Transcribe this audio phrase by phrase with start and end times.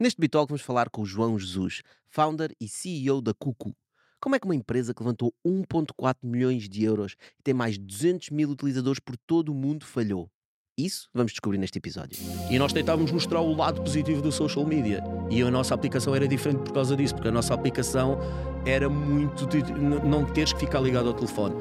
[0.00, 3.72] Neste Bitalk vamos falar com o João Jesus, founder e CEO da Cucu.
[4.20, 7.84] Como é que uma empresa que levantou 1.4 milhões de euros e tem mais de
[7.84, 10.28] 200 mil utilizadores por todo o mundo falhou?
[10.76, 12.18] Isso vamos descobrir neste episódio.
[12.50, 15.00] E nós tentávamos mostrar o lado positivo do social media.
[15.30, 18.18] E a nossa aplicação era diferente por causa disso, porque a nossa aplicação
[18.66, 19.46] era muito
[20.04, 21.54] não teres que ficar ligado ao telefone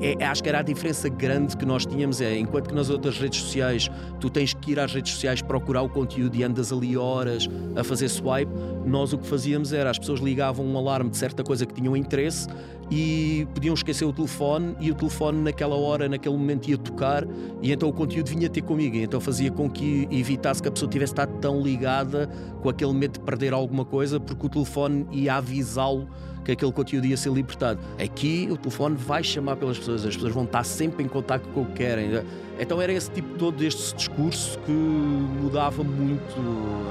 [0.00, 3.18] é, acho que era a diferença grande que nós tínhamos é, enquanto que nas outras
[3.18, 6.96] redes sociais tu tens que ir às redes sociais procurar o conteúdo e andas ali
[6.96, 8.50] horas a fazer swipe,
[8.86, 11.96] nós o que fazíamos era as pessoas ligavam um alarme de certa coisa que tinham
[11.96, 12.48] interesse
[12.90, 17.24] e podiam esquecer o telefone e o telefone naquela hora, naquele momento ia tocar
[17.62, 20.90] e então o conteúdo vinha ter comigo, então fazia com que evitasse que a pessoa
[20.90, 22.28] tivesse estado tão ligada
[22.62, 26.08] com aquele medo de perder alguma coisa porque o telefone ia avisá-lo
[26.50, 27.80] que aquele conteúdo ia ser libertado.
[28.02, 31.62] Aqui o telefone vai chamar pelas pessoas, as pessoas vão estar sempre em contato com
[31.62, 32.10] o que querem.
[32.58, 36.34] Então era esse tipo todo deste discurso que mudava muito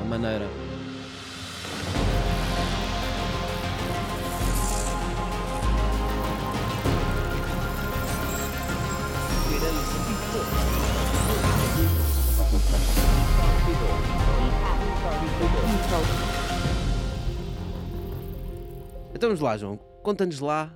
[0.02, 0.48] a maneira.
[19.30, 19.78] Vamos lá, João.
[20.02, 20.74] Conta-nos lá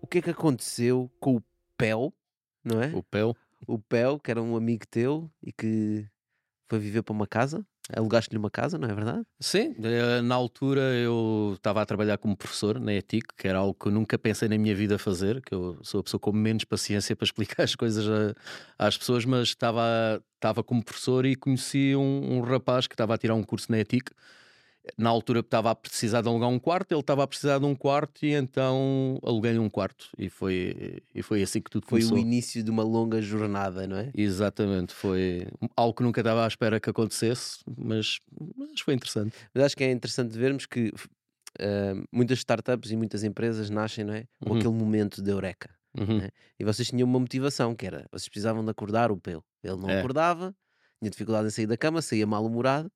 [0.00, 1.42] o que é que aconteceu com o
[1.76, 2.14] Pel,
[2.64, 2.90] não é?
[2.94, 3.36] O Pel.
[3.66, 6.06] O Pel, que era um amigo teu e que
[6.66, 7.62] foi viver para uma casa.
[7.92, 9.22] Alugaste-lhe uma casa, não é verdade?
[9.38, 13.74] Sim, eh, na altura eu estava a trabalhar como professor na ETIC, que era algo
[13.74, 16.64] que eu nunca pensei na minha vida fazer, que eu sou a pessoa com menos
[16.64, 19.82] paciência para explicar as coisas a, às pessoas, mas estava,
[20.36, 23.78] estava como professor e conheci um, um rapaz que estava a tirar um curso na
[23.78, 24.10] ETIC
[24.96, 27.74] na altura estava a precisar de alugar um quarto, ele estava a precisar de um
[27.74, 32.16] quarto e então aluguei-lhe um quarto e foi, e foi assim que tudo foi começou.
[32.16, 34.10] Foi o início de uma longa jornada, não é?
[34.14, 35.46] Exatamente, foi
[35.76, 38.18] algo que nunca estava à espera que acontecesse, mas,
[38.56, 39.34] mas foi interessante.
[39.54, 44.14] Mas acho que é interessante vermos que uh, muitas startups e muitas empresas nascem, não
[44.14, 44.24] é?
[44.42, 44.58] Com uhum.
[44.58, 45.70] aquele momento de eureka.
[45.98, 46.18] Uhum.
[46.20, 46.30] É?
[46.58, 49.44] E vocês tinham uma motivação que era, vocês precisavam de acordar o pelo.
[49.62, 49.98] Ele não é.
[49.98, 50.54] acordava,
[51.00, 52.90] tinha dificuldade em sair da cama, saía mal-humorado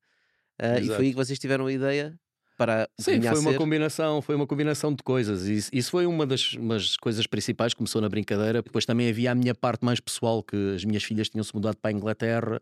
[0.60, 2.18] Uh, e foi aí que vocês tiveram a ideia
[2.56, 5.42] para Sim, foi uma combinação, foi uma combinação de coisas.
[5.46, 8.62] Isso, isso foi uma das, das coisas principais, começou na brincadeira.
[8.62, 11.76] Depois também havia a minha parte mais pessoal, que as minhas filhas tinham se mudado
[11.76, 12.60] para a Inglaterra.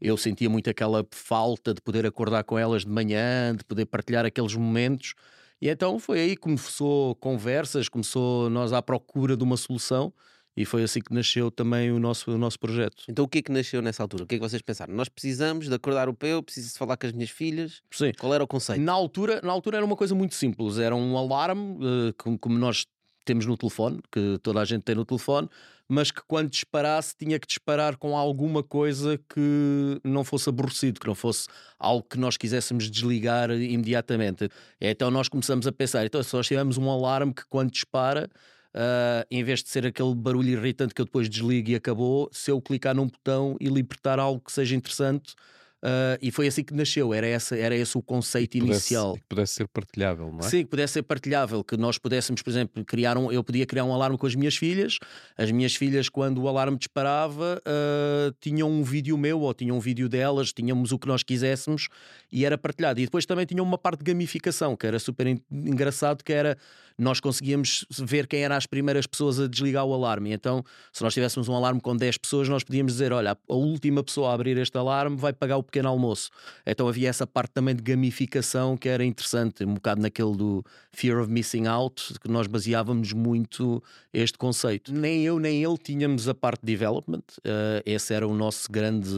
[0.00, 4.24] Eu sentia muito aquela falta de poder acordar com elas de manhã, de poder partilhar
[4.24, 5.14] aqueles momentos.
[5.60, 10.12] E então foi aí que começou conversas, começou nós à procura de uma solução.
[10.58, 13.04] E foi assim que nasceu também o nosso, o nosso projeto.
[13.08, 14.24] Então o que é que nasceu nessa altura?
[14.24, 14.92] O que é que vocês pensaram?
[14.92, 17.80] Nós precisamos de acordar o peu, preciso falar com as minhas filhas.
[17.92, 18.10] Sim.
[18.18, 18.80] Qual era o conceito?
[18.80, 20.78] Na altura, na altura era uma coisa muito simples.
[20.78, 22.84] Era um alarme, uh, como, como nós
[23.24, 25.48] temos no telefone, que toda a gente tem no telefone,
[25.86, 31.06] mas que quando disparasse tinha que disparar com alguma coisa que não fosse aborrecido, que
[31.06, 31.46] não fosse
[31.78, 34.48] algo que nós quiséssemos desligar imediatamente.
[34.80, 38.28] Então nós começamos a pensar, então se nós tivermos um alarme que quando dispara
[38.74, 42.50] Uh, em vez de ser aquele barulho irritante que eu depois desligo e acabou, se
[42.50, 45.34] eu clicar num botão e libertar algo que seja interessante,
[45.80, 49.14] Uh, e foi assim que nasceu, era, essa, era esse o conceito que pudesse, inicial.
[49.14, 50.42] Que pudesse ser partilhável, não é?
[50.42, 53.30] Sim, que pudesse ser partilhável, que nós pudéssemos, por exemplo, criar um.
[53.30, 54.98] Eu podia criar um alarme com as minhas filhas,
[55.36, 59.80] as minhas filhas, quando o alarme disparava, uh, tinham um vídeo meu ou tinham um
[59.80, 61.88] vídeo delas, tínhamos o que nós quiséssemos
[62.32, 63.00] e era partilhado.
[63.00, 66.58] E depois também tinha uma parte de gamificação, que era super engraçado, que era
[66.98, 70.32] nós conseguíamos ver quem eram as primeiras pessoas a desligar o alarme.
[70.32, 74.02] Então, se nós tivéssemos um alarme com 10 pessoas, nós podíamos dizer: olha, a última
[74.02, 76.30] pessoa a abrir este alarme vai pagar o pequeno almoço.
[76.66, 81.20] Então havia essa parte também de gamificação que era interessante, um bocado naquele do fear
[81.20, 84.92] of missing out, que nós baseávamos muito este conceito.
[84.92, 89.08] Nem eu nem ele tínhamos a parte de development, uh, esse era o nosso grande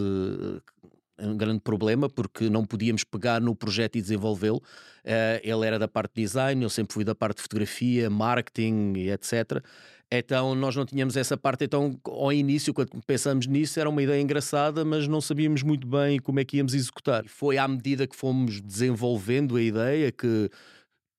[1.21, 4.59] um grande problema porque não podíamos pegar no projeto e desenvolvê-lo.
[4.59, 8.95] Uh, ele era da parte de design, eu sempre fui da parte de fotografia, marketing
[8.97, 9.63] e etc.
[10.11, 11.65] Então nós não tínhamos essa parte.
[11.65, 16.19] Então, ao início, quando pensamos nisso, era uma ideia engraçada, mas não sabíamos muito bem
[16.19, 17.25] como é que íamos executar.
[17.29, 20.51] Foi à medida que fomos desenvolvendo a ideia que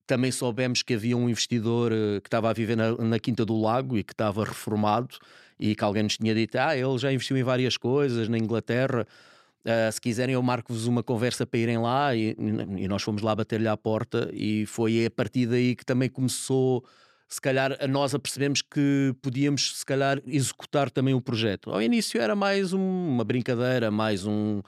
[0.05, 3.57] também soubemos que havia um investidor eh, que estava a viver na, na, Quinta do
[3.57, 5.15] Lago e que estava reformado
[5.57, 9.07] e que alguém nos tinha dito: Ah, ele já investiu em várias coisas na Inglaterra.
[9.65, 12.15] Uh, se quiserem, eu marco-vos uma conversa para irem lá.
[12.15, 12.35] E,
[12.77, 16.83] e nós fomos lá bater-lhe à porta, e foi a partir daí que também começou
[17.31, 21.71] se calhar a nós apercebemos que podíamos se calhar executar também o projeto.
[21.71, 24.61] Ao início era mais um, uma brincadeira, mais um,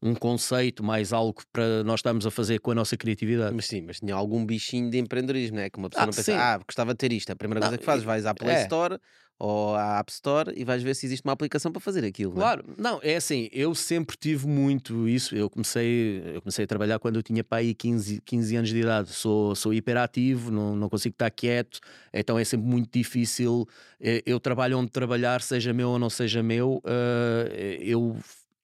[0.00, 3.54] um conceito, mais algo para nós estarmos a fazer com a nossa criatividade.
[3.54, 5.70] Mas sim, mas tinha algum bichinho de empreendedorismo, não é?
[5.70, 6.38] Que uma pessoa ah, não pensa, sim.
[6.38, 7.30] ah, gostava de ter isto.
[7.30, 8.62] A primeira não, coisa que fazes, vais à Play é.
[8.62, 8.98] Store
[9.38, 12.32] ou à App Store e vais ver se existe uma aplicação para fazer aquilo.
[12.32, 15.34] Claro, não, não, é assim, eu sempre tive muito isso.
[15.34, 19.10] Eu comecei, eu comecei a trabalhar quando eu tinha pai 15, 15 anos de idade.
[19.10, 21.78] Sou, sou hiperativo, não, não consigo estar quieto,
[22.12, 23.66] então é sempre muito difícil.
[24.00, 28.16] Eh, eu trabalho onde trabalhar, seja meu ou não seja meu, eh, eu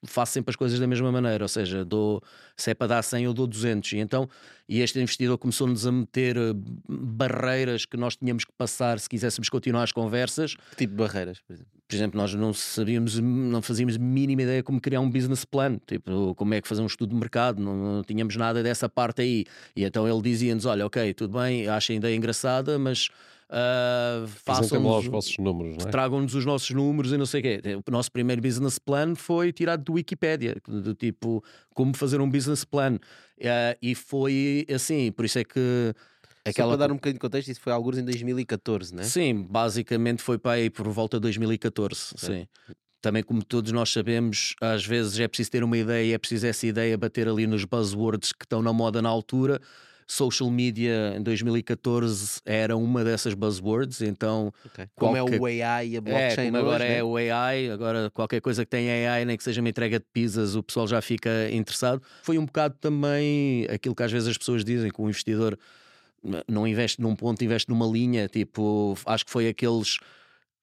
[0.04, 2.22] faço sempre as coisas da mesma maneira, ou seja, dou,
[2.56, 3.92] se é para dar 100 eu dou 200.
[3.92, 4.28] E então,
[4.68, 6.52] e este investidor começou-nos a meter eh,
[6.88, 10.54] barreiras que nós tínhamos que passar se quiséssemos continuar as conversas.
[10.70, 11.72] Que tipo de barreiras, por exemplo?
[11.86, 16.34] Por exemplo, nós não sabíamos, não fazíamos mínima ideia como criar um business plan, tipo,
[16.34, 19.44] como é que fazer um estudo de mercado, não, não tínhamos nada dessa parte aí.
[19.76, 23.10] E então ele dizia-nos: olha, ok, tudo bem, acho a ideia engraçada, mas
[23.50, 25.90] Uh, façam-nos os vossos números, é?
[25.90, 27.60] tragam-nos os nossos números e não sei o quê.
[27.86, 31.44] O nosso primeiro business plan foi tirado do Wikipedia, do tipo
[31.74, 32.94] como fazer um business plan.
[32.94, 35.94] Uh, e foi assim, por isso é que.
[36.46, 36.72] Aquela...
[36.72, 39.02] Só para dar um bocadinho de contexto, isso foi alguns em 2014, né?
[39.04, 42.14] Sim, basicamente foi para aí por volta de 2014.
[42.16, 42.46] Sim.
[43.00, 46.66] Também, como todos nós sabemos, às vezes é preciso ter uma ideia, é preciso essa
[46.66, 49.60] ideia bater ali nos buzzwords que estão na moda na altura
[50.06, 54.86] social media em 2014 era uma dessas buzzwords, então okay.
[54.94, 55.36] como qualquer...
[55.36, 57.02] é o AI e a blockchain é, como agora hoje, é né?
[57.02, 60.54] o AI, agora qualquer coisa que tenha AI, nem que seja uma entrega de pizzas,
[60.54, 62.02] o pessoal já fica interessado.
[62.22, 65.58] Foi um bocado também aquilo que às vezes as pessoas dizem que o investidor
[66.48, 69.98] não investe num ponto, investe numa linha, tipo, acho que foi aqueles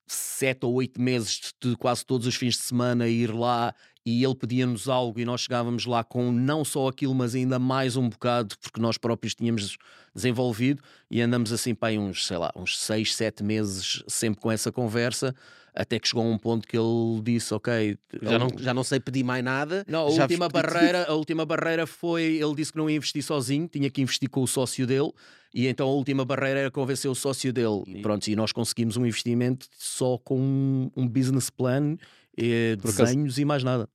[0.08, 3.74] sete ou oito meses de quase todos os fins de semana ir lá
[4.06, 7.96] e ele pedia-nos algo e nós chegávamos lá com não só aquilo, mas ainda mais
[7.96, 9.78] um bocado, porque nós próprios tínhamos
[10.14, 14.72] desenvolvido e andamos assim para uns, sei lá, uns seis, sete meses sempre com essa
[14.72, 15.36] conversa
[15.74, 19.00] até que chegou a um ponto que ele disse, ok, já não, já não sei
[19.00, 19.86] pedir mais nada.
[19.88, 23.68] Não, a última barreira, a última barreira foi, ele disse que não ia investir sozinho,
[23.68, 25.12] tinha que investir com o sócio dele,
[25.54, 27.84] e então a última barreira era convencer o sócio dele.
[27.88, 31.98] E pronto, e nós conseguimos um investimento só com um, um business plan,
[32.42, 33.90] e desenhos acaso, e mais nada.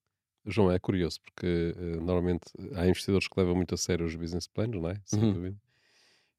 [0.47, 2.45] João, é curioso, porque uh, normalmente
[2.75, 5.01] há investidores que levam muito a sério os business plans, não é?
[5.05, 5.33] Sem uhum.
[5.33, 5.57] dúvida.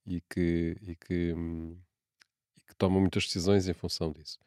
[0.05, 1.77] E que, e, que, hum,
[2.57, 4.39] e que tomam muitas decisões em função disso.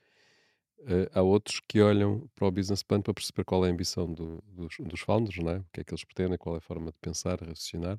[0.79, 4.11] Uh, há outros que olham para o business plan para perceber qual é a ambição
[4.11, 5.59] do, dos, dos founders, não é?
[5.59, 7.99] o que é que eles pretendem, qual é a forma de pensar, raciocinar.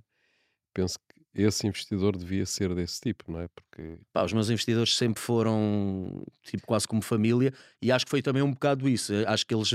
[0.73, 3.48] Penso que esse investidor devia ser desse tipo, não é?
[3.48, 8.22] Porque Pá, os meus investidores sempre foram tipo quase como família e acho que foi
[8.22, 9.13] também um bocado isso.
[9.28, 9.69] Acho que eles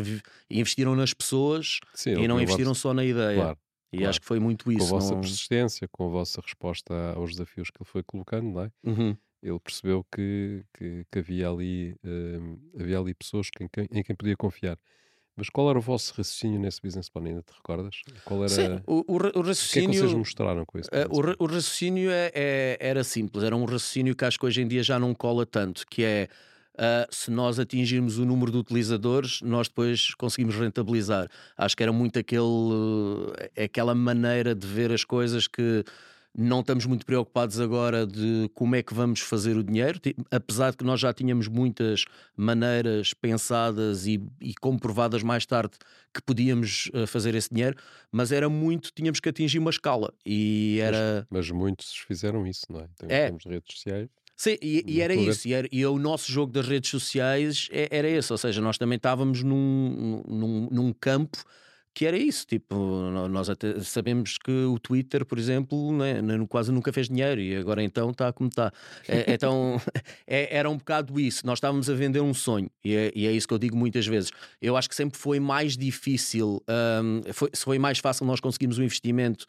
[0.51, 2.81] investiram nas pessoas Sim, e não investiram vosso...
[2.81, 3.37] só na ideia.
[3.37, 3.59] Claro,
[3.93, 4.11] e claro.
[4.11, 4.89] acho que foi muito isso.
[4.89, 5.21] Com a vossa não...
[5.21, 8.71] persistência, com a vossa resposta aos desafios que ele foi colocando, não é?
[8.85, 14.03] Uhum ele percebeu que, que, que havia, ali, uh, havia ali pessoas em quem, em
[14.03, 14.79] quem podia confiar.
[15.37, 17.25] Mas qual era o vosso raciocínio nesse business plan?
[17.25, 18.01] Ainda te recordas?
[18.25, 19.89] Qual era Sim, o, o, o raciocínio.
[19.89, 20.89] O que é que vocês mostraram com isso?
[20.91, 24.63] Uh, o, o, raciocínio é, é, era simples, era um raciocínio que acho que hoje
[24.63, 26.29] em dia já não cola tanto, que é
[26.77, 31.29] uh, se nós atingirmos o número de utilizadores, nós depois conseguimos rentabilizar.
[31.57, 35.85] Acho que era muito aquele, uh, aquela maneira de ver as coisas que
[36.37, 39.99] não estamos muito preocupados agora de como é que vamos fazer o dinheiro,
[40.31, 42.05] apesar de que nós já tínhamos muitas
[42.37, 45.73] maneiras pensadas e, e comprovadas mais tarde
[46.13, 47.77] que podíamos uh, fazer esse dinheiro,
[48.13, 51.27] mas era muito, tínhamos que atingir uma escala e era.
[51.31, 52.89] Mas, mas muitos fizeram isso, não é?
[52.99, 53.27] Tem, é.
[53.27, 54.09] Temos redes sociais.
[54.37, 57.89] Sim, e, e era isso, e, era, e, o nosso jogo das redes sociais é,
[57.91, 61.39] era esse, ou seja, nós também estávamos num, num, num campo
[61.97, 62.77] que era isso, tipo,
[63.31, 67.83] nós até sabemos que o Twitter, por exemplo, né, quase nunca fez dinheiro e agora
[67.83, 68.71] então está como está.
[69.09, 69.81] É, então
[70.29, 73.33] é, era um bocado isso, nós estávamos a vender um sonho e é, e é,
[73.33, 74.31] isso que eu digo muitas vezes.
[74.61, 76.63] Eu acho que sempre foi mais difícil,
[77.03, 79.47] um, foi, foi mais fácil nós conseguirmos um investimento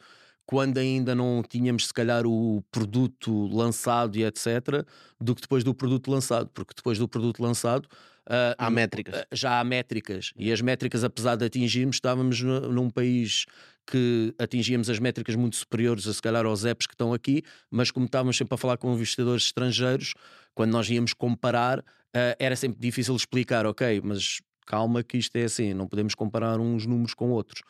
[0.48, 4.82] quando ainda não tínhamos, se calhar, o produto lançado e etc.,
[5.20, 7.86] do que depois do produto lançado, porque depois do produto lançado
[8.28, 9.22] Uh, há métricas.
[9.22, 10.34] Uh, já há métricas.
[10.36, 13.46] E as métricas, apesar de atingirmos, estávamos num país
[13.86, 17.90] que atingíamos as métricas muito superiores, a se calhar aos apps que estão aqui, mas
[17.90, 20.12] como estávamos sempre a falar com investidores estrangeiros,
[20.54, 25.44] quando nós íamos comparar, uh, era sempre difícil explicar, ok, mas calma que isto é
[25.44, 27.62] assim, não podemos comparar uns números com outros.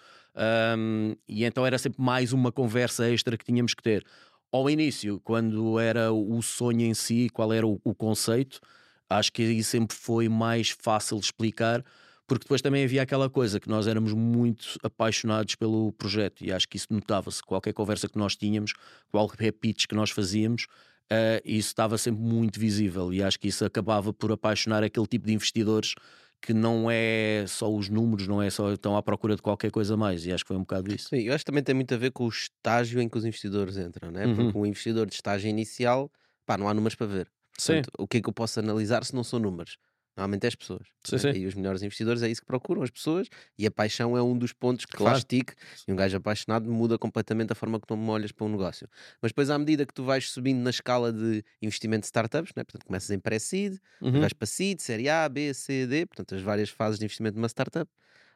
[0.76, 4.04] Um, e então era sempre mais uma conversa extra que tínhamos que ter.
[4.50, 8.60] Ao início, quando era o sonho em si, qual era o, o conceito,
[9.08, 11.84] acho que aí sempre foi mais fácil explicar,
[12.26, 16.68] porque depois também havia aquela coisa que nós éramos muito apaixonados pelo projeto e acho
[16.68, 17.42] que isso notava-se.
[17.42, 18.74] Qualquer conversa que nós tínhamos,
[19.10, 20.64] qualquer pitch que nós fazíamos,
[21.12, 25.26] uh, isso estava sempre muito visível e acho que isso acabava por apaixonar aquele tipo
[25.26, 25.94] de investidores
[26.42, 29.96] que não é só os números, não é só estão à procura de qualquer coisa
[29.96, 30.24] mais.
[30.26, 31.10] E acho que foi um bocado isso.
[31.10, 33.24] Sim, eu acho que também tem muito a ver com o estágio em que os
[33.24, 34.28] investidores entram, né?
[34.28, 34.56] Porque Uhum.
[34.56, 36.10] um investidor de estágio inicial,
[36.46, 37.30] pá, não há números para ver.
[37.58, 37.84] Sim.
[37.84, 39.76] Portanto, o que é que eu posso analisar se não são números?
[40.18, 40.88] Normalmente é as pessoas.
[41.04, 41.24] Sim, né?
[41.24, 41.34] sim.
[41.34, 44.36] E os melhores investidores é isso que procuram, as pessoas, e a paixão é um
[44.36, 45.12] dos pontos que lá Claro.
[45.12, 45.54] estique.
[45.86, 48.88] E um gajo apaixonado muda completamente a forma que tu me olhas para um negócio.
[49.22, 52.64] Mas depois, à medida que tu vais subindo na escala de investimento de startups, né?
[52.64, 54.28] portanto, começas em pré-seed, Uhum.
[54.28, 57.40] vais para seed, série A, B, C, D, portanto, as várias fases de investimento de
[57.40, 57.90] uma startup.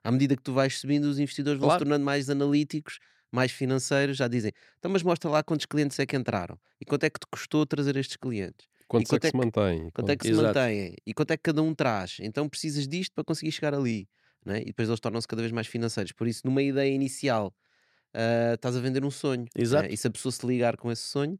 [0.04, 1.78] À medida que tu vais subindo, os investidores vão se Claro.
[1.78, 2.98] tornando mais analíticos,
[3.30, 7.04] mais financeiros, já dizem, então, mas mostra lá quantos clientes é que entraram e quanto
[7.04, 8.66] é que te custou trazer estes clientes.
[8.92, 9.90] Quantos é quanto que é se mantém?
[9.90, 12.18] Quanto é que se mantêm e quanto é que cada um traz.
[12.20, 14.06] Então precisas disto para conseguir chegar ali.
[14.44, 14.60] Né?
[14.60, 16.12] E depois eles tornam-se cada vez mais financeiros.
[16.12, 17.54] Por isso, numa ideia inicial,
[18.14, 19.42] ah, estás a vender um sonho.
[19.42, 19.48] né?
[19.56, 19.88] Exato.
[19.92, 21.38] E se a pessoa se ligar com esse sonho,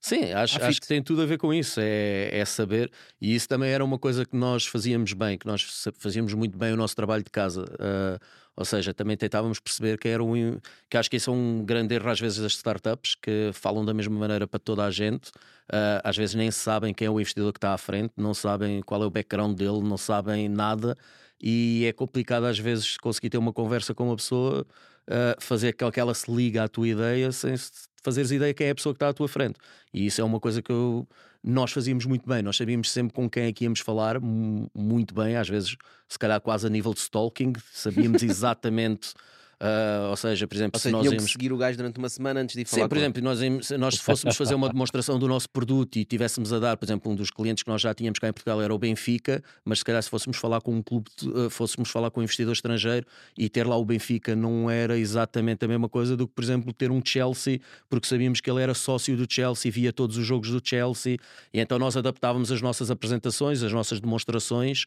[0.00, 3.48] Sim, acho, acho que tem tudo a ver com isso, é, é saber, e isso
[3.48, 5.62] também era uma coisa que nós fazíamos bem, que nós
[5.96, 7.64] fazíamos muito bem o nosso trabalho de casa.
[7.80, 8.18] ah,
[8.56, 10.60] ou seja, também tentávamos perceber que era um.
[10.88, 13.92] que acho que isso é um grande erro às vezes das startups, que falam da
[13.92, 15.30] mesma maneira para toda a gente,
[15.72, 18.82] ah, às vezes nem sabem quem é o investidor que está à frente, não sabem
[18.82, 20.96] qual é o background dele, não sabem nada,
[21.40, 24.66] e é complicado às vezes conseguir ter uma conversa com uma pessoa,
[25.08, 27.70] ah, fazer com que ela se liga à tua ideia sem se-
[28.02, 29.58] fazeres ideia quem é a pessoa que está à tua frente.
[29.92, 31.06] E isso é uma coisa que eu-
[31.42, 32.42] nós fazíamos muito bem.
[32.42, 35.76] Nós sabíamos sempre com quem é que íamos falar, mu- muito bem, às vezes,
[36.08, 39.12] se calhar quase a nível de stalking, sabíamos exatamente.
[39.60, 41.30] Ah, ou seja, por exemplo, ou se seja, nós íamos.
[41.32, 43.62] seguir o gajo durante uma semana antes de ir falar Sim, por exemplo, nós, em-
[43.62, 47.10] se nós fôssemos fazer uma demonstração do nosso produto e tivéssemos a dar, por exemplo,
[47.10, 49.84] um dos clientes que nós já tínhamos cá em Portugal era o Benfica, mas se
[49.84, 53.06] calhar se fôssemos falar com um clube, de- eh, fôssemos falar com um investidor estrangeiro
[53.36, 56.72] e ter lá o Benfica não era exatamente a mesma coisa do que, por exemplo,
[56.72, 60.50] ter um Chelsea, porque sabíamos que ele era sócio do Chelsea, via todos os jogos
[60.50, 61.16] do Chelsea,
[61.52, 64.84] e então nós adaptávamos as nossas apresentações, as nossas demonstrações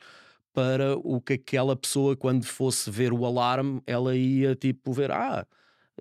[0.58, 5.46] para o que aquela pessoa, quando fosse ver o alarme, ela ia tipo ver, ah,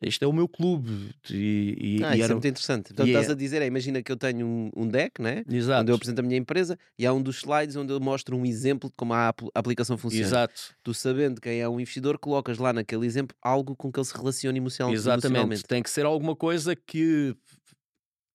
[0.00, 1.14] este é o meu clube.
[1.28, 2.32] E, e- Ah, e isso era...
[2.32, 2.86] é muito interessante.
[2.86, 5.44] Portanto, estás é- a dizer, é, imagina que eu tenho um, um deck, né?
[5.46, 5.82] Exato.
[5.82, 8.46] onde eu apresento a minha empresa e há um dos slides onde eu mostro um
[8.46, 10.24] exemplo de como a apl- a aplicação funciona.
[10.24, 14.06] Exato, Tu sabendo quem é o investidor, colocas lá naquele exemplo algo com que ele
[14.06, 15.26] se relacione emocional, exatamente.
[15.26, 15.64] emocionalmente.
[15.64, 17.36] Tem que ser alguma coisa que,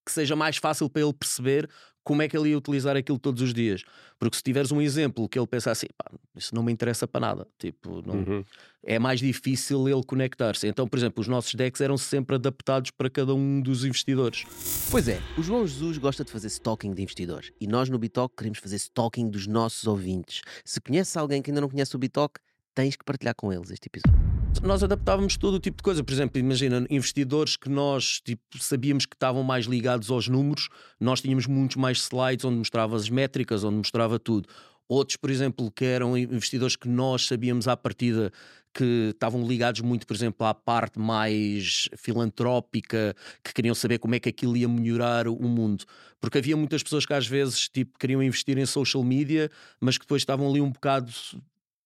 [0.06, 1.68] que seja mais fácil para ele perceber
[2.04, 3.82] como é que ele ia utilizar aquilo todos os dias.
[4.18, 7.20] Porque se tiveres um exemplo que ele pensa assim, pá, isso não me interessa para
[7.20, 8.44] nada, tipo, não, Uhum.
[8.84, 10.66] é mais difícil ele conectar-se.
[10.66, 14.44] Então, por exemplo, os nossos decks eram sempre adaptados para cada um dos investidores.
[14.90, 18.34] Pois é, o João Jesus gosta de fazer stalking de investidores e nós no Bitalk
[18.36, 20.40] queremos fazer stalking dos nossos ouvintes.
[20.64, 22.40] Se conheces alguém que ainda não conhece o Bitalk,
[22.74, 24.41] tens que partilhar com eles este episódio.
[24.60, 26.04] Nós adaptávamos todo o tipo de coisa.
[26.04, 30.68] Por exemplo, imagina, investidores que nós tipo, sabíamos que estavam mais ligados aos números,
[31.00, 34.48] nós tínhamos muitos mais slides onde mostrava as métricas, onde mostrava tudo.
[34.88, 38.30] Outros, por exemplo, que eram investidores que nós sabíamos à partida
[38.74, 44.20] que estavam ligados muito, por exemplo, à parte mais filantrópica, que queriam saber como é
[44.20, 45.84] que aquilo ia melhorar o mundo.
[46.20, 50.04] Porque havia muitas pessoas que às vezes tipo, queriam investir em social media, mas que
[50.04, 51.12] depois estavam ali um bocado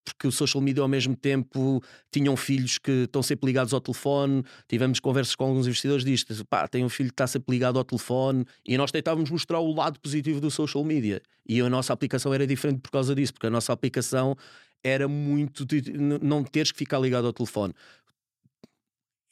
[0.06, 4.44] porque o social media ao mesmo tempo tinham filhos que estão sempre ligados ao telefone.
[4.68, 7.84] Tivemos conversas com alguns investidores disto: pá, tem um filho que está sempre ligado ao
[7.84, 11.20] telefone, e nós tentávamos mostrar o lado positivo do social media.
[11.48, 14.36] E a nossa aplicação era diferente por causa disso, porque a nossa aplicação
[14.82, 17.74] era muito de não teres que ficar ligado ao telefone.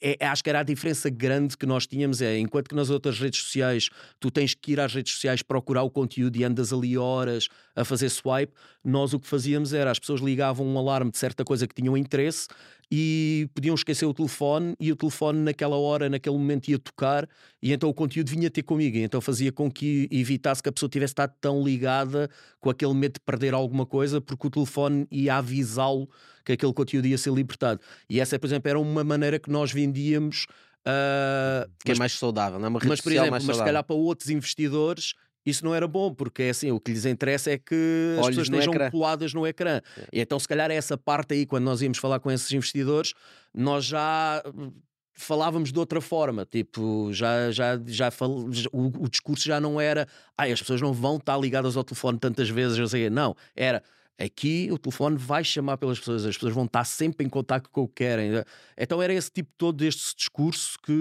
[0.07, 3.19] É, acho que era a diferença grande que nós tínhamos é, enquanto que nas outras
[3.19, 3.89] redes sociais
[4.21, 7.87] tu tens que ir às redes sociais procurar o conteúdo e andas ali horas a
[7.87, 8.53] fazer swipe,
[8.85, 11.97] nós o que fazíamos era as pessoas ligavam um alarme de certa coisa que tinham
[11.97, 12.49] interesse
[12.91, 17.27] e podiam esquecer o telefone e o telefone naquela hora, naquele momento ia tocar
[17.63, 20.73] e então o conteúdo vinha ter comigo, e então fazia com que evitasse que a
[20.73, 22.29] pessoa tivesse estado tão ligada
[22.61, 26.09] com aquele medo de perder alguma coisa porque o telefone ia avisá-lo
[26.45, 27.81] que aquele conteúdo ia ser libertado.
[28.09, 30.47] E essa, por exemplo, era uma maneira que nós vendíamos.
[30.85, 33.57] ah, Que mas, é mais saudável, não é uma rede mas, por exemplo, mais mas
[33.57, 37.05] se calhar para outros investidores isso não era bom, porque é assim, o que lhes
[37.05, 38.91] interessa é que as Olhos pessoas no estejam ecrã.
[38.91, 39.81] coladas no ecrã.
[40.13, 43.13] E então, se calhar, essa parte aí, quando nós íamos falar com esses investidores,
[43.53, 44.73] nós já hum,
[45.13, 48.31] falávamos de outra forma, tipo, já, já, já fal...
[48.73, 52.19] o, o discurso já não era ai, as pessoas não vão estar ligadas ao telefone
[52.19, 53.83] tantas vezes, eu sei, não, era
[54.19, 57.83] aqui o telefone vai chamar pelas pessoas, as pessoas vão estar sempre em contato com
[57.83, 58.31] o que querem.
[58.77, 60.93] Então era esse tipo todo deste discurso que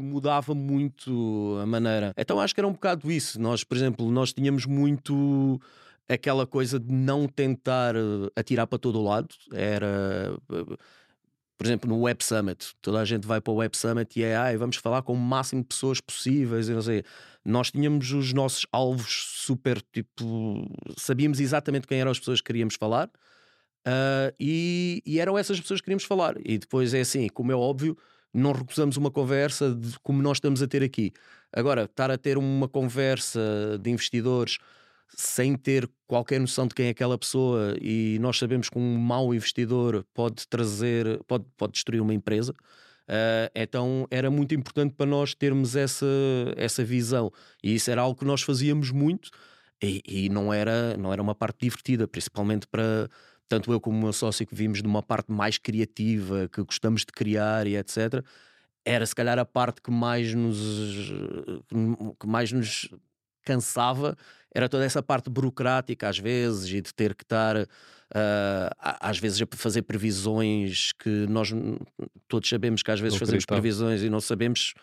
[0.00, 2.12] mudava muito a maneira.
[2.16, 3.40] Então acho que era um bocado isso.
[3.40, 5.60] Nós, por exemplo, nós tínhamos muito
[6.08, 9.28] aquela coisa de não tentar eh, atirar para todo o lado.
[9.52, 10.76] Era eh,
[11.56, 14.36] por exemplo, no Web Summit, toda a gente vai para o Web Summit e é,
[14.36, 17.04] ai, vamos falar com o máximo de pessoas possíveis, não sei.
[17.44, 22.74] Nós tínhamos os nossos alvos super, tipo, sabíamos exatamente quem eram as pessoas que queríamos
[22.74, 23.10] falar,
[23.86, 26.36] Uh, e, e, eram essas pessoas que queríamos falar.
[26.42, 27.96] E depois é assim, como é óbvio,
[28.32, 31.12] não recusamos uma conversa de, como nós estamos a ter aqui.
[31.52, 34.58] Agora, estar a ter uma conversa de investidores
[35.08, 39.34] sem ter qualquer noção de quem é aquela pessoa e nós sabemos que um mau
[39.34, 42.52] investidor pode trazer, pode, pode destruir uma empresa.
[43.06, 46.06] Uh, então era muito importante para nós termos essa,
[46.56, 47.30] essa visão
[47.62, 49.30] e isso era algo que nós fazíamos muito
[49.82, 53.08] e, e não, era, não era uma parte divertida, principalmente para
[53.46, 57.02] tanto eu como o meu sócio que vimos de uma parte mais criativa, que gostamos
[57.02, 58.24] de criar e etc.
[58.84, 61.12] Era se calhar a parte que mais nos,
[62.18, 62.88] que mais nos
[63.44, 64.16] cansava
[64.54, 67.66] era toda essa parte burocrática às vezes e de ter que estar uh,
[68.78, 71.52] às vezes a fazer previsões que nós
[72.28, 74.74] todos sabemos que às vezes não fazemos previsões e não sabemos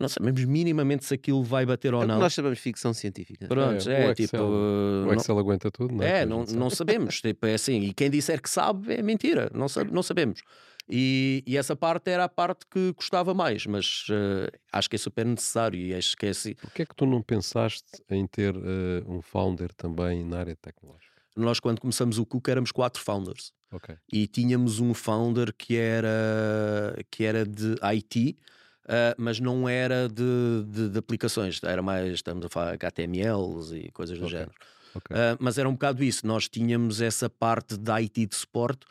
[0.00, 2.18] não sabemos minimamente se aquilo vai bater ou é não.
[2.18, 3.46] Nós sabemos ficção científica.
[3.46, 4.36] Pronto, é, é o tipo.
[4.36, 6.20] Excel, o Excel não, aguenta tudo, não é?
[6.20, 7.20] É, não, não sabemos.
[7.20, 7.80] tipo, é assim.
[7.82, 9.50] E quem disser que sabe é mentira.
[9.54, 10.40] Não, sabe, não sabemos.
[10.88, 14.98] E, e, essa parte era a parte que gostava mais, mas uh, acho que é
[14.98, 16.54] super necessário e acho que é assim.
[16.54, 21.12] Porquê é que tu não pensaste em ter uh, um founder também na área tecnológica?
[21.36, 23.52] Nós, quando começamos o Cook, éramos quatro founders.
[23.72, 23.96] Okay.
[24.12, 28.36] E tínhamos um founder que era, que era de IT,
[28.84, 33.90] uh, mas não era de, de, de, aplicações, era mais, estamos a falar HTMLs e
[33.92, 34.38] coisas do okay.
[34.38, 34.52] género.
[34.94, 35.16] Okay.
[35.40, 38.84] mas era um bocado isso, nós tínhamos essa parte de IT de suporte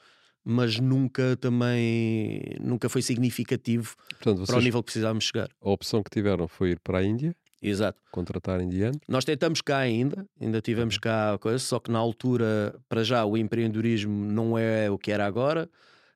[0.44, 5.50] mas nunca também nunca foi significativo Portanto, para o nível que precisávamos chegar.
[5.62, 7.36] A opção que tiveram foi ir para a Índia.
[7.62, 8.02] Exato.
[8.12, 9.00] Contratar indiano.
[9.08, 13.24] Nós tentamos cá ainda, ainda tivemos cá a coisa, só que na altura, para já,
[13.24, 15.70] o empreendedorismo não é o que era agora.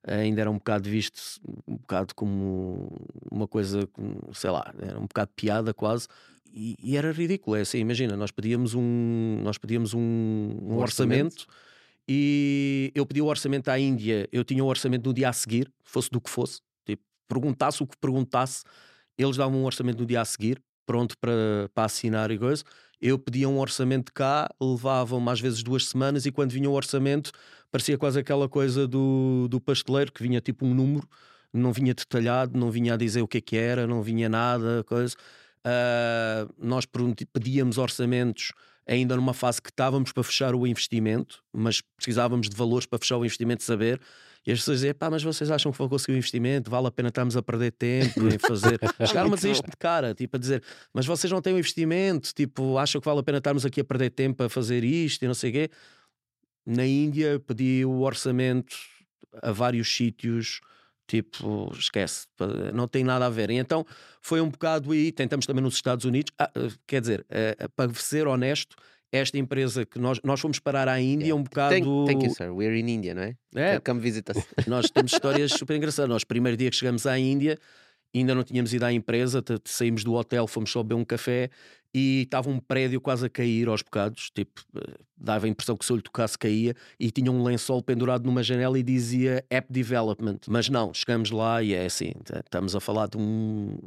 [0.08, 1.20] Ainda era um bocado visto,
[1.68, 2.92] um bocado como
[3.32, 3.88] uma coisa,
[4.34, 6.08] sei lá, era um bocado piada quase.
[6.52, 7.58] E, e era ridículo.
[7.58, 11.48] É assim, imagina, nós pedíamos um, nós pedíamos um, um, orçamento, orçamento
[12.08, 15.72] e eu pedi o orçamento à Índia, eu tinha o orçamento no dia a seguir,
[15.84, 18.64] fosse do que fosse, tipo, perguntasse o que perguntasse,
[19.18, 22.64] eles davam um orçamento no dia a seguir, pronto para, para assinar e coisa.
[23.02, 27.32] Eu pedia um orçamento cá, levavam-me às vezes duas semanas, e quando vinha o orçamento,
[27.72, 31.08] parecia quase aquela coisa do, do pasteleiro que vinha tipo um número,
[31.52, 34.84] não vinha detalhado, não vinha a dizer o que é que era, não vinha nada,
[34.84, 35.16] coisa.
[35.66, 36.86] Uh, nós
[37.34, 38.52] pedíamos orçamentos
[38.88, 43.18] ainda numa fase que estávamos para fechar o investimento, mas precisávamos de valores para fechar
[43.18, 44.00] o investimento, saber.
[44.46, 46.70] E as pessoas diziam, pá, mas vocês acham que vão conseguir o investimento?
[46.70, 48.80] Vale a pena estarmos a perder tempo em fazer.
[49.08, 50.62] Chegaram a dizer isto de cara, tipo, a dizer,
[50.94, 53.84] mas vocês não têm o investimento, tipo, acham que vale a pena estarmos aqui a
[53.84, 55.70] perder tempo a fazer isto e não sei o quê.
[56.64, 58.76] Na Índia pedi o orçamento
[59.42, 60.62] a vários sítios
[61.08, 62.26] Tipo, esquece,
[62.74, 63.52] não tem nada a ver.
[63.52, 63.86] E então
[64.22, 65.12] foi um bocado aí.
[65.12, 66.32] Tentamos também nos Estados Unidos.
[66.40, 68.76] Ah, eh, quer dizer, uh, para ser honesto,
[69.12, 71.40] esta empresa que nós, nós fomos parar à Índia yeah.
[71.40, 71.74] um bocado.
[71.74, 72.52] Thank, thank, you, sir.
[72.52, 73.36] We're in India, não é?
[73.56, 73.80] É.
[73.80, 74.44] Come visit us.
[74.68, 76.10] Nós temos histórias super engraçadas.
[76.10, 77.58] Nós, primeiro dia que chegamos à Índia,
[78.20, 81.50] ainda não tínhamos ido à empresa, saímos do hotel, fomos só beber um café
[81.94, 85.86] e estava um prédio quase a cair aos bocados, tipo, eh, dava a impressão que
[85.86, 89.72] se eu lhe tocasse caía e tinha um lençol pendurado numa janela e dizia App
[89.72, 90.40] Development.
[90.50, 92.12] Mas não, chegamos lá e é assim,
[92.44, 93.78] estamos a falar de, um,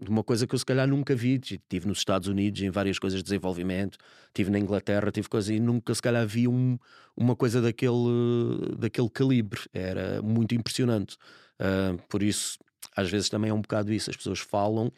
[0.00, 1.40] de uma coisa que eu se calhar nunca vi.
[1.42, 5.58] Estive nos Estados Unidos em várias coisas de desenvolvimento, estive na Inglaterra, tive coisas e
[5.58, 6.78] nunca se calhar vi um,
[7.16, 9.62] uma coisa daquele, daquele calibre.
[9.74, 11.16] Era muito impressionante.
[11.58, 12.58] Uh, por isso,
[12.96, 14.10] às vezes também é um bocado isso.
[14.10, 14.90] As pessoas falam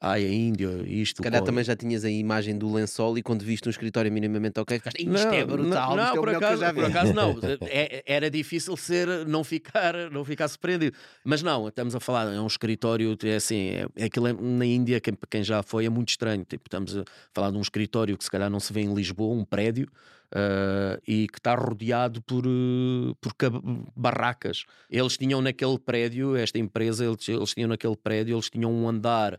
[0.00, 1.16] ai, a Índia, isto.
[1.16, 4.58] Se calhar também já tinhas a imagem do lençol e quando viste um escritório minimamente
[4.58, 7.32] ok, ficaste, isto é brutal, não, isto é por acaso, por acaso não.
[7.62, 10.96] É, era difícil ser, não ficar, não ficar surpreendido.
[11.24, 15.00] Mas não, estamos a falar, é um escritório, é assim, é, aquilo é, na Índia,
[15.00, 16.44] quem, quem já foi, é muito estranho.
[16.44, 19.34] Tipo, estamos a falar de um escritório que se calhar não se vê em Lisboa,
[19.34, 19.88] um prédio.
[20.34, 23.34] Uh, e que está rodeado por, uh, por
[23.94, 24.64] barracas.
[24.88, 29.38] Eles tinham naquele prédio, esta empresa, eles, eles tinham naquele prédio, eles tinham um andar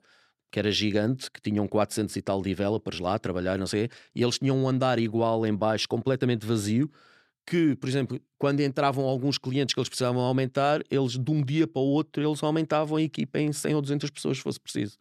[0.54, 4.22] que era gigante, que tinham 400 e tal developers lá a trabalhar, não sei, e
[4.22, 6.92] eles tinham um andar igual em baixo, completamente vazio,
[7.46, 11.68] que, por exemplo, quando entravam alguns clientes que eles precisavam aumentar, eles de um dia
[11.68, 14.98] para o outro, eles aumentavam a equipa em 100 ou 200 pessoas, se fosse preciso.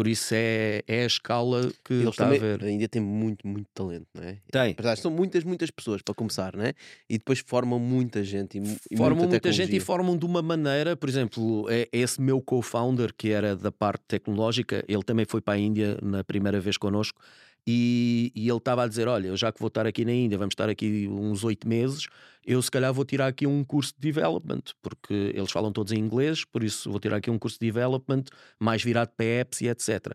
[0.00, 2.64] Por isso é, é a escala que Eles está a ver.
[2.64, 4.38] Ainda tem muito, muito talento, não é?
[4.50, 4.74] Tem.
[4.96, 6.72] São muitas, muitas pessoas para começar, não é?
[7.06, 8.56] E depois formam muita gente.
[8.90, 12.40] E, formam muita, muita gente e formam de uma maneira, por exemplo, é, esse meu
[12.40, 16.78] co-founder, que era da parte tecnológica, ele também foi para a Índia na primeira vez
[16.78, 17.20] connosco
[17.66, 20.52] e, e ele estava a dizer: Olha, já que vou estar aqui na Índia, vamos
[20.52, 22.06] estar aqui uns oito meses,
[22.44, 25.98] eu se calhar vou tirar aqui um curso de development, porque eles falam todos em
[25.98, 28.24] inglês, por isso vou tirar aqui um curso de development
[28.58, 30.14] mais virado para apps e etc.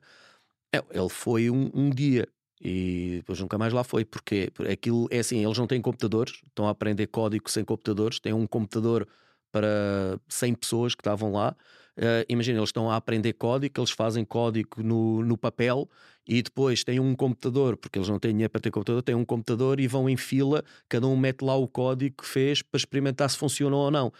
[0.74, 2.28] É, ele foi um, um dia
[2.62, 6.68] E depois nunca mais lá foi, porque aquilo é assim: eles não têm computadores, estão
[6.68, 9.08] a aprender código sem computadores, têm um computador
[9.52, 11.56] para 100 pessoas que estavam lá.
[11.98, 15.90] Uh, Imagina, eles estão a aprender código, eles fazem código no, no papel
[16.28, 19.24] e depois têm um computador, porque eles não têm dinheiro para ter computador, têm um
[19.24, 23.30] computador e vão em fila, cada um mete lá o código que fez para experimentar
[23.30, 24.12] se funcionou ou não.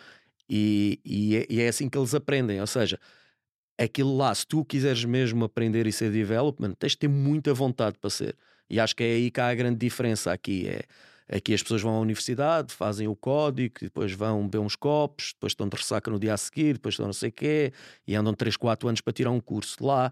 [0.50, 3.00] E, e, é, e é assim que eles aprendem, ou seja,
[3.78, 7.98] aquilo lá, se tu quiseres mesmo aprender e ser development, tens de ter muita vontade
[8.00, 8.36] para ser.
[8.70, 10.68] E acho que é aí que há a grande diferença aqui.
[10.68, 10.84] É,
[11.30, 15.52] aqui as pessoas vão à universidade, fazem o código, depois vão beber uns copos, depois
[15.52, 17.74] estão de ressaca no dia a seguir, depois estão não sei o quê,
[18.08, 20.12] e andam 3, 4 anos para tirar um curso lá.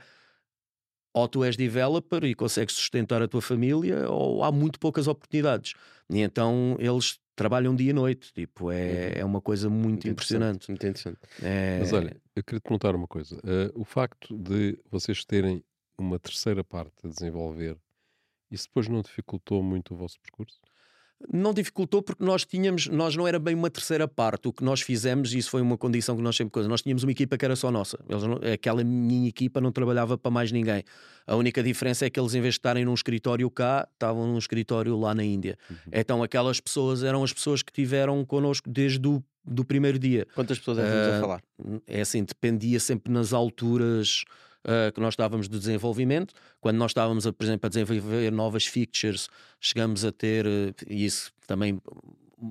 [1.15, 5.73] Ou tu és developer e consegues sustentar a tua família, ou há muito poucas oportunidades.
[6.09, 8.33] E então eles trabalham dia e noite.
[8.33, 9.21] Tipo, é, uhum.
[9.21, 10.69] é uma coisa muito, muito impressionante.
[10.69, 11.19] Muito interessante.
[11.41, 11.79] É...
[11.79, 13.35] Mas olha, eu queria te perguntar uma coisa.
[13.37, 15.63] Uh, o facto de vocês terem
[15.97, 17.77] uma terceira parte a desenvolver,
[18.49, 20.59] isso depois não dificultou muito o vosso percurso?
[21.31, 24.47] Não dificultou porque nós tínhamos, nós não era bem uma terceira parte.
[24.47, 27.03] O que nós fizemos, e isso foi uma condição que nós sempre coisa, nós tínhamos
[27.03, 27.97] uma equipa que era só nossa.
[28.09, 30.83] Eles não, aquela minha equipa não trabalhava para mais ninguém.
[31.25, 34.37] A única diferença é que eles, em vez de estarem num escritório cá, estavam num
[34.37, 35.57] escritório lá na Índia.
[35.69, 35.75] Uhum.
[35.91, 40.25] Então aquelas pessoas eram as pessoas que tiveram connosco desde o do primeiro dia.
[40.33, 41.43] Quantas pessoas é que uh, a falar?
[41.85, 44.23] É assim, dependia sempre nas alturas
[44.65, 46.33] uh, que nós estávamos de desenvolvimento.
[46.59, 51.31] Quando nós estávamos, por exemplo, a desenvolver novas features, chegamos a ter, uh, e isso
[51.47, 51.81] também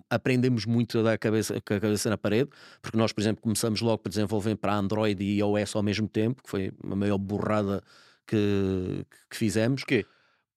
[0.08, 3.80] aprendemos muito a dar a cabeça, a cabeça na parede, porque nós, por exemplo, começamos
[3.80, 7.82] logo para desenvolver para Android e iOS ao mesmo tempo, que foi a maior burrada
[8.26, 9.82] que, que fizemos.
[9.82, 10.06] Porquê?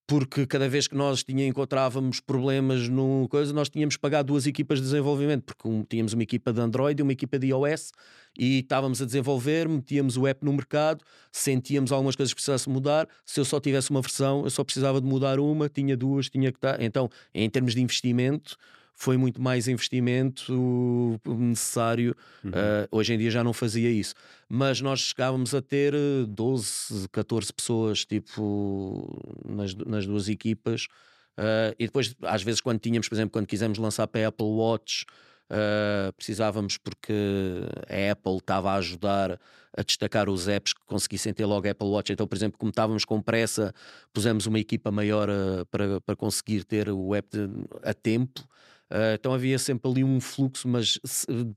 [0.08, 4.78] Porque cada vez que nós tinha, encontrávamos problemas no coisa, nós tínhamos pagar duas equipas
[4.78, 7.92] de desenvolvimento, porque um, tínhamos uma equipa de Android e uma equipa de iOS
[8.38, 13.08] e estávamos a desenvolver, metíamos o app no mercado, sentíamos algumas coisas que precisasse mudar.
[13.26, 16.52] Se eu só tivesse uma versão, eu só precisava de mudar uma, tinha duas, tinha
[16.52, 16.80] que estar.
[16.82, 18.58] Então, em termos de investimento,
[18.96, 22.16] foi muito mais investimento necessário.
[22.44, 22.52] Uhum.
[22.52, 24.16] Uh, hoje em dia já não fazia isso.
[24.48, 25.94] Mas nós chegávamos a ter
[26.28, 30.88] 12, 14 pessoas, tipo, nas, nas duas equipas.
[31.38, 34.48] Uh, e depois, às vezes, quando tínhamos, por exemplo, quando quisemos lançar para a Apple
[34.48, 35.06] Watch,
[35.52, 37.14] uh, precisávamos porque
[37.90, 39.40] a Apple estava a ajudar
[39.78, 42.14] a destacar os apps que conseguissem ter logo a Apple Watch.
[42.14, 43.74] Então, por exemplo, como estávamos com pressa,
[44.14, 47.50] pusemos uma equipa maior uh, para, para conseguir ter o app de,
[47.84, 48.48] a tempo.
[48.92, 51.00] Uh, então havia sempre ali um fluxo, mas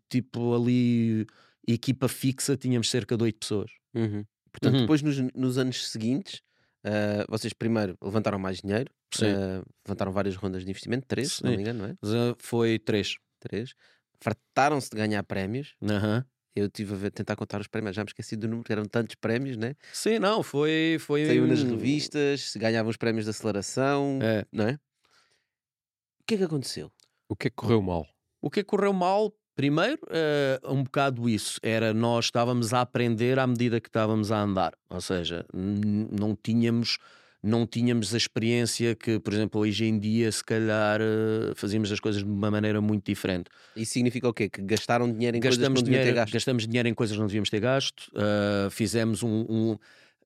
[0.08, 1.26] tipo ali
[1.66, 3.70] equipa fixa tínhamos cerca de 8 pessoas.
[3.94, 4.24] Uhum.
[4.50, 4.80] Portanto, uhum.
[4.82, 6.40] depois nos, nos, anos seguintes,
[6.84, 11.50] uh, vocês primeiro levantaram mais dinheiro, uh, levantaram várias rondas de investimento, três, se não
[11.50, 12.34] me engano, não é?
[12.38, 13.16] foi três.
[13.40, 13.74] Três.
[14.20, 15.76] Fartaram-se de ganhar prémios.
[15.80, 16.24] Uhum.
[16.56, 19.14] Eu estive a ver, tentar contar os prémios, já me esqueci do número, eram tantos
[19.14, 19.76] prémios, né?
[19.92, 20.96] Sim, não, foi.
[20.98, 24.44] foi Saiu nas revistas, ganhavam os prémios de aceleração, é.
[24.50, 24.72] não é?
[24.72, 26.90] O que é que aconteceu?
[27.28, 28.06] O que é que correu mal?
[28.40, 29.32] O que é que correu mal?
[29.54, 31.58] Primeiro, uh, um bocado isso.
[31.62, 34.72] Era nós estávamos a aprender à medida que estávamos a andar.
[34.88, 36.98] Ou seja, não tínhamos
[37.40, 42.00] não tínhamos a experiência que, por exemplo, hoje em dia, se calhar, uh, fazíamos as
[42.00, 43.48] coisas de uma maneira muito diferente.
[43.76, 44.48] Isso significa o quê?
[44.48, 46.32] Que gastaram dinheiro em gastamos coisas que não dinheiro, ter gasto?
[46.32, 48.10] Gastamos dinheiro em coisas que não devíamos ter gasto.
[48.10, 49.78] Uh, fizemos um, um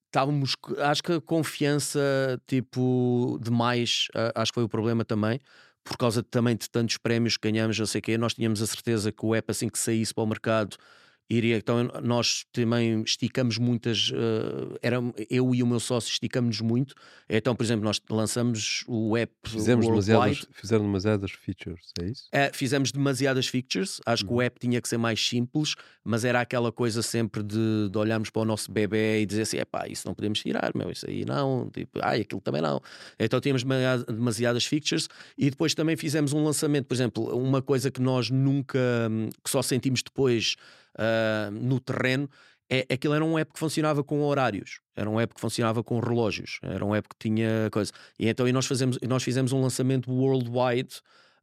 [0.06, 2.00] estávamos, acho que a confiança,
[2.46, 5.38] tipo, demais, uh, acho que foi o problema também,
[5.84, 8.66] por causa também de tantos prémios que ganhamos, não sei o quê, nós tínhamos a
[8.66, 10.76] certeza que o app, assim que saísse para o mercado,
[11.28, 11.56] iria.
[11.56, 14.10] Então nós também esticamos muitas.
[14.10, 14.96] Uh, era,
[15.30, 16.94] eu e o meu sócio esticamos muito.
[17.28, 19.32] Então, por exemplo, nós lançamos o app.
[19.46, 22.28] Fizemos demasiadas, fizeram demasiadas features, é isso?
[22.30, 24.00] É, fizemos demasiadas features.
[24.04, 24.42] Acho que o uhum.
[24.42, 28.42] app tinha que ser mais simples, mas era aquela coisa sempre de, de olharmos para
[28.42, 31.24] o nosso bebê e dizer assim: é pá, isso não podemos tirar, meu, isso aí
[31.24, 31.70] não.
[31.70, 32.80] Tipo, ai, aquilo também não.
[33.18, 33.64] Então tínhamos
[34.06, 35.08] demasiadas features
[35.38, 38.78] e depois também fizemos um lançamento, por exemplo, uma coisa que nós nunca,
[39.42, 40.56] que só sentimos depois
[40.98, 42.28] uh, no terreno,
[42.70, 46.00] é, aquilo era um app que funcionava com horários, era um app que funcionava com
[46.00, 47.92] relógios, era um app que tinha coisa.
[48.18, 51.00] E então e nós, fazemos, nós fizemos um lançamento worldwide,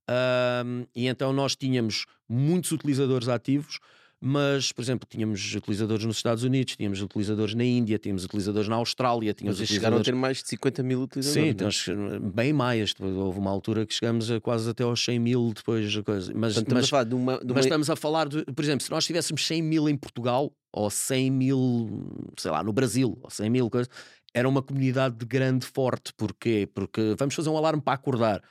[0.09, 3.79] uh, e então nós tínhamos muitos utilizadores ativos
[4.21, 8.75] mas, por exemplo, tínhamos utilizadores nos Estados Unidos, tínhamos utilizadores na Índia, tínhamos utilizadores na
[8.75, 9.33] Austrália.
[9.33, 11.77] Tínhamos mas chegaram a ter mais de 50 mil utilizadores.
[11.77, 12.93] Sim, nós, bem mais.
[12.99, 15.95] Houve uma altura que chegamos a quase até aos 100 mil depois.
[16.01, 16.33] Coisa.
[16.35, 17.53] Mas, Portanto, mas, a de uma, de uma...
[17.53, 20.89] mas estamos a falar, de, por exemplo, se nós tivéssemos 100 mil em Portugal, ou
[20.89, 23.89] 100 mil, sei lá, no Brasil, ou 100 mil coisas,
[24.33, 26.13] era uma comunidade de grande forte.
[26.13, 26.67] Porquê?
[26.73, 28.43] Porque vamos fazer um alarme para acordar.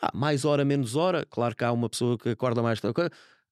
[0.00, 1.26] Ah, mais hora, menos hora.
[1.28, 2.80] Claro que há uma pessoa que acorda mais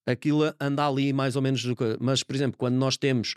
[0.07, 1.65] aquilo anda ali mais ou menos.
[2.01, 3.35] Mas, por exemplo, quando nós temos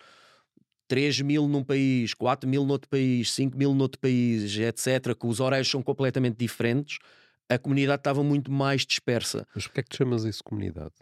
[0.88, 5.40] 3 mil num país, 4 mil noutro país, 5 mil noutro país, etc., que os
[5.40, 7.00] horários são completamente diferentes,
[7.50, 9.48] a comunidade estava muito mais dispersa.
[9.54, 10.94] Mas porquê é que tu chamas isso comunidade?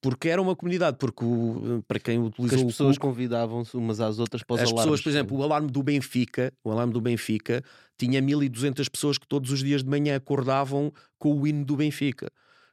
[0.00, 4.42] Porque era uma comunidade, porque o, para quem utilizou as pessoas convidavam-se umas às outras
[4.42, 4.82] para os as alarmes.
[4.82, 7.62] pessoas, por exemplo, o alarme do Benfica, o alarme do Benfica
[7.96, 12.32] tinha 1200 pessoas que todos os dias de manhã acordavam com o hino do Benfica.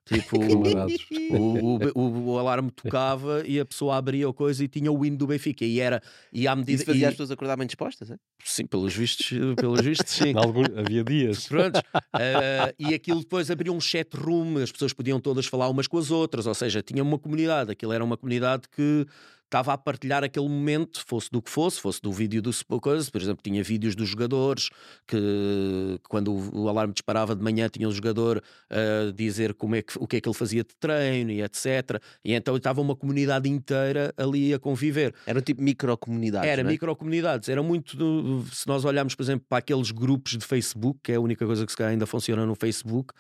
[0.09, 0.39] Tipo,
[1.37, 5.17] o, o, o, alarme tocava e a pessoa abria a coisa e tinha o hino
[5.17, 5.63] do Benfica.
[5.63, 6.01] E era.
[6.33, 6.77] E à medida.
[6.77, 7.05] Isso fazia e...
[7.05, 8.17] as pessoas acordar bem dispostas, é?
[8.43, 10.33] Sim, pelos vistos, pelos vistos sim.
[10.37, 11.47] Algum, havia dias.
[11.47, 11.77] Pronto.
[11.77, 15.97] Uh, e aquilo depois abriu um chat room, as pessoas podiam todas falar umas com
[15.97, 17.71] as outras, ou seja, tinha uma comunidade.
[17.71, 19.05] Aquilo era uma comunidade que
[19.49, 23.21] estava a partilhar aquele momento, fosse do que fosse, fosse do vídeo do coisa, por
[23.21, 24.69] exemplo, tinha vídeos dos jogadores
[25.07, 29.81] que quando o, o alarme disparava de manhã tinha o jogador a dizer como é
[29.81, 32.01] que, o que é que ele fazia de treino e etc.
[32.23, 35.13] E então estava uma comunidade inteira ali a conviver.
[35.25, 36.47] Era tipo microcomunidades.
[36.47, 36.63] Era é?
[36.63, 37.49] microcomunidades.
[37.49, 38.45] Era muito.
[38.53, 41.65] Se nós olharmos, por exemplo, para aqueles grupos de Facebook, que é a única coisa
[41.65, 43.13] que se calhar ainda funciona no Facebook,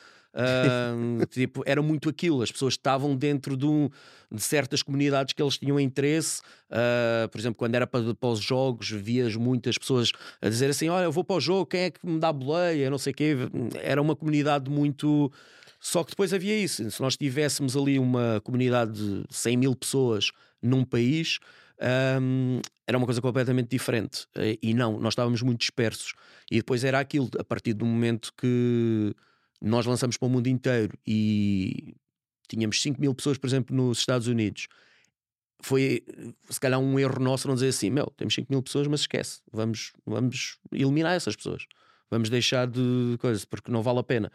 [1.29, 3.89] Tipo, era muito aquilo, as pessoas estavam dentro de, um,
[4.31, 6.41] de certas comunidades que eles tinham interesse.
[6.69, 10.11] Uh, por exemplo, quando era para, para, os jogos, vias muitas pessoas
[10.41, 12.89] a dizer assim: Olha, eu vou para o jogo, quem é que me dá boleia?
[12.89, 13.35] Não sei o quê.
[13.81, 15.31] Era uma comunidade muito.
[15.79, 16.89] Só que depois havia isso.
[16.91, 21.39] Se nós tivéssemos ali uma comunidade de 100 mil pessoas num país,
[22.21, 24.27] um, era uma coisa completamente diferente.
[24.61, 26.13] E não, nós estávamos muito dispersos.
[26.51, 29.15] E depois era aquilo, a partir do momento que
[29.61, 31.95] nós lançamos para o mundo inteiro e
[32.47, 34.67] tínhamos 5 mil pessoas, por exemplo, nos Estados Unidos.
[35.61, 36.03] Foi
[36.49, 39.41] se calhar um erro nosso não dizer assim: meu, temos 5 mil pessoas, mas esquece,
[39.51, 41.65] vamos, vamos eliminar essas pessoas,
[42.09, 44.31] vamos deixar de coisas, porque não vale a pena.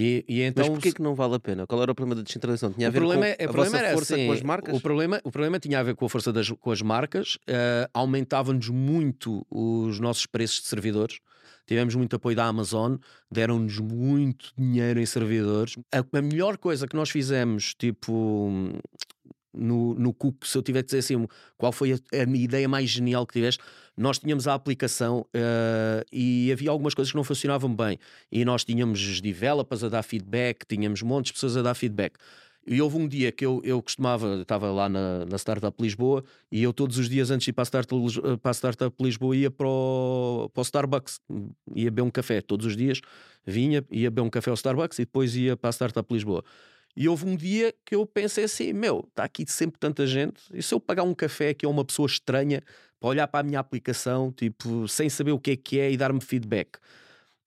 [0.00, 1.66] E, e então, mas porquê que não vale a pena?
[1.66, 2.72] Qual era o problema da descentralização?
[2.72, 4.76] Tinha a ver problema, com é, a problema vossa força assim, com as marcas?
[4.76, 7.90] O problema, o problema tinha a ver com a força das, com as marcas, uh,
[7.92, 11.18] aumentava-nos muito os nossos preços de servidores
[11.66, 12.96] tivemos muito apoio da Amazon,
[13.30, 15.76] deram-nos muito dinheiro em servidores.
[15.92, 18.72] A, a, melhor coisa que nós fizemos, tipo,
[19.52, 22.88] no, no Cook, se eu tiver de dizer assim, qual foi a, a ideia mais
[22.90, 23.62] genial que tiveste,
[23.96, 27.98] nós tínhamos a aplicação uh, e havia algumas coisas que não funcionavam bem.
[28.30, 32.16] E nós tínhamos os developers a dar feedback, tínhamos montes de pessoas a dar feedback.
[32.70, 36.62] E houve um dia que eu, eu costumava, estava lá na, na Startup Lisboa, e
[36.62, 39.50] eu todos os dias antes de ir para a Startup, para a startup Lisboa ia
[39.50, 41.18] para o, para o Starbucks,
[41.74, 43.00] ia beber um café todos os dias,
[43.46, 46.44] vinha, ia beber um café ao Starbucks e depois ia para a Startup Lisboa.
[46.98, 50.60] E houve um dia que eu pensei assim: meu, está aqui sempre tanta gente, e
[50.60, 52.60] se eu pagar um café que é uma pessoa estranha
[52.98, 55.96] para olhar para a minha aplicação, tipo, sem saber o que é que é e
[55.96, 56.76] dar-me feedback?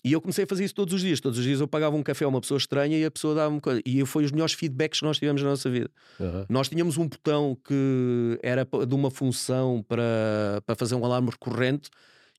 [0.06, 1.20] E eu comecei a fazer isso todos os dias.
[1.20, 3.60] Todos os dias eu pagava um café a uma pessoa estranha e a pessoa dava-me
[3.60, 3.82] coisa.
[3.86, 5.92] E foi os melhores feedbacks que nós tivemos na nossa vida.
[6.18, 6.46] Uhum.
[6.50, 11.90] Nós tínhamos um botão que era de uma função para, para fazer um alarme recorrente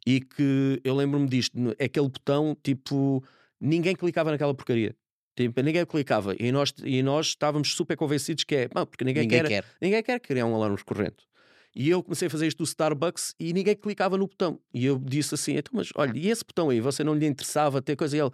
[0.04, 1.56] e que eu lembro-me disto.
[1.78, 3.22] Aquele botão, tipo,
[3.60, 4.96] ninguém clicava naquela porcaria.
[5.34, 6.34] Tipo, ninguém clicava.
[6.38, 9.64] E nós, e nós estávamos super convencidos que é, não, porque ninguém, ninguém quer, quer.
[9.80, 11.24] Ninguém quer criar um alarme recorrente.
[11.74, 14.60] E eu comecei a fazer isto do Starbucks e ninguém clicava no botão.
[14.74, 16.80] E eu disse assim: então, mas olha, e esse botão aí?
[16.80, 18.16] Você não lhe interessava ter coisa?
[18.16, 18.30] E ele.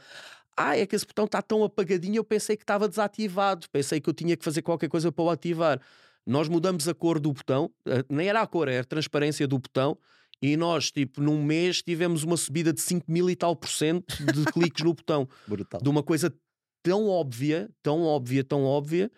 [0.56, 4.10] Ah, é que esse botão está tão apagadinho, eu pensei que estava desativado, pensei que
[4.10, 5.80] eu tinha que fazer qualquer coisa para o ativar.
[6.26, 9.56] Nós mudamos a cor do botão, eh, nem era a cor, era a transparência do
[9.56, 9.96] botão,
[10.42, 14.16] e nós, tipo, num mês tivemos uma subida de 5 mil e tal por cento
[14.24, 15.28] de cliques no botão.
[15.46, 15.80] Brutal.
[15.80, 16.34] De uma coisa
[16.82, 19.10] tão óbvia, tão óbvia, tão óbvia,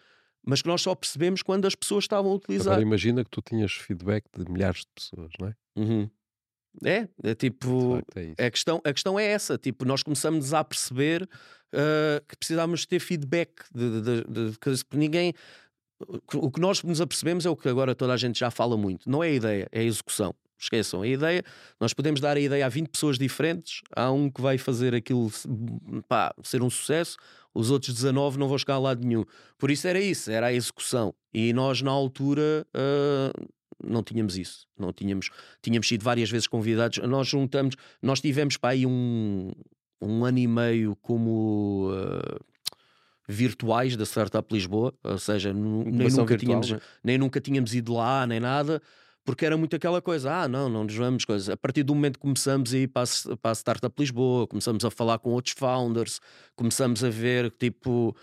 [0.45, 2.73] mas que nós só percebemos quando as pessoas estavam a utilizar.
[2.73, 5.55] Agora imagina que tu tinhas feedback de milhares de pessoas, não é?
[5.77, 6.11] Uhum.
[6.85, 11.25] É, é tipo, é a, questão, a questão é essa, tipo, nós começamos a perceber
[11.25, 15.35] uh, que precisávamos ter feedback de, de, de, de, ninguém,
[16.33, 19.11] o que nós nos apercebemos é o que agora toda a gente já fala muito,
[19.11, 20.35] não é a ideia, é a execução.
[20.59, 21.43] Esqueçam a ideia,
[21.81, 25.31] nós podemos dar a ideia a 20 pessoas diferentes, há um que vai fazer aquilo
[26.07, 27.17] pá, ser um sucesso,
[27.55, 29.25] os outros 19 não vão chegar a lado nenhum.
[29.59, 31.15] Por isso era isso, era a execução.
[31.33, 33.49] E nós, na altura, uh,
[33.85, 34.67] não tínhamos isso.
[34.79, 35.31] Não tínhamos,
[35.63, 36.99] tínhamos sido várias vezes convidados.
[36.99, 39.51] Nós juntamos, nós tivemos para aí um,
[40.01, 41.91] um ano e meio como.
[41.91, 42.51] Uh,
[43.31, 46.81] virtuais da Startup Lisboa, ou seja, nem nunca, virtual, tínhamos, né?
[47.03, 48.83] nem nunca tínhamos ido lá, nem nada,
[49.25, 51.49] porque era muito aquela coisa, ah, não, não nos vamos coisas.
[51.49, 54.85] A partir do momento que começamos a ir para a, para a Startup Lisboa, começamos
[54.85, 56.21] a falar com outros founders,
[56.57, 58.17] começamos a ver tipo,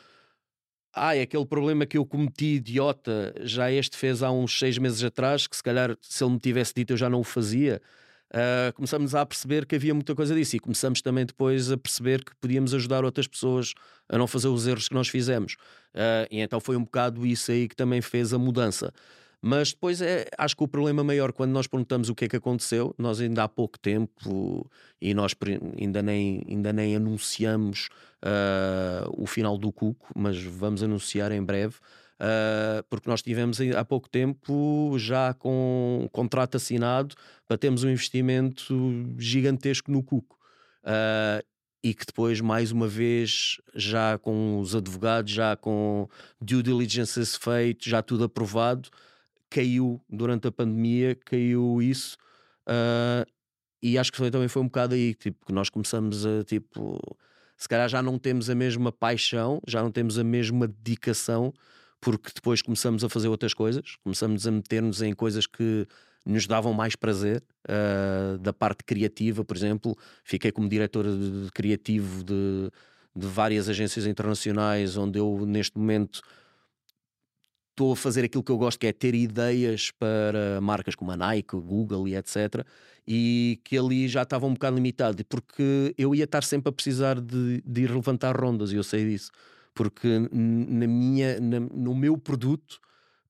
[0.93, 5.03] ah, é aquele problema que eu cometi idiota, já este fez há uns seis meses
[5.03, 7.81] atrás, que se calhar se ele me tivesse dito eu já não o fazia.
[8.29, 12.25] Uh, começamos a perceber que havia muita coisa disso e começamos também depois a perceber
[12.25, 13.73] que podíamos ajudar outras pessoas
[14.09, 15.53] a não fazer os erros que nós fizemos.
[15.93, 18.93] Uh, e então foi um bocado isso aí que também fez a mudança.
[19.41, 22.35] Mas depois é, acho que o problema maior quando nós perguntamos o que é que
[22.35, 24.69] aconteceu, nós ainda há pouco tempo
[24.99, 25.35] e nós
[25.79, 27.89] ainda nem, ainda nem anunciamos
[28.23, 31.75] uh, o final do Cuco, mas vamos anunciar em breve.
[32.19, 37.15] Uh, porque nós tivemos há pouco tempo já com um contrato assinado
[37.47, 38.75] para termos um investimento
[39.19, 40.35] gigantesco no Cuco.
[40.83, 41.45] Uh,
[41.83, 46.09] e que depois, mais uma vez, já com os advogados, já com
[46.41, 48.89] due diligence feito, já tudo aprovado,
[49.49, 52.17] caiu durante a pandemia, caiu isso.
[52.67, 53.25] Uh,
[53.81, 56.99] e acho que foi, também foi um bocado aí tipo, que nós começamos a tipo,
[57.55, 61.53] se calhar já não temos a mesma paixão, já não temos a mesma dedicação,
[62.01, 65.87] porque depois começamos a fazer outras coisas, começamos a meter-nos em coisas que
[66.25, 69.97] nos davam mais prazer, uh, da parte criativa, por exemplo.
[70.23, 72.69] Fiquei como diretor de, de criativo de,
[73.15, 76.21] de várias agências internacionais, onde eu, neste momento,
[77.77, 81.15] estou a fazer aquilo que eu gosto, que é ter ideias para marcas como a
[81.15, 82.65] Nike, Google e etc.
[83.07, 87.21] E que ali já estava um bocado limitado, porque eu ia estar sempre a precisar
[87.21, 89.31] de, de ir levantar rondas, e eu sei disso.
[89.75, 92.79] Porque na minha, na, no meu produto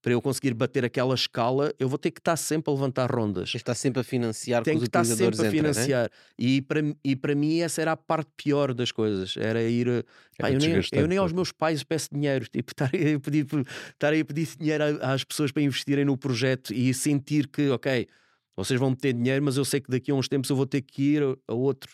[0.08, 3.54] para eu conseguir bater aquela escala, eu vou ter que estar sempre a levantar rondas.
[3.54, 6.06] Está sempre a financiar Tem que estar sempre a financiar.
[6.06, 9.36] Entra, e, para, e para mim essa era a parte pior das coisas.
[9.36, 9.86] Era ir.
[9.90, 10.04] Eh,
[10.38, 12.48] pá, eu, nem, eu, nem, aos meus pais peço dinheiro.
[12.58, 13.46] Tipo, estar a pedir,
[13.92, 18.08] estar a pedir dinheiro às pessoas para investirem no projeto e sentir que, ok,
[18.56, 20.84] vocês vão meter dinheiro, mas eu sei que daqui a uns tempos eu vou ter
[20.84, 21.92] que ir a outro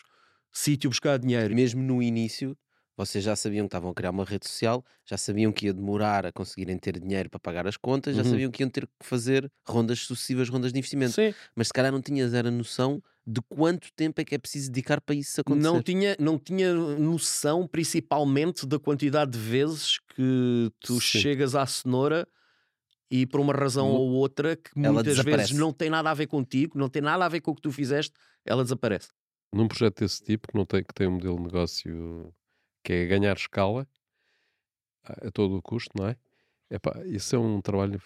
[0.52, 1.52] sítio buscar dinheiro.
[1.52, 2.56] Mesmo no início,
[2.96, 6.26] vocês já sabiam que estavam a criar uma rede social, já sabiam que ia demorar
[6.26, 8.30] a conseguirem ter dinheiro para pagar as contas, já uhum.
[8.30, 11.12] sabiam que iam ter que fazer rondas sucessivas, rondas de investimento.
[11.12, 11.34] Sim.
[11.54, 15.00] Mas se calhar não tinhas era noção de quanto tempo é que é preciso dedicar
[15.00, 15.62] para isso acontecer.
[15.62, 21.18] Não tinha, não tinha noção, principalmente, da quantidade de vezes que tu Sim.
[21.18, 22.28] chegas à cenoura
[23.10, 25.48] e por uma razão ou outra que ela muitas desaparece.
[25.48, 27.62] vezes não tem nada a ver contigo, não tem nada a ver com o que
[27.62, 29.08] tu fizeste, ela desaparece.
[29.52, 32.34] Num projeto desse tipo que não tem que tem um modelo de negócio
[32.84, 33.88] que é ganhar escala
[35.02, 36.16] a todo o custo, não é?
[36.70, 38.00] Epá, isso é um trabalho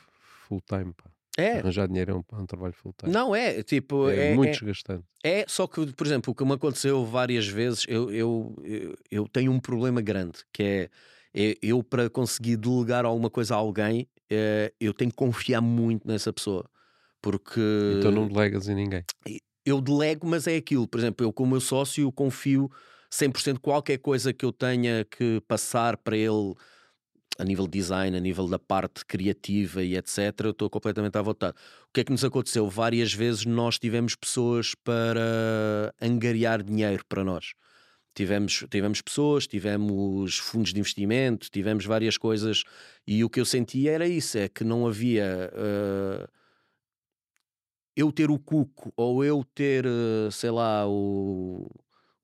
[0.47, 1.11] full time, pá.
[1.37, 1.59] É.
[1.59, 3.12] Arranjar dinheiro é um, é um trabalho full time.
[3.12, 4.09] Não, é, tipo...
[4.09, 5.05] É, é muito é, desgastante.
[5.23, 9.29] É, só que, por exemplo, o que me aconteceu várias vezes, eu, eu, eu, eu
[9.29, 10.91] tenho um problema grande, que é,
[11.35, 16.09] é, eu para conseguir delegar alguma coisa a alguém, é, eu tenho que confiar muito
[16.09, 16.69] nessa pessoa.
[17.23, 17.61] Porque...
[17.99, 19.05] Então não delegas em ninguém.
[19.64, 20.88] Eu delego, mas é aquilo.
[20.88, 22.69] Por exemplo, eu como meu sócio confio
[23.11, 26.55] 100% qualquer coisa que eu tenha que passar para ele
[27.38, 31.23] a nível de design, a nível da parte criativa e etc., eu estou completamente à
[31.23, 31.57] vontade.
[31.88, 32.68] O que é que nos aconteceu?
[32.68, 37.55] Várias vezes nós tivemos pessoas para angariar dinheiro para nós.
[38.12, 42.64] Tivemos, tivemos pessoas, tivemos fundos de investimento, tivemos várias coisas,
[43.07, 45.53] e o que eu sentia era isso: é que não havia.
[45.55, 46.29] Uh,
[47.97, 51.68] eu ter o cuco ou eu ter, uh, sei lá, o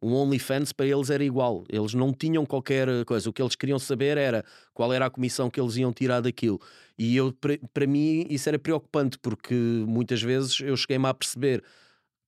[0.04, 1.64] um OnlyFans para eles era igual.
[1.66, 3.30] Eles não tinham qualquer coisa.
[3.30, 6.60] O que eles queriam saber era qual era a comissão que eles iam tirar daquilo.
[6.98, 7.34] E eu,
[7.72, 11.64] para mim, isso era preocupante, porque muitas vezes eu cheguei-me a perceber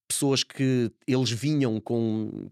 [0.09, 2.49] pessoas que eles vinham com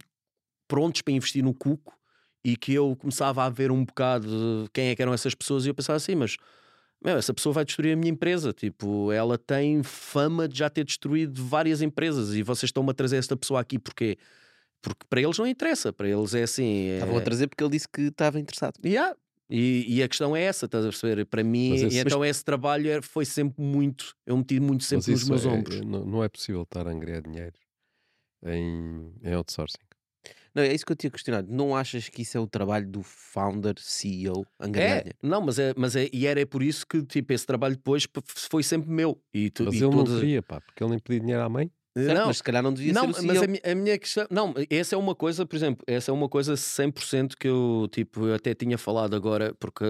[0.68, 1.96] prontos para investir no cuco
[2.44, 5.64] e que eu começava a ver um bocado de quem é que eram essas pessoas
[5.64, 6.36] e eu pensava assim, mas
[7.02, 8.52] meu, essa pessoa vai destruir a minha empresa.
[8.52, 13.16] Tipo, ela tem fama de já ter destruído várias empresas e vocês estão-me a trazer
[13.16, 14.18] esta pessoa aqui porque
[14.84, 16.90] porque para eles não interessa, para eles é assim.
[16.90, 17.18] Estavam é...
[17.18, 18.74] a trazer porque ele disse que estava interessado.
[18.84, 19.16] Yeah.
[19.48, 21.24] E, e, a questão é essa, estás a perceber?
[21.26, 22.30] Para mim, esse, então mas...
[22.30, 25.80] esse trabalho foi sempre muito, eu meti muito sempre nos meus é, ombros.
[25.82, 27.54] Não, não, é possível estar a angriar dinheiro
[28.46, 29.78] em, em outsourcing.
[30.54, 31.52] Não, é isso que eu tinha questionado.
[31.52, 35.74] Não achas que isso é o trabalho do founder, CEO, angariar é, Não, mas é,
[35.76, 38.06] mas é, e era por isso que tipo, esse trabalho depois
[38.50, 39.20] foi sempre meu.
[39.32, 40.14] E tu, mas e ele todas...
[40.14, 41.70] não queria, pá, porque ele nem pedia dinheiro à mãe.
[41.96, 43.98] Certo, não, mas se calhar não devia não, ser o mas a, minha, a minha
[43.98, 47.88] questão, não, essa é uma coisa, por exemplo, essa é uma coisa 100% que eu,
[47.92, 49.84] tipo, eu até tinha falado agora, porque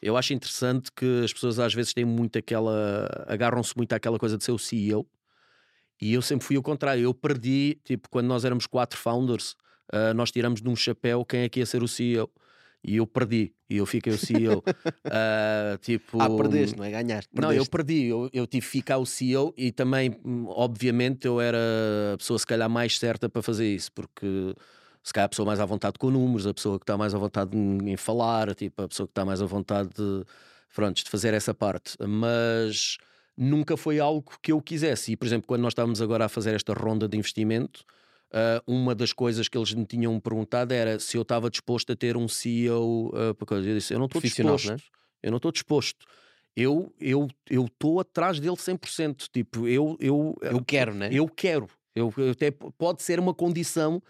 [0.00, 4.38] eu acho interessante que as pessoas às vezes têm muito aquela, agarram-se muito àquela coisa
[4.38, 5.06] de ser o CEO,
[6.00, 9.52] e eu sempre fui o contrário, eu perdi, tipo, quando nós éramos quatro founders,
[9.92, 12.30] uh, nós tiramos de um chapéu quem é que ia ser o CEO
[12.84, 13.52] e eu perdi.
[13.68, 14.58] E eu fiquei o CEO.
[14.58, 14.62] uh,
[15.10, 16.90] ah, tipo, ah, perdeste, não é?
[16.90, 17.30] Ganhaste.
[17.30, 17.40] Perdeste.
[17.40, 18.04] Não, eu perdi.
[18.04, 20.14] Eu, eu tive que ficar o CEO e também,
[20.48, 21.58] obviamente, eu era
[22.12, 24.54] a pessoa se calhar mais certa para fazer isso, porque
[25.02, 27.18] se calhar a pessoa mais à vontade com números, a pessoa que está mais à
[27.18, 30.24] vontade em, em falar, tipo, a pessoa que está mais à vontade de,
[30.74, 31.96] pronto, de fazer essa parte.
[32.06, 32.98] Mas
[33.36, 35.12] nunca foi algo que eu quisesse.
[35.12, 37.84] E, por exemplo, quando nós estávamos agora a fazer esta ronda de investimento,
[38.34, 41.96] Uh, uma das coisas que eles me tinham perguntado era se eu estava disposto a
[41.96, 43.68] ter um CEO uh, ah, coisa.
[43.68, 44.72] Eu disse: Eu não estou disposto.
[44.72, 44.76] Né?
[45.22, 46.04] Eu não estou disposto.
[46.56, 49.28] eu eu eu estou atrás dele 100%.
[49.32, 51.10] Tipo, eu eu eu quero, né?
[51.12, 51.68] Eu quero.
[51.94, 54.02] Eu, eu até pode ser uma condição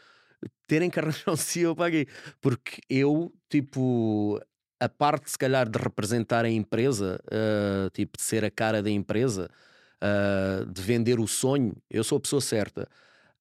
[0.66, 2.06] ter encarnação CEO para aqui,
[2.40, 4.40] porque eu tipo
[4.80, 8.90] a parte se calhar de representar a empresa, uh, tipo de ser a cara da
[8.90, 9.50] empresa,
[10.02, 12.88] uh, de vender o sonho, eu sou a pessoa certa.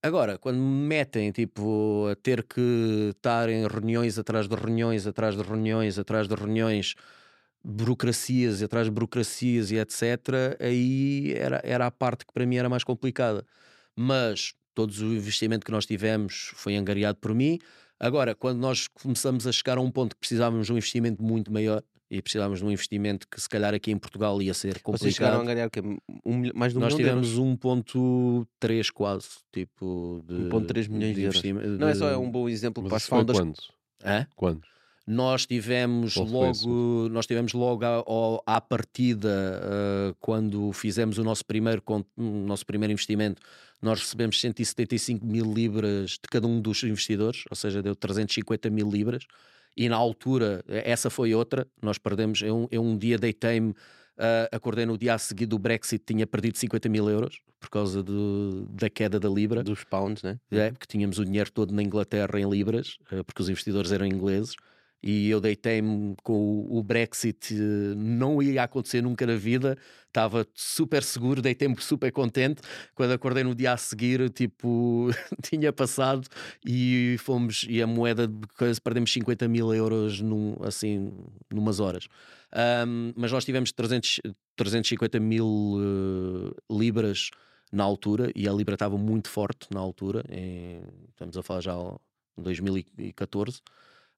[0.05, 5.33] Agora, quando me metem tipo, a ter que estar em reuniões atrás de reuniões, atrás
[5.37, 6.93] de reuniões, atrás de reuniões,
[7.63, 12.57] burocracias e atrás de burocracias e etc., aí era, era a parte que para mim
[12.57, 13.45] era mais complicada.
[13.95, 17.59] Mas todo o investimento que nós tivemos foi angariado por mim.
[17.99, 21.51] Agora, quando nós começamos a chegar a um ponto que precisávamos de um investimento muito
[21.51, 21.81] maior,
[22.13, 24.99] e precisávamos de um investimento que se calhar aqui em Portugal ia ser complicado.
[24.99, 25.69] Vocês chegaram a angariar
[26.23, 31.67] um, mais de um Nós tivemos 1.3 quase, tipo de 1.3 milhões de, de investimento.
[31.69, 33.39] Não é só é um bom exemplo para as founders.
[33.39, 33.57] Quando?
[34.03, 34.27] É?
[34.35, 34.61] Quando?
[35.07, 41.81] Nós tivemos logo, nós tivemos logo à, à partida, uh, quando fizemos o nosso primeiro,
[42.15, 43.41] o nosso primeiro investimento,
[43.81, 48.87] nós recebemos 175 mil libras de cada um dos investidores, ou seja, deu 350 mil
[48.87, 49.25] libras
[49.75, 53.75] e na altura, essa foi outra, nós perdemos, eu, um, eu um dia deitei-me, uh,
[54.51, 58.67] acordei no dia a seguir do Brexit, tinha perdido 50 mil euros por causa do,
[58.69, 59.63] da queda da Libra.
[59.63, 60.37] Dos pounds, né?
[60.51, 64.05] É, porque tínhamos o dinheiro todo na Inglaterra em Libras, uh, porque os investidores eram
[64.05, 64.55] ingleses
[65.03, 69.77] e eu deitei-me com o Brexit, não ia acontecer nunca na vida,
[70.07, 72.61] estava super seguro, deitei-me super contente.
[72.95, 75.09] Quando acordei no dia a seguir, tipo,
[75.43, 76.25] tinha passado
[76.65, 81.11] e fomos, e a moeda de coisa, perdemos 50 mil euros num, assim,
[81.51, 82.07] numas horas.
[82.87, 84.21] Um, mas nós tivemos 300,
[84.55, 87.29] 350 mil uh, libras
[87.73, 91.73] na altura e a libra estava muito forte na altura, em, estamos a falar já
[92.37, 93.59] em 2014.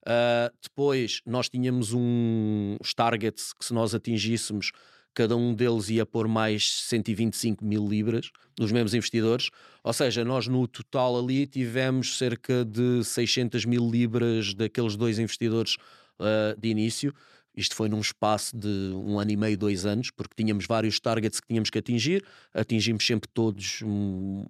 [0.06, 4.72] Uh, depois nós tínhamos um, os targets que se nós atingíssemos,
[5.16, 8.30] cada um deles ia pôr mais 125 mil libras
[8.60, 9.50] nos mesmos investidores.
[9.84, 15.78] Ou seja, nós no total ali tivemos cerca de 600 mil libras daqueles dois investidores
[16.20, 17.14] uh, de início.
[17.56, 21.40] Isto foi num espaço de um ano e meio, dois anos, porque tínhamos vários targets
[21.40, 24.46] que tínhamos que atingir, atingimos sempre todos, um,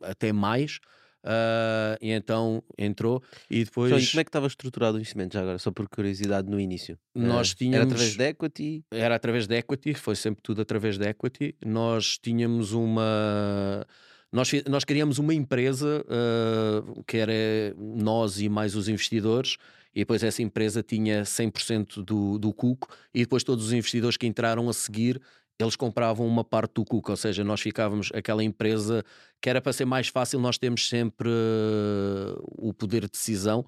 [0.00, 0.78] até mais.
[1.24, 3.90] Uh, e então entrou e depois.
[3.90, 5.58] Então, e como é que estava estruturado o investimento já agora?
[5.58, 6.98] Só por curiosidade no início.
[7.14, 7.76] Nós tínhamos...
[7.76, 8.84] Era através de equity?
[8.90, 11.56] Era através de equity, foi sempre tudo através de equity.
[11.64, 13.86] Nós tínhamos uma.
[14.30, 17.32] Nós, nós criamos uma empresa uh, que era
[17.78, 19.56] nós e mais os investidores,
[19.94, 24.26] e depois essa empresa tinha 100% do, do cuco, e depois todos os investidores que
[24.26, 25.22] entraram a seguir
[25.58, 29.04] eles compravam uma parte do Cuca, ou seja, nós ficávamos aquela empresa
[29.40, 33.64] que era para ser mais fácil, nós temos sempre uh, o poder de decisão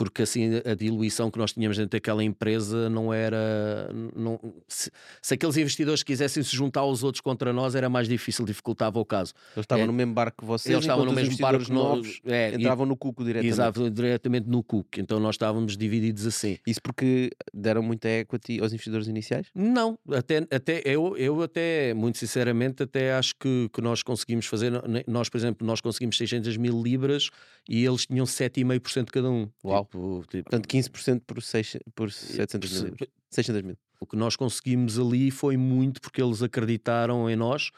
[0.00, 3.90] porque assim a diluição que nós tínhamos dentro daquela empresa não era.
[4.16, 4.90] Não, se,
[5.20, 9.04] se, aqueles investidores quisessem se juntar aos outros contra nós, era mais difícil, dificultava o
[9.04, 9.34] caso.
[9.54, 12.54] Eles estavam é, no mesmo barco que vocês, eles estavam no mesmo barco novos, é,
[12.54, 13.52] entravam e, no cuco diretamente.
[13.52, 16.56] Exato, diretamente no cuco, então nós estávamos divididos assim.
[16.66, 19.48] Isso porque deram muita equity aos investidores iniciais?
[19.54, 24.72] Não, até, até eu, eu até, muito sinceramente, até acho que, que nós conseguimos fazer,
[25.06, 27.28] nós, por exemplo, nós conseguimos 600 mil libras
[27.70, 29.48] e eles tinham 7,5% cada um.
[29.64, 29.84] Uau!
[29.84, 32.96] Tipo, tipo, Portanto, 15% por, 6, por 700 mil.
[33.30, 33.78] 600 mil.
[34.00, 37.70] O que nós conseguimos ali foi muito porque eles acreditaram em nós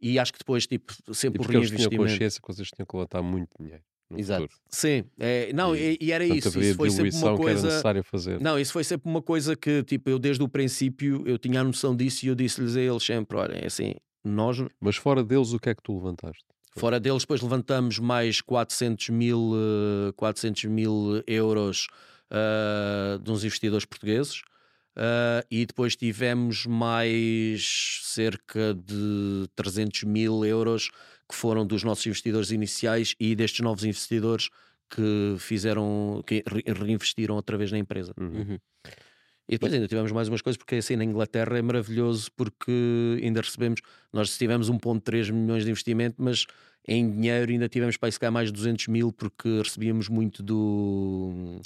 [0.00, 1.82] e acho que depois, tipo, sempre e porque o reinvestimento.
[1.82, 3.84] Eles tinham consciência que vocês tinham que levantar muito dinheiro.
[4.16, 4.42] Exato.
[4.42, 4.60] Futuro.
[4.68, 6.48] Sim, é, não, e, e era isso.
[6.60, 8.02] Isso foi sempre uma coisa.
[8.02, 8.40] fazer.
[8.40, 11.64] Não, isso foi sempre uma coisa que, tipo, eu desde o princípio eu tinha a
[11.64, 13.94] noção disso e eu disse-lhes a eles sempre: olha, é assim,
[14.24, 14.58] nós.
[14.80, 16.44] Mas fora deles, o que é que tu levantaste?
[16.76, 19.52] Fora deles, depois levantamos mais 400 mil,
[20.14, 21.86] 400 eh, mil euros
[22.30, 24.42] uh, de uns investidores portugueses.
[24.94, 30.90] Uh, e depois tivemos mais cerca de 300 mil euros
[31.28, 34.48] que foram dos nossos investidores iniciais e destes novos investidores
[34.88, 38.12] que fizeram, que reinvestiram outra vez na empresa.
[38.18, 38.26] Uhum.
[38.26, 38.58] uhum.
[39.48, 43.40] E depois ainda tivemos mais umas coisas, porque assim na Inglaterra é maravilhoso porque ainda
[43.40, 43.80] recebemos,
[44.12, 46.46] nós tivemos 1.3 milhões de investimento, mas
[46.86, 51.60] em dinheiro ainda tivemos para ficar mais de 200 mil porque recebíamos muito do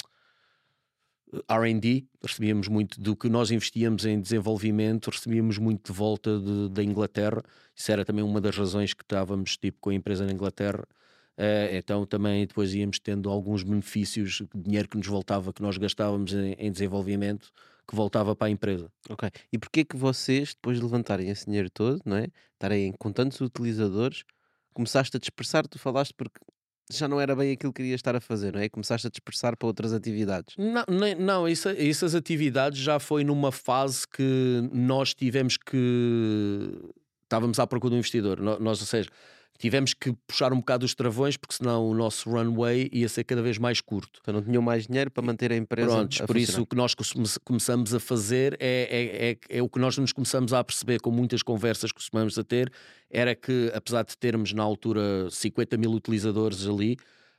[1.48, 6.84] R&D, recebíamos muito do que nós investíamos em desenvolvimento, recebíamos muito de volta de, da
[6.84, 7.42] Inglaterra,
[7.74, 10.86] isso era também uma das razões que estávamos tipo com a empresa na Inglaterra,
[11.40, 16.34] Uh, então também depois íamos tendo alguns benefícios, dinheiro que nos voltava, que nós gastávamos
[16.34, 17.50] em, em, desenvolvimento,
[17.90, 18.88] que voltava para a empresa.
[19.08, 19.28] Ok.
[19.52, 22.28] E porquê que vocês, depois de levantarem esse dinheiro todo, não é?
[22.52, 24.22] Estarem com tantos utilizadores,
[24.72, 26.38] começaste a dispersar, tu falaste porque
[26.88, 28.68] já não era bem aquilo que querias estar a fazer, não é?
[28.68, 30.54] Começaste a dispersar para outras atividades.
[30.56, 36.70] Não, nem, não isso, essas atividades já foi numa fase que nós tivemos que.
[37.24, 38.40] Estávamos à procura do investidor.
[38.40, 39.08] Nós, ou seja,
[39.60, 43.42] tivemos que puxar um bocado os travões porque senão o nosso runway ia ser cada
[43.42, 44.18] vez mais curto.
[44.22, 45.90] Então não tinham mais dinheiro para manter a empresa.
[45.90, 46.50] Prontos, a por funcionar.
[46.50, 46.94] isso o que nós
[47.44, 51.10] começamos a fazer é, é, é, é, o que nós nos começamos a perceber com
[51.10, 52.72] muitas conversas que costumamos a ter,
[53.10, 56.96] era que apesar de termos na altura 50 mil utilizadores ali,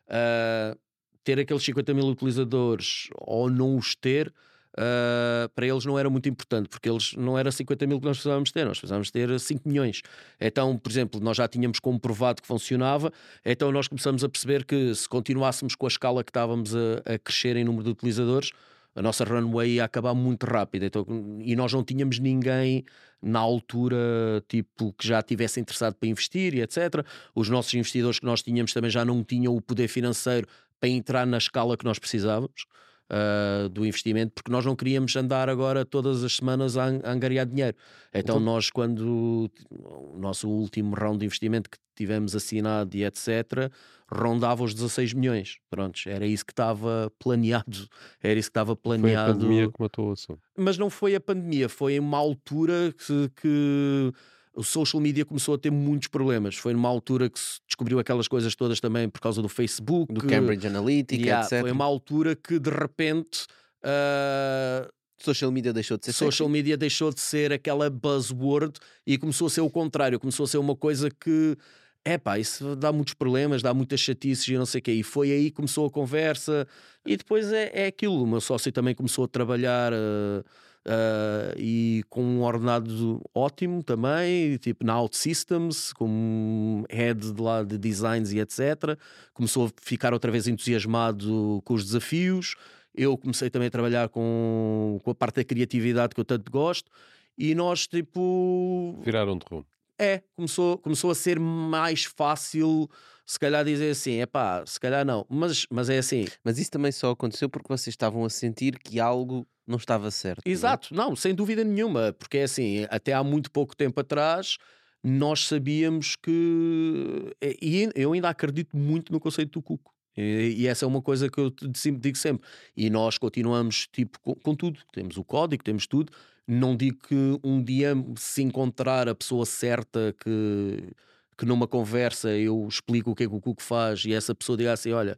[0.08, 0.78] uh,
[1.24, 4.32] ter aqueles 50 mil utilizadores ou não os ter
[4.78, 8.18] uh, para eles não era muito importante, porque eles não era 50 mil que nós
[8.18, 10.02] precisávamos ter, nós precisávamos ter 5 milhões.
[10.40, 13.12] Então, por exemplo, nós já tínhamos comprovado que funcionava,
[13.46, 17.20] então nós começamos a perceber que se continuássemos com a escala que estávamos a, a
[17.20, 18.52] crescer em número de utilizadores,
[18.94, 20.84] a nossa runway ia acabar muito rápido.
[20.84, 21.06] Então,
[21.40, 22.84] e nós não tínhamos ninguém
[23.22, 27.06] na altura tipo que já tivesse interessado para investir e etc.
[27.34, 30.46] Os nossos investidores que nós tínhamos também já não tinham o poder financeiro
[30.80, 32.66] para entrar na escala que nós precisávamos
[33.12, 37.46] uh, do investimento, porque nós não queríamos andar agora todas as semanas a, a angariar
[37.46, 37.76] dinheiro.
[38.14, 43.70] Então, então, nós, quando o nosso último round de investimento que tivemos assinado e etc.,
[44.10, 45.58] rondava os 16 milhões.
[45.70, 47.88] Prontos, era isso que estava planeado.
[48.22, 49.26] Era isso que estava planeado.
[49.26, 50.42] Foi a pandemia que matou o assunto.
[50.58, 54.12] Mas não foi a pandemia, foi uma altura que, que
[54.54, 56.56] o social media começou a ter muitos problemas.
[56.56, 60.26] Foi numa altura que se descobriu aquelas coisas todas também por causa do Facebook, do
[60.26, 61.62] Cambridge Analytica, yeah, etc.
[61.62, 63.46] Foi uma altura que de repente.
[63.84, 64.92] Uh,
[65.24, 66.52] social media deixou de ser social sexy.
[66.52, 70.58] media deixou de ser aquela buzzword e começou a ser o contrário, começou a ser
[70.58, 71.56] uma coisa que
[72.04, 74.92] é pá, isso dá muitos problemas, dá muitas chatices e não sei o quê.
[74.94, 76.68] E foi aí que começou a conversa.
[77.06, 78.24] E depois é, é aquilo.
[78.24, 79.94] O meu sócio também começou a trabalhar.
[79.94, 80.44] Uh,
[80.88, 87.78] Uh, e com um ordenado ótimo também, tipo na OutSystems, como head de lá de
[87.78, 88.98] designs e etc.
[89.32, 92.56] Começou a ficar outra vez entusiasmado com os desafios.
[92.96, 96.90] Eu comecei também a trabalhar com, com a parte da criatividade que eu tanto gosto.
[97.38, 99.00] E nós, tipo.
[99.04, 99.66] Viraram de rumo.
[100.00, 102.90] É, começou, começou a ser mais fácil
[103.32, 106.26] se calhar dizer assim, é pá, se calhar não, mas, mas é assim.
[106.44, 110.46] Mas isso também só aconteceu porque vocês estavam a sentir que algo não estava certo.
[110.46, 110.50] É?
[110.50, 114.58] Exato, não, não sem dúvida nenhuma, porque é assim, até há muito pouco tempo atrás
[115.04, 117.34] nós sabíamos que.
[117.62, 119.92] E eu ainda acredito muito no conceito do cuco.
[120.16, 121.52] E, e essa é uma coisa que eu
[122.00, 122.48] digo sempre.
[122.76, 124.80] E nós continuamos tipo com, com tudo.
[124.94, 126.12] Temos o código, temos tudo.
[126.48, 130.94] Não digo que um dia se encontrar a pessoa certa que
[131.38, 134.56] que numa conversa eu explico o que é que o Cuco faz e essa pessoa
[134.56, 135.18] diga assim: olha,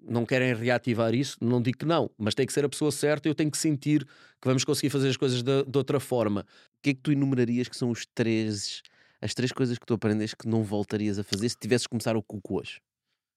[0.00, 3.28] não querem reativar isso, não digo que não, mas tem que ser a pessoa certa
[3.28, 6.40] eu tenho que sentir que vamos conseguir fazer as coisas de, de, outra forma.
[6.40, 8.82] O que é que tu enumerarias que são os três,
[9.20, 12.22] as três coisas que tu aprendes que não voltarias a fazer se tivesses começar o
[12.22, 12.80] Cuco hoje?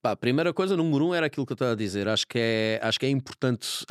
[0.01, 2.07] Pá, a primeira coisa, número um, era aquilo que eu estava a dizer.
[2.07, 3.85] Acho que é, acho que é importante,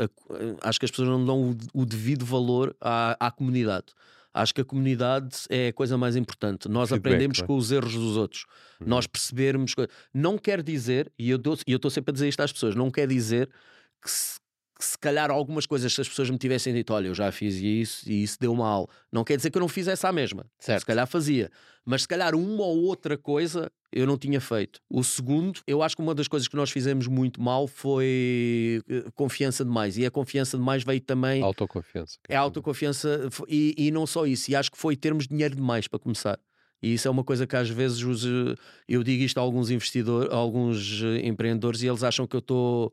[0.61, 3.87] acho que as pessoas não dão o, o devido valor à, à comunidade.
[4.33, 6.69] Acho que a comunidade é a coisa mais importante.
[6.69, 8.47] Nós Feedback, aprendemos com os erros dos outros.
[8.81, 8.87] Uhum.
[8.87, 9.75] Nós percebermos.
[10.15, 13.51] Não quer dizer, e eu estou sempre a dizer isto às pessoas, não quer dizer
[14.01, 14.39] que se,
[14.79, 17.57] que se calhar algumas coisas, se as pessoas me tivessem dito, olha, eu já fiz
[17.57, 20.47] isso e isso deu mal, não quer dizer que eu não fizesse a mesma.
[20.59, 20.81] Certo.
[20.81, 21.51] Se calhar fazia.
[21.85, 24.81] Mas se calhar uma ou outra coisa eu não tinha feito.
[24.89, 29.05] O segundo, eu acho que uma das coisas que nós fizemos muito mal foi eh,
[29.15, 29.99] confiança demais.
[29.99, 31.43] E a confiança demais veio também.
[31.43, 32.19] Autoconfiança.
[32.29, 33.29] É autoconfiança.
[33.49, 34.51] E, e não só isso.
[34.51, 36.39] E acho que foi termos dinheiro demais para começar.
[36.83, 38.55] E isso é uma coisa que às vezes os, eh,
[38.89, 42.41] eu digo isto a alguns investidores, a alguns eh, empreendedores, e eles acham que eu
[42.41, 42.93] estou.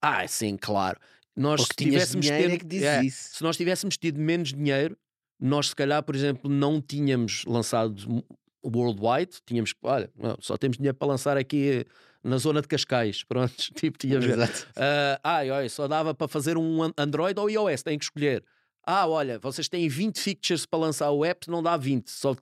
[0.00, 0.98] Ah, sim, claro.
[1.36, 4.96] Nós se tivéssemos tido, é é, se nós tivéssemos tido menos dinheiro,
[5.38, 8.24] nós se calhar, por exemplo, não tínhamos lançado
[8.64, 11.86] worldwide, tínhamos, olha, não, só temos dinheiro para lançar aqui
[12.22, 16.92] na zona de Cascais, pronto, tipo, tínhamos, uh, ah, olha, só dava para fazer um
[16.96, 18.44] Android ou iOS, têm que escolher.
[18.84, 22.34] Ah, olha, vocês têm 20 features para lançar o app, não dá 20, só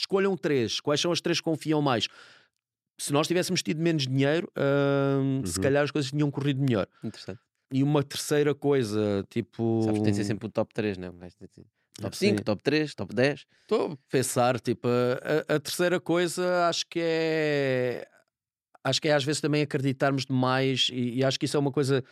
[0.00, 0.80] escolham 3.
[0.80, 2.08] Quais são as 3 que confiam mais?
[2.98, 5.46] Se nós tivéssemos tido menos dinheiro, uh, uhum.
[5.46, 6.86] se calhar as coisas tinham corrido melhor.
[7.04, 7.40] Interessante.
[7.72, 9.82] E uma terceira coisa, tipo.
[9.84, 11.12] Sabes, tem que ser sempre o top 3, não é?
[11.98, 13.46] Top 5, top 3, top 10.
[13.62, 18.06] Estou a pensar, tipo, a, a, terceira coisa acho que é.
[18.82, 21.70] Acho que é às vezes também acreditarmos demais, e, e, acho que isso é uma
[21.70, 22.02] coisa,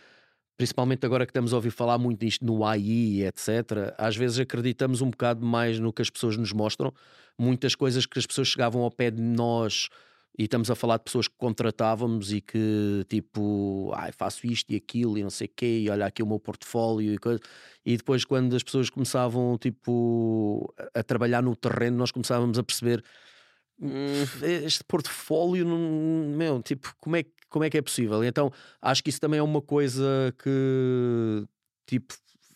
[0.59, 3.95] principalmente agora que estamos a ouvir falar muito disto no AI, etc.
[3.97, 6.93] Às vezes acreditamos um bocado mais no que as pessoas nos mostram.
[7.39, 9.89] Muitas coisas que as pessoas chegavam ao pé de nós
[10.39, 14.77] e estamos a falar de pessoas que contratávamos e que tipo, ah, faço isto e
[14.77, 17.41] aquilo e não sei o quê, e olha aqui o meu portfólio e coisa.
[17.85, 23.03] E depois, quando as pessoas começavam tipo, a trabalhar no terreno, nós começávamos a perceber
[23.81, 23.91] hum.
[24.65, 28.23] este portfólio, meu, tipo, como é, como é que é possível?
[28.23, 31.45] Então, acho que isso também é uma coisa que,
[31.85, 32.15] tipo,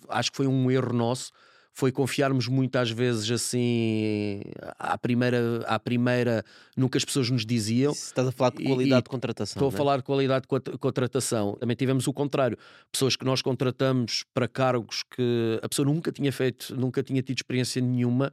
[0.09, 1.33] acho que foi um erro nosso
[1.75, 4.43] foi confiarmos muitas vezes assim
[4.79, 6.45] à primeira, à primeira
[6.77, 7.93] no que as pessoas nos diziam.
[7.93, 9.61] Estás a falar de qualidade e, de contratação.
[9.61, 9.77] Estou a é?
[9.77, 11.57] falar de qualidade de contratação.
[11.59, 12.59] Também tivemos o contrário.
[12.91, 17.39] Pessoas que nós contratamos para cargos que a pessoa nunca tinha feito, nunca tinha tido
[17.39, 18.31] experiência nenhuma,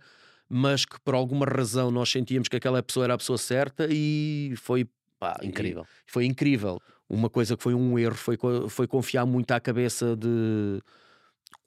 [0.50, 4.54] mas que por alguma razão nós sentíamos que aquela pessoa era a pessoa certa e
[4.58, 4.86] foi
[5.18, 5.86] pá, incrível.
[6.06, 6.80] foi incrível.
[7.10, 8.38] Uma coisa que foi um erro foi,
[8.68, 10.82] foi confiar muito à cabeça de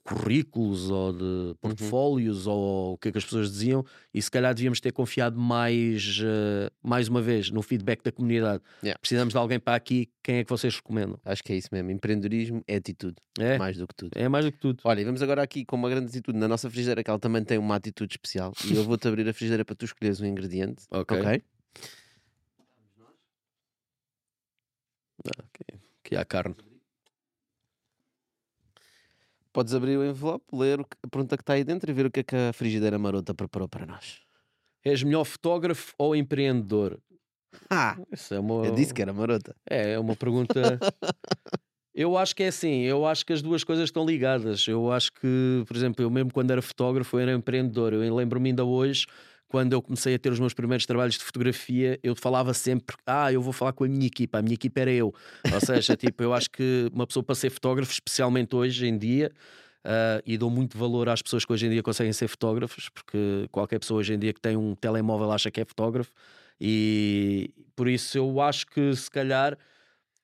[0.03, 1.55] currículos ou de uhum.
[1.61, 2.53] portfólios uhum.
[2.53, 6.19] ou o que é que as pessoas diziam e se calhar devíamos ter confiado mais
[6.19, 8.99] uh, mais uma vez no feedback da comunidade yeah.
[8.99, 11.19] precisamos de alguém para aqui quem é que vocês recomendam?
[11.23, 14.43] Acho que é isso mesmo, empreendedorismo é atitude é mais do que tudo é mais
[14.43, 17.01] do que tudo olha, e vamos agora aqui com uma grande atitude na nossa frigideira
[17.01, 19.85] que ela também tem uma atitude especial e eu vou-te abrir a frigideira para tu
[19.85, 21.43] escolheres um ingrediente ok, okay?
[25.25, 25.79] Ah, okay.
[26.03, 26.55] aqui há carne
[29.53, 32.21] Podes abrir o envelope, ler a pergunta que está aí dentro e ver o que
[32.21, 34.19] é que a frigideira marota preparou para nós.
[34.83, 36.99] És melhor fotógrafo ou empreendedor?
[37.69, 37.95] Ah,
[38.31, 38.65] é uma...
[38.65, 39.55] eu disse que era marota.
[39.69, 40.59] É, é uma pergunta.
[41.93, 44.67] eu acho que é assim, eu acho que as duas coisas estão ligadas.
[44.67, 47.93] Eu acho que, por exemplo, eu mesmo quando era fotógrafo, eu era empreendedor.
[47.93, 49.05] Eu lembro-me ainda hoje
[49.53, 53.31] quando eu comecei a ter os meus primeiros trabalhos de fotografia, eu falava sempre: Ah,
[53.31, 55.13] eu vou falar com a minha equipa, a minha equipa era eu.
[55.53, 59.31] Ou seja, tipo, eu acho que uma pessoa para ser fotógrafo, especialmente hoje em dia,
[59.85, 63.47] uh, e dou muito valor às pessoas que hoje em dia conseguem ser fotógrafos, porque
[63.51, 66.09] qualquer pessoa hoje em dia que tem um telemóvel acha que é fotógrafo,
[66.59, 69.55] e por isso eu acho que se calhar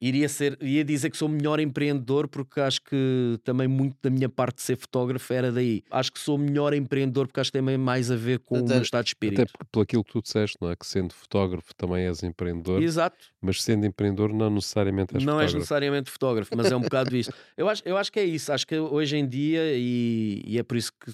[0.01, 4.29] iria ser, ia dizer que sou melhor empreendedor porque acho que também muito da minha
[4.29, 5.83] parte de ser fotógrafo era daí.
[5.91, 8.69] Acho que sou melhor empreendedor porque acho que tem mais a ver com até, o
[8.69, 9.41] meu estado de espírito.
[9.41, 10.75] Até pelo aquilo que tu disseste, não é?
[10.75, 12.81] Que sendo fotógrafo também és empreendedor.
[12.81, 13.17] Exato.
[13.41, 15.43] Mas sendo empreendedor não necessariamente és não fotógrafo.
[15.43, 17.31] és necessariamente fotógrafo, mas é um bocado isso.
[17.57, 18.53] Eu acho, eu acho que é isso.
[18.53, 21.11] Acho que hoje em dia, e, e é por isso que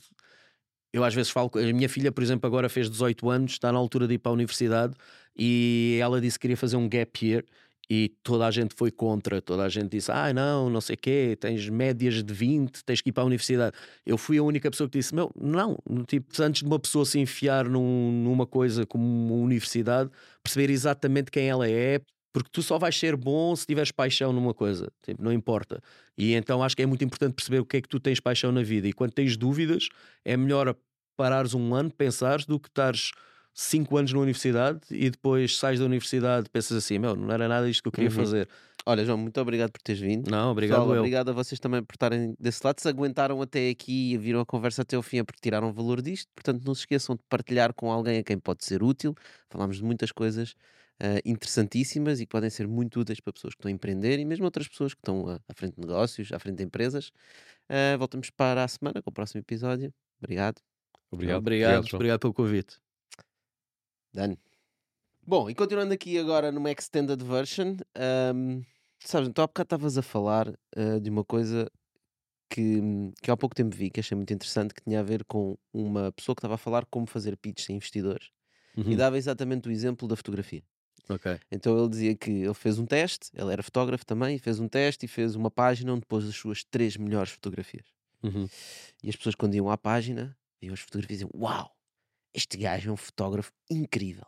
[0.93, 3.77] eu às vezes falo, a minha filha, por exemplo, agora fez 18 anos, está na
[3.77, 4.93] altura de ir para a universidade
[5.37, 7.43] e ela disse que queria fazer um gap year
[7.89, 10.97] e toda a gente foi contra, toda a gente disse: Ah, não, não sei o
[10.97, 13.75] quê, tens médias de 20, tens que ir para a universidade.
[14.05, 15.77] Eu fui a única pessoa que disse: Meu, não,
[16.07, 20.09] tipo, antes de uma pessoa se enfiar num, numa coisa como uma universidade,
[20.43, 22.01] perceber exatamente quem ela é,
[22.33, 25.81] porque tu só vais ser bom se tiveres paixão numa coisa, tipo, não importa.
[26.17, 28.51] E então acho que é muito importante perceber o que é que tu tens paixão
[28.51, 28.87] na vida.
[28.87, 29.87] E quando tens dúvidas,
[30.23, 30.75] é melhor
[31.15, 33.11] parares um ano, pensares, do que estares
[33.57, 37.69] 5 anos na universidade e depois sais da universidade pensas assim, meu, não era nada
[37.69, 38.15] isto que eu queria uhum.
[38.15, 38.49] fazer.
[38.85, 40.29] Olha, João, muito obrigado por teres vindo.
[40.29, 42.79] Não, obrigado Pessoal, Obrigado a vocês também por estarem desse lado.
[42.79, 46.01] Se aguentaram até aqui e viram a conversa até ao fim é porque tiraram valor
[46.01, 46.29] disto.
[46.35, 49.15] Portanto, não se esqueçam de partilhar com alguém a quem pode ser útil.
[49.49, 50.51] Falámos de muitas coisas
[51.01, 54.25] uh, interessantíssimas e que podem ser muito úteis para pessoas que estão a empreender e
[54.25, 57.07] mesmo outras pessoas que estão à frente de negócios, à frente de empresas.
[57.69, 59.91] Uh, voltamos para a semana com o próximo episódio.
[60.21, 60.61] Obrigado.
[61.09, 61.37] Obrigado.
[61.37, 62.84] Obrigado, obrigado, obrigado pelo convite.
[64.15, 64.39] Done.
[65.27, 67.75] Bom, e continuando aqui agora numa extended version,
[68.33, 68.63] um,
[68.99, 71.69] sabes, então há bocado estavas a falar uh, de uma coisa
[72.49, 72.79] que,
[73.21, 76.11] que há pouco tempo vi, que achei muito interessante, que tinha a ver com uma
[76.11, 78.29] pessoa que estava a falar como fazer pitches a investidores
[78.77, 78.91] uhum.
[78.91, 80.63] e dava exatamente o exemplo da fotografia.
[81.09, 81.37] Okay.
[81.51, 85.05] Então ele dizia que ele fez um teste, ele era fotógrafo também, fez um teste
[85.05, 87.85] e fez uma página onde pôs as suas três melhores fotografias.
[88.23, 88.47] Uhum.
[89.03, 91.75] E as pessoas, quando iam à página, viam as fotografias e diziam: Uau,
[92.35, 94.25] este gajo é um fotógrafo incrível.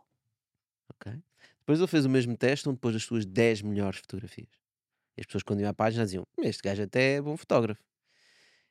[0.89, 1.11] Ok?
[1.59, 4.49] Depois ele fez o mesmo teste onde pôs as suas 10 melhores fotografias.
[5.17, 7.83] E as pessoas quando iam à página diziam, este gajo até é bom fotógrafo.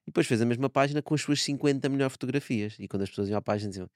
[0.02, 2.76] E depois fez a mesma página com as suas 50 melhores fotografias.
[2.78, 3.90] E quando as pessoas iam à página diziam,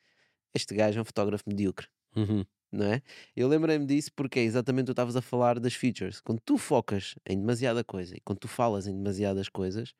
[0.52, 1.88] este gajo é um fotógrafo medíocre.
[2.14, 2.44] Uhum.
[2.70, 3.02] Não é?
[3.34, 6.20] Eu lembrei-me disso porque é exatamente tu estavas a falar das features.
[6.20, 9.94] Quando tu focas em demasiada coisa e quando tu falas em demasiadas coisas,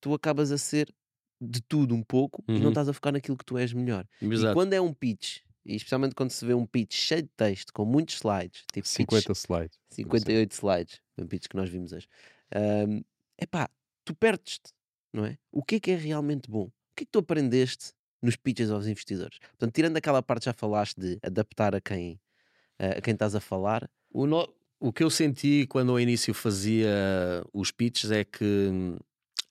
[0.00, 0.92] tu acabas a ser
[1.40, 2.54] de tudo um pouco uhum.
[2.54, 2.70] e não uhum.
[2.70, 4.06] estás a focar naquilo que tu és melhor.
[4.20, 4.52] Exato.
[4.52, 7.72] E quando é um pitch, e especialmente quando se vê um pitch cheio de texto,
[7.72, 12.08] com muitos slides, tipo 50 pitch, slides, 58 slides, um pitch que nós vimos hoje,
[12.88, 13.02] um,
[13.38, 13.68] epá,
[14.04, 14.72] tu perdes-te,
[15.12, 15.36] não é?
[15.50, 16.64] O que é que é realmente bom?
[16.64, 19.38] O que é que tu aprendeste nos pitches aos investidores?
[19.38, 22.20] Portanto, tirando aquela parte que já falaste de adaptar a quem,
[22.78, 23.90] a quem estás a falar.
[24.10, 24.48] O, no...
[24.80, 28.96] o que eu senti quando ao início fazia os pitches é que hum,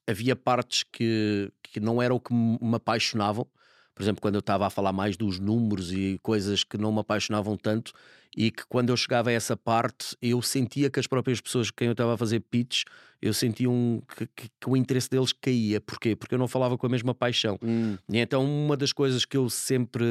[0.08, 3.48] havia partes que, que não eram o que me apaixonavam.
[3.94, 7.00] Por exemplo, quando eu estava a falar mais dos números e coisas que não me
[7.00, 7.94] apaixonavam tanto,
[8.36, 11.78] e que quando eu chegava a essa parte, eu sentia que as próprias pessoas com
[11.78, 12.84] quem eu estava a fazer pitch,
[13.22, 15.80] eu sentia um, que, que, que, o interesse deles caía.
[15.80, 16.16] Porquê?
[16.16, 17.58] Porque eu não falava com a mesma paixão.
[17.64, 17.98] Hum.
[18.10, 20.04] E então, uma das coisas que eu sempre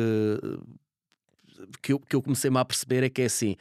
[1.82, 3.56] que eu, que eu comecei-me a perceber é que é assim: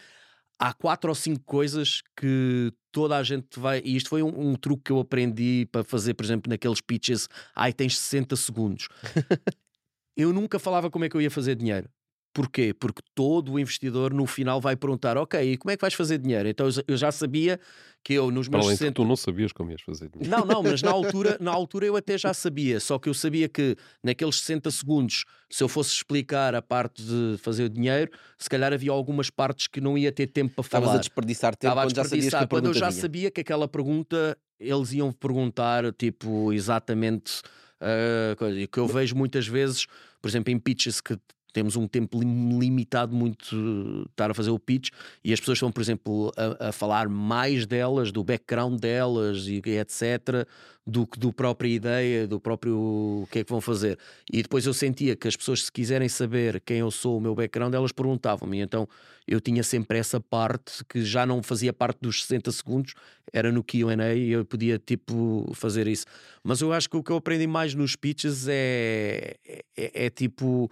[0.58, 3.82] há quatro ou cinco coisas que toda a gente vai.
[3.84, 7.28] E isto foi um, um truque que eu aprendi para fazer, por exemplo, naqueles pitches.
[7.54, 8.88] Ai, tens 60 segundos.
[10.16, 11.90] eu nunca falava como é que eu ia fazer dinheiro.
[12.34, 12.74] Porquê?
[12.74, 16.18] Porque todo o investidor no final vai perguntar: Ok, e como é que vais fazer
[16.18, 16.50] dinheiro?
[16.50, 17.60] Então eu já sabia
[18.04, 18.66] que eu nos meus.
[18.66, 18.96] Além 60...
[18.96, 20.36] tu não sabias como ias fazer dinheiro.
[20.36, 22.80] Não, não, mas na altura, na altura eu até já sabia.
[22.80, 27.38] Só que eu sabia que naqueles 60 segundos, se eu fosse explicar a parte de
[27.38, 30.82] fazer o dinheiro, se calhar havia algumas partes que não ia ter tempo para falar.
[30.86, 33.02] Estavas a desperdiçar tempo Estava quando já sabias que a Quando eu já vinha.
[33.02, 37.42] sabia que aquela pergunta eles iam perguntar, tipo, exatamente.
[37.80, 38.68] Uh, coisa.
[38.68, 39.88] que eu vejo muitas vezes,
[40.22, 41.18] por exemplo, em pitches que
[41.54, 44.90] temos um tempo limitado muito estar a fazer o pitch
[45.24, 49.62] e as pessoas estão, por exemplo, a, a, falar mais delas, do background delas e
[49.80, 50.48] etc,
[50.86, 53.98] do que do própria ideia, do próprio o que é que vão fazer.
[54.32, 57.36] E depois eu sentia que as pessoas, se quiserem saber quem eu sou, o meu
[57.36, 58.60] background, elas perguntavam-me.
[58.60, 58.88] Então
[59.28, 62.94] eu tinha sempre essa parte que já não fazia parte dos 60 segundos,
[63.32, 66.06] era no QA e eu podia tipo fazer isso.
[66.44, 69.36] Mas eu acho que o que eu aprendi mais nos pitches é,
[69.78, 70.70] é, é tipo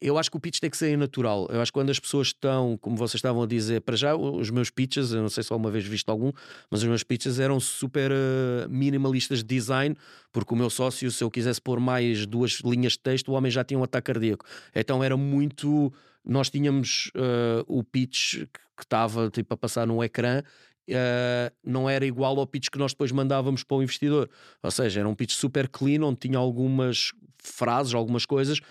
[0.00, 1.48] eu acho que o pitch tem que ser natural.
[1.50, 4.48] Eu acho que quando as pessoas estão, como vocês estavam a dizer, para já os
[4.48, 6.30] meus pitches, eu não sei se alguma vez visto algum,
[6.70, 9.96] mas os meus pitches eram super uh, minimalistas de design,
[10.30, 13.50] porque o meu sócio, se eu quisesse pôr mais duas linhas de texto, o homem
[13.50, 14.44] já tinha um ataque cardíaco.
[14.74, 15.92] Então era muito.
[16.24, 18.44] Nós tínhamos uh, o pitch
[18.76, 20.42] que estava tipo, a passar no ecrã
[20.90, 24.26] Uh, não era igual ao pitch que nós depois mandávamos para o investidor.
[24.62, 28.62] Ou seja, era um pitch super clean, onde tinha algumas frases, algumas coisas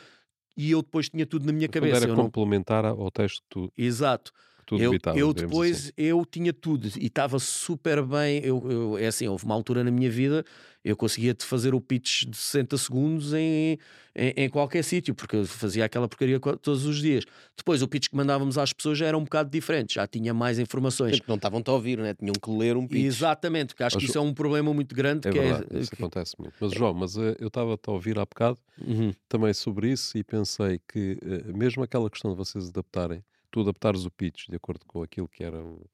[0.57, 2.05] e eu depois tinha tudo na minha cabeça.
[2.05, 3.01] Era complementar não...
[3.01, 3.71] ao texto que tu.
[3.77, 4.31] Exato.
[4.68, 5.91] Tu eu, eu depois assim.
[5.97, 8.41] eu tinha tudo e estava super bem.
[8.43, 10.45] Eu, eu, é assim, houve uma altura na minha vida
[10.88, 13.78] eu conseguia te fazer o pitch de 60 segundos em,
[14.15, 17.26] em, em qualquer sítio, porque eu fazia aquela porcaria todos os dias.
[17.57, 20.59] Depois o pitch que mandávamos às pessoas já era um bocado diferente, já tinha mais
[20.59, 21.18] informações.
[21.18, 22.13] Porque não estavam-te a ouvir, né?
[22.13, 23.05] tinham que ler um pitch.
[23.05, 25.28] Exatamente, porque acho mas, que isso é um problema muito grande.
[25.28, 26.01] É que verdade, é, isso que...
[26.01, 26.53] acontece muito.
[26.59, 29.11] Mas João, mas uh, eu estava a ouvir há bocado uhum.
[29.28, 34.05] também sobre isso e pensei que uh, mesmo aquela questão de vocês adaptarem, tu adaptares
[34.05, 35.89] o pitch de acordo com aquilo que era o,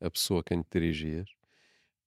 [0.00, 1.28] a pessoa a quem te dirigias,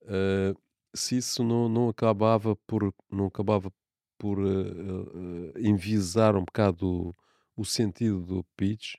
[0.03, 0.57] uh,
[0.93, 3.71] se isso não, não acabava por não acabava
[4.17, 7.15] por uh, uh, envisar um bocado o,
[7.55, 8.95] o, sentido do pitch,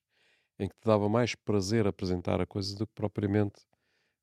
[0.59, 3.61] em que te dava mais prazer apresentar a coisa do que propriamente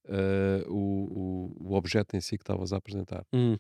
[0.06, 3.26] uh, o, o, o, objeto em si que estavas a apresentar.
[3.32, 3.58] Hum.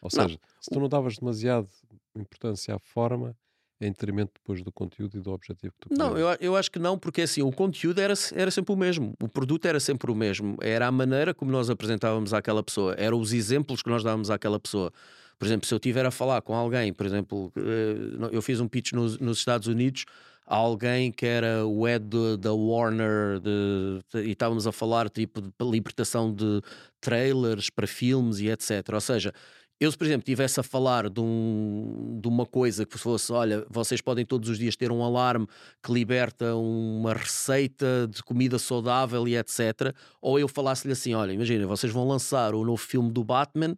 [0.00, 0.48] Ou seja, não.
[0.60, 1.68] se tu não davas demasiado
[2.14, 3.36] importância à forma,
[3.80, 6.78] em detrimento depois do conteúdo e do objetivo que tu Não, eu, eu acho que
[6.78, 10.14] não, porque assim, o conteúdo era, era sempre o mesmo, o produto era sempre o
[10.14, 14.30] mesmo, era a maneira como nós apresentávamos àquela pessoa, eram os exemplos que nós dávamos
[14.30, 14.92] àquela pessoa.
[15.38, 18.66] Por exemplo, se eu estiver a falar com alguém, por exemplo, eh, eu fiz um
[18.66, 20.06] pitch nos, nos Estados Unidos
[20.46, 22.06] a alguém que era o head
[22.38, 26.62] da Warner de, de, e estávamos a falar tipo de libertação de
[27.00, 28.88] trailers para filmes e etc.
[28.94, 29.32] Ou seja,
[29.78, 33.66] eu, se por exemplo, estivesse a falar de, um, de uma coisa que fosse, olha,
[33.68, 35.46] vocês podem todos os dias ter um alarme
[35.82, 39.94] que liberta uma receita de comida saudável e etc.
[40.20, 43.76] Ou eu falasse-lhe assim: olha, imagina, vocês vão lançar o novo filme do Batman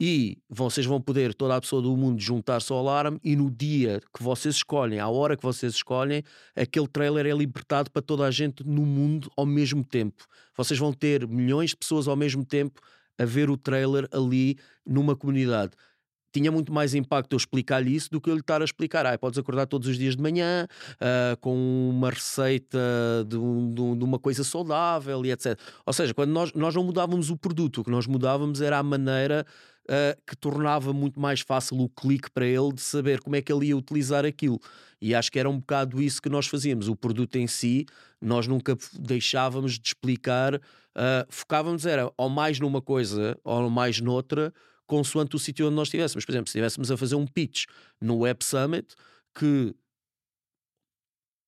[0.00, 4.00] e vocês vão poder, toda a pessoa do mundo, juntar-se ao alarme e no dia
[4.14, 6.22] que vocês escolhem, à hora que vocês escolhem,
[6.54, 10.24] aquele trailer é libertado para toda a gente no mundo ao mesmo tempo.
[10.56, 12.80] Vocês vão ter milhões de pessoas ao mesmo tempo
[13.18, 14.56] a ver o trailer ali
[14.86, 15.72] numa comunidade.
[16.32, 19.06] Tinha muito mais impacto eu explicar-lhe isso do que eu lhe estar a explicar.
[19.06, 22.78] Ah, podes acordar todos os dias de manhã uh, com uma receita
[23.26, 25.58] de, um, de, uma coisa saudável e etc.
[25.86, 28.82] Ou seja, quando nós, nós não mudávamos o produto, o que nós mudávamos era a
[28.82, 29.46] maneira
[29.88, 33.52] uh, que tornava muito mais fácil o clique para ele de saber como é que
[33.52, 34.60] ele ia utilizar aquilo.
[35.00, 36.88] E acho que era um bocado isso que nós fazíamos.
[36.88, 37.86] O produto em si,
[38.20, 40.60] nós nunca deixávamos de explicar, uh,
[41.28, 44.52] focávamos era ou mais numa coisa ou mais noutra,
[44.86, 46.24] consoante o sítio onde nós estivéssemos.
[46.24, 47.64] Por exemplo, se estivéssemos a fazer um pitch
[48.00, 48.94] no Web Summit,
[49.34, 49.74] que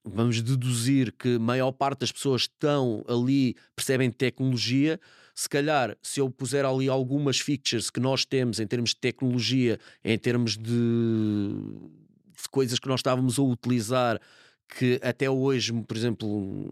[0.05, 5.01] vamos deduzir que a maior parte das pessoas estão ali, percebem tecnologia,
[5.35, 9.79] se calhar, se eu puser ali algumas features que nós temos em termos de tecnologia,
[10.05, 10.73] em termos de,
[12.43, 14.21] de coisas que nós estávamos a utilizar,
[14.77, 16.71] que até hoje, por exemplo,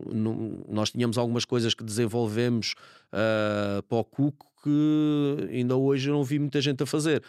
[0.68, 2.74] nós tínhamos algumas coisas que desenvolvemos
[3.12, 7.22] uh, para o Cuco que ainda hoje eu não vi muita gente a fazer.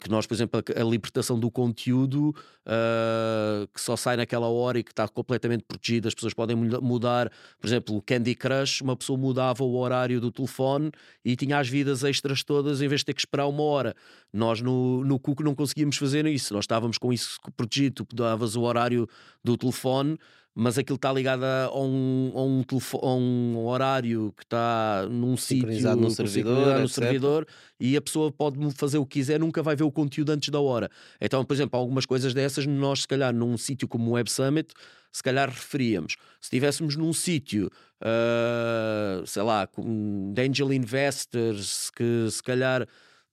[0.00, 2.34] Que nós, por exemplo, a, libertação do conteúdo
[2.66, 7.30] uh, que só sai naquela hora e que está completamente protegido, as pessoas podem mudar,
[7.60, 10.90] por exemplo, o Candy Crush, uma pessoa mudava o horário do telefone
[11.24, 13.94] e tinha as vidas extras todas em vez de ter que esperar uma hora.
[14.32, 18.56] Nós no, no Cuco não conseguíamos fazer isso, nós estávamos com isso protegido, tu davas
[18.56, 19.08] o horário
[19.42, 20.18] do telefone
[20.58, 22.64] mas aquilo está ligado a um, a um,
[23.02, 27.46] a um horário que está num sítio no servidor, no servidor
[27.78, 30.58] e a pessoa pode fazer o que quiser, nunca vai ver o conteúdo antes da
[30.58, 30.90] hora.
[31.20, 34.72] Então, por exemplo, algumas coisas dessas, nós, se calhar, num sítio como o Web Summit,
[35.12, 36.14] se calhar referíamos.
[36.40, 42.88] Se estivéssemos num sítio, uh, sei lá, com angel investors, que se calhar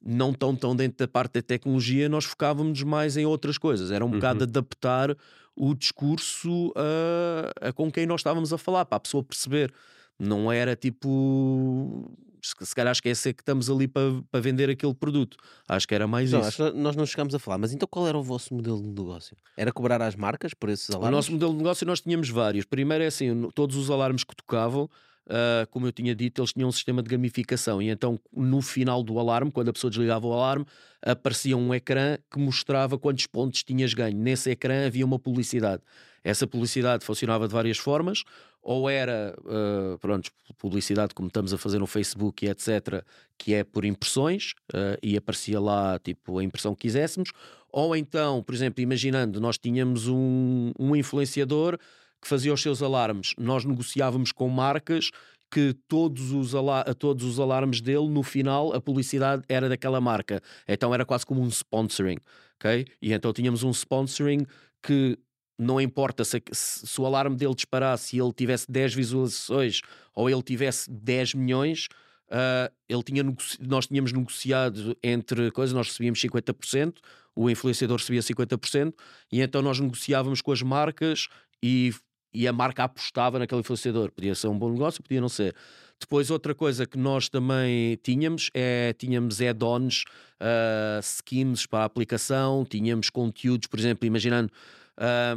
[0.06, 3.92] não estão tão dentro da parte da tecnologia, nós focávamos mais em outras coisas.
[3.92, 4.16] Era um uhum.
[4.16, 5.16] bocado adaptar
[5.56, 9.74] o discurso a, a, com quem nós estávamos a falar, para a pessoa perceber.
[10.20, 12.12] Não era tipo.
[12.42, 15.38] Se calhar esquecer que estamos ali para, para vender aquele produto.
[15.68, 16.74] Acho que era mais não, isso.
[16.74, 19.38] nós não chegámos a falar, mas então qual era o vosso modelo de negócio?
[19.56, 21.08] Era cobrar às marcas por esses alarmes?
[21.08, 22.66] O nosso modelo de negócio nós tínhamos vários.
[22.66, 24.90] Primeiro é assim: todos os alarmes que tocavam
[25.26, 29.02] Uh, como eu tinha dito, eles tinham um sistema de gamificação e então no final
[29.02, 30.66] do alarme, quando a pessoa desligava o alarme,
[31.02, 34.18] aparecia um ecrã que mostrava quantos pontos tinhas ganho.
[34.18, 35.82] Nesse ecrã havia uma publicidade.
[36.24, 38.24] Essa publicidade funcionava de várias formas,
[38.62, 43.04] ou era uh, pronto, publicidade como estamos a fazer no Facebook e etc.,
[43.38, 47.30] que é por impressões, uh, e aparecia lá tipo a impressão que quiséssemos,
[47.70, 51.78] ou então, por exemplo, imaginando, nós tínhamos um, um influenciador
[52.24, 53.34] que fazia os seus alarmes.
[53.38, 55.12] Nós negociávamos com marcas
[55.52, 60.42] que todos os, a todos os alarmes dele, no final, a publicidade era daquela marca.
[60.68, 62.18] Então era quase como um sponsoring,
[62.56, 62.88] ok?
[63.00, 64.48] E então tínhamos um sponsoring
[64.82, 65.18] que
[65.60, 69.82] não importa se, se o alarme dele disparasse e ele tivesse 10 visualizações
[70.16, 71.88] ou ele tivesse 10 milhões,
[72.30, 73.24] uh, ele tinha
[73.60, 76.96] nós tínhamos negociado entre coisas, nós recebíamos 50%,
[77.36, 78.94] o influenciador recebia 50%,
[79.32, 81.28] e então nós negociávamos com as marcas
[81.62, 81.94] e
[82.34, 84.12] e a marca apostava naquele influenciador.
[84.12, 85.56] Podia ser um bom negócio, podia não ser.
[86.00, 90.04] Depois, outra coisa que nós também tínhamos é tínhamos add-ons,
[90.42, 94.52] uh, skins para a aplicação, tínhamos conteúdos, por exemplo, imaginando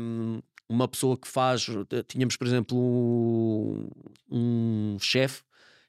[0.01, 1.66] um, uma pessoa que faz.
[2.09, 3.88] Tínhamos, por exemplo, um,
[4.30, 5.42] um chefe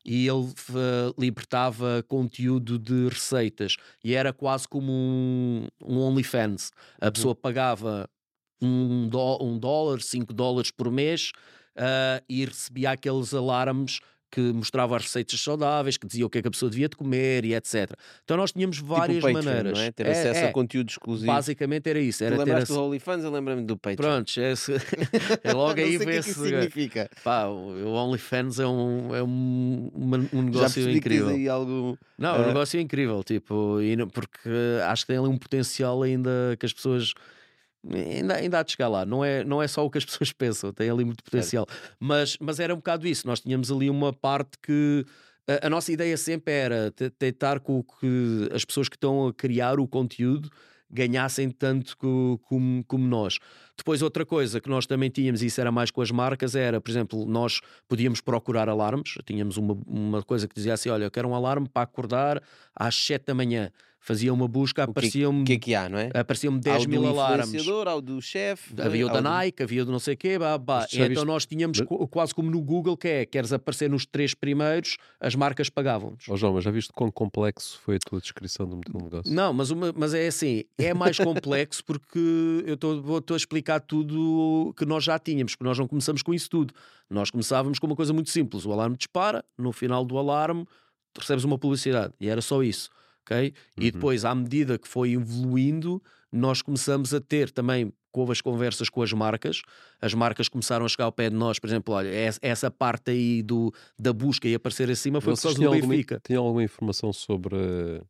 [0.05, 6.71] e ele uh, libertava conteúdo de receitas e era quase como um, um OnlyFans.
[7.01, 7.11] A uhum.
[7.11, 8.09] pessoa pagava
[8.61, 11.31] um, dó, um dólar, cinco dólares por mês
[11.77, 13.99] uh, e recebia aqueles alarmes
[14.29, 16.95] que mostrava as receitas saudáveis, que dizia o que é que a pessoa devia de
[16.95, 17.93] comer e etc.
[18.23, 19.77] Então nós tínhamos tipo várias tipo Patreon, maneiras.
[19.77, 19.91] Não é?
[19.91, 21.31] Ter é, acesso é, a conteúdo exclusivo.
[21.31, 22.23] Basicamente era isso.
[22.23, 22.73] Era tu lembraste ter...
[22.73, 23.23] do OnlyFans?
[23.23, 23.95] Eu lembro-me do Patreon.
[23.95, 24.53] Pronto, é,
[25.49, 26.33] é logo aí ver se...
[26.33, 27.09] significa.
[27.23, 29.91] Pá, o OnlyFans é um, é um,
[30.33, 31.29] um negócio incrível.
[31.29, 31.97] aí algo...
[32.17, 33.77] Não, é um negócio incrível, tipo,
[34.13, 34.49] porque
[34.87, 37.13] acho que tem ali um potencial ainda que as pessoas
[37.85, 39.05] ainda, ainda há de chegar lá.
[39.05, 41.65] Não é, não é só o que as pessoas pensam, tem ali muito potencial.
[41.99, 43.27] Mas, mas era um bocado isso.
[43.27, 45.05] Nós tínhamos ali uma parte que.
[45.47, 49.79] A, a nossa ideia sempre era tentar com que as pessoas que estão a criar
[49.79, 50.49] o conteúdo
[50.89, 53.37] ganhassem tanto co, como, como nós.
[53.77, 56.81] Depois, outra coisa que nós também tínhamos, e isso era mais com as marcas, era,
[56.81, 59.15] por exemplo, nós podíamos procurar alarmes.
[59.25, 62.41] Tínhamos uma, uma coisa que dizia assim: olha, eu quero um alarme para acordar
[62.75, 63.71] às 7 da manhã
[64.07, 65.41] fazia uma busca, apareciam-me.
[65.41, 66.09] O que, é que há, não é?
[66.13, 67.67] Apareciam-me 10 mil alarmes.
[67.67, 68.73] Ao do chefe.
[68.81, 70.87] Havia o da Nike, havia do não sei o quê, bah, bah.
[70.93, 71.25] então viste...
[71.25, 71.79] nós tínhamos
[72.09, 76.23] quase como no Google, que é: queres aparecer nos três primeiros, as marcas pagavam-nos.
[76.29, 79.33] Oh, João, mas já viste quão complexo foi a tua descrição do negócio?
[79.33, 84.73] Não, mas, uma, mas é assim: é mais complexo porque eu estou a explicar tudo
[84.77, 86.73] que nós já tínhamos, porque nós não começamos com isso tudo.
[87.09, 90.65] Nós começávamos com uma coisa muito simples: o alarme dispara, no final do alarme
[91.19, 92.89] recebes uma publicidade, e era só isso
[93.27, 93.53] ok?
[93.77, 93.83] Uhum.
[93.83, 96.01] E depois, à medida que foi evoluindo,
[96.31, 99.61] nós começamos a ter também com as conversas com as marcas,
[100.01, 102.09] as marcas começaram a chegar ao pé de nós, por exemplo, olha,
[102.41, 106.15] essa parte aí do, da busca e aparecer acima foi por causa do Benfica.
[106.15, 108.01] Alguma, tinha alguma informação sobre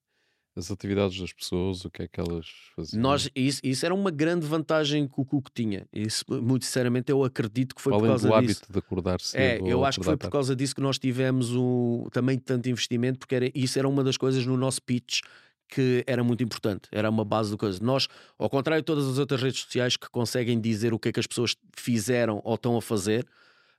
[0.58, 3.02] as atividades das pessoas, o que é que elas faziam.
[3.02, 5.88] Nós, isso, isso era uma grande vantagem que o Cuco tinha.
[5.94, 8.60] Isso, muito sinceramente, eu acredito que foi Além por causa do disso.
[8.62, 9.68] hábito de acordar cedo.
[9.68, 13.20] É, eu acho que foi por causa disso que nós tivemos o, também tanto investimento,
[13.20, 15.22] porque era, isso era uma das coisas no nosso pitch
[15.70, 17.78] que era muito importante, era uma base de coisa.
[17.84, 21.12] Nós, ao contrário de todas as outras redes sociais que conseguem dizer o que é
[21.12, 23.28] que as pessoas fizeram ou estão a fazer,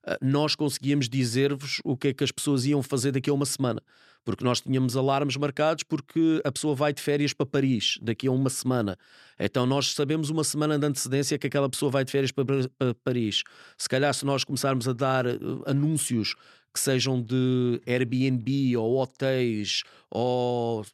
[0.06, 3.46] eh, nós conseguíamos dizer-vos o que é que as pessoas iam fazer daqui a uma
[3.46, 3.82] semana
[4.28, 8.30] porque nós tínhamos alarmes marcados porque a pessoa vai de férias para Paris daqui a
[8.30, 8.98] uma semana.
[9.40, 12.44] Então nós sabemos uma semana de antecedência que aquela pessoa vai de férias para,
[12.76, 13.42] para Paris.
[13.78, 16.34] Se calhar, se nós começarmos a dar eh, anúncios
[16.74, 20.84] que sejam de Airbnb ou hotéis ou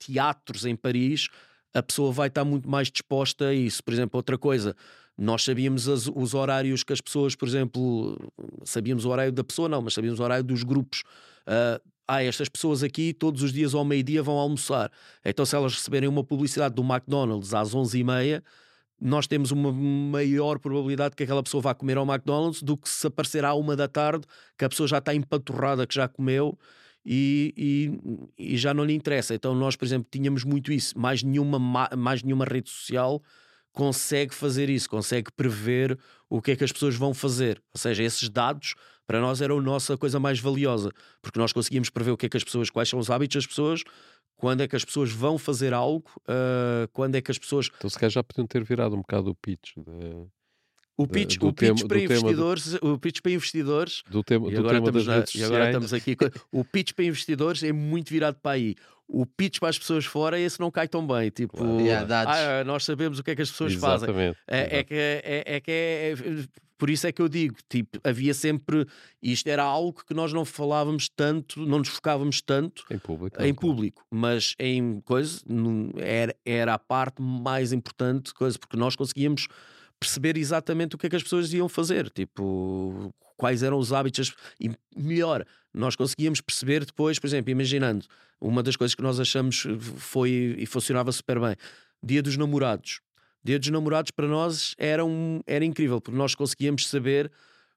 [0.00, 1.28] teatros em Paris,
[1.72, 3.80] a pessoa vai estar muito mais disposta a isso.
[3.84, 4.74] Por exemplo, outra coisa,
[5.16, 8.18] nós sabíamos as, os horários que as pessoas, por exemplo,
[8.64, 11.04] sabíamos o horário da pessoa, não, mas sabíamos o horário dos grupos.
[11.46, 14.90] Uh, ah, estas pessoas aqui todos os dias ao meio-dia vão almoçar.
[15.24, 18.42] Então, se elas receberem uma publicidade do McDonald's às 11h30,
[19.00, 23.06] nós temos uma maior probabilidade que aquela pessoa vá comer ao McDonald's do que se
[23.06, 24.24] aparecer à uma da tarde,
[24.56, 26.58] que a pessoa já está empaturrada, que já comeu
[27.04, 29.34] e, e, e, já não lhe interessa.
[29.34, 30.98] Então, nós, por exemplo, tínhamos muito isso.
[30.98, 31.58] Mais nenhuma,
[31.96, 33.22] mais nenhuma rede social
[33.72, 35.98] consegue fazer isso, consegue prever
[36.30, 37.62] o que é que as pessoas vão fazer.
[37.74, 38.74] Ou seja, esses dados
[39.06, 40.90] para nós era a nossa coisa mais valiosa,
[41.22, 43.46] porque nós conseguíamos prever o que é que as pessoas, quais são os hábitos das
[43.46, 43.82] pessoas,
[44.36, 47.70] quando é que as pessoas vão fazer algo, uh, quando é que as pessoas.
[47.76, 49.76] Então, se calhar já podiam ter virado um bocado o pitch.
[49.76, 50.26] De...
[50.96, 52.94] O pitch, o pitch tema, para investidores, do...
[52.94, 54.02] o pitch para investidores.
[54.08, 56.16] Do tema, do tema das redes E agora estamos aqui.
[56.50, 58.74] o pitch para investidores é muito virado para aí.
[59.06, 61.30] O pitch para as pessoas fora, esse não cai tão bem.
[61.30, 61.80] Tipo, claro.
[61.80, 64.08] yeah, ah, nós sabemos o que é que as pessoas Exatamente.
[64.08, 64.34] fazem.
[64.48, 66.14] É, é, que, é, é, que é,
[66.78, 68.86] por isso é que eu digo, tipo, havia sempre,
[69.22, 73.54] isto era algo que nós não falávamos tanto, não nos focávamos tanto em público, em
[73.54, 75.40] público mas em coisa,
[75.96, 79.48] era, era a parte mais importante, coisa, porque nós conseguíamos
[79.98, 84.34] perceber exatamente o que é que as pessoas iam fazer, tipo, quais eram os hábitos,
[84.60, 88.06] e melhor, nós conseguíamos perceber depois, por exemplo, imaginando,
[88.40, 89.66] uma das coisas que nós achamos
[89.96, 91.56] foi e funcionava super bem,
[92.02, 93.00] dia dos namorados.
[93.42, 97.30] Dia dos namorados para nós era, um, era incrível, porque nós conseguíamos saber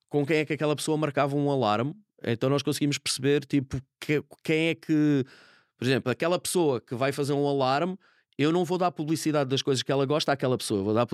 [0.09, 4.23] com quem é que aquela pessoa marcava um alarme, então nós conseguimos perceber, tipo, que,
[4.43, 5.23] quem é que,
[5.77, 7.97] por exemplo, aquela pessoa que vai fazer um alarme,
[8.37, 11.05] eu não vou dar publicidade das coisas que ela gosta àquela pessoa, vou dar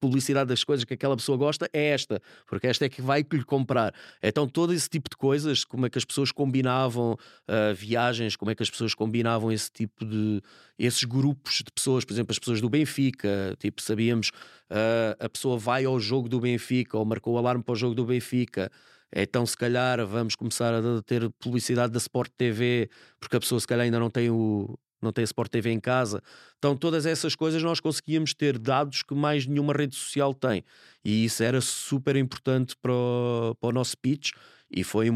[0.00, 3.44] publicidade das coisas que aquela pessoa gosta é esta, porque esta é que vai lhe
[3.44, 3.94] comprar.
[4.22, 8.50] Então, todo esse tipo de coisas, como é que as pessoas combinavam uh, viagens, como
[8.50, 10.40] é que as pessoas combinavam esse tipo de.
[10.78, 14.28] esses grupos de pessoas, por exemplo, as pessoas do Benfica, tipo, sabíamos,
[14.70, 17.94] uh, a pessoa vai ao jogo do Benfica ou marcou o alarme para o jogo
[17.94, 18.70] do Benfica.
[19.14, 23.66] Então, se calhar, vamos começar a ter publicidade da Sport TV, porque a pessoa, se
[23.66, 26.22] calhar, ainda não tem o, não tem Sport TV em casa.
[26.58, 30.64] Então, todas essas coisas nós conseguíamos ter dados que mais nenhuma rede social tem.
[31.04, 34.32] E isso era super importante para o, para o nosso pitch
[34.70, 35.08] e foi,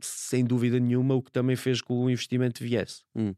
[0.00, 3.02] sem dúvida nenhuma, o que também fez com o investimento viesse.
[3.16, 3.34] Hum.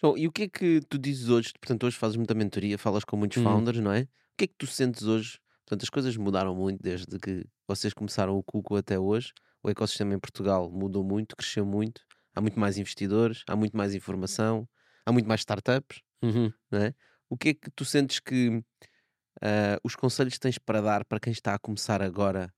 [0.00, 1.52] João, e o que é que tu dizes hoje?
[1.60, 3.42] Portanto, hoje fazes muita mentoria, falas com muitos hum.
[3.42, 4.02] founders, não é?
[4.02, 4.06] O
[4.38, 5.38] que é que tu sentes hoje?
[5.66, 9.32] Portanto, as coisas mudaram muito desde que vocês começaram o Cuco até hoje.
[9.62, 12.00] O ecossistema em Portugal mudou muito, cresceu muito.
[12.34, 14.68] Há muito mais investidores, há muito mais informação
[15.08, 16.52] há muito mais startups, uhum.
[16.70, 16.94] não é?
[17.30, 21.18] O que é que tu sentes que uh, os conselhos que tens para dar para
[21.18, 22.52] quem está a começar agora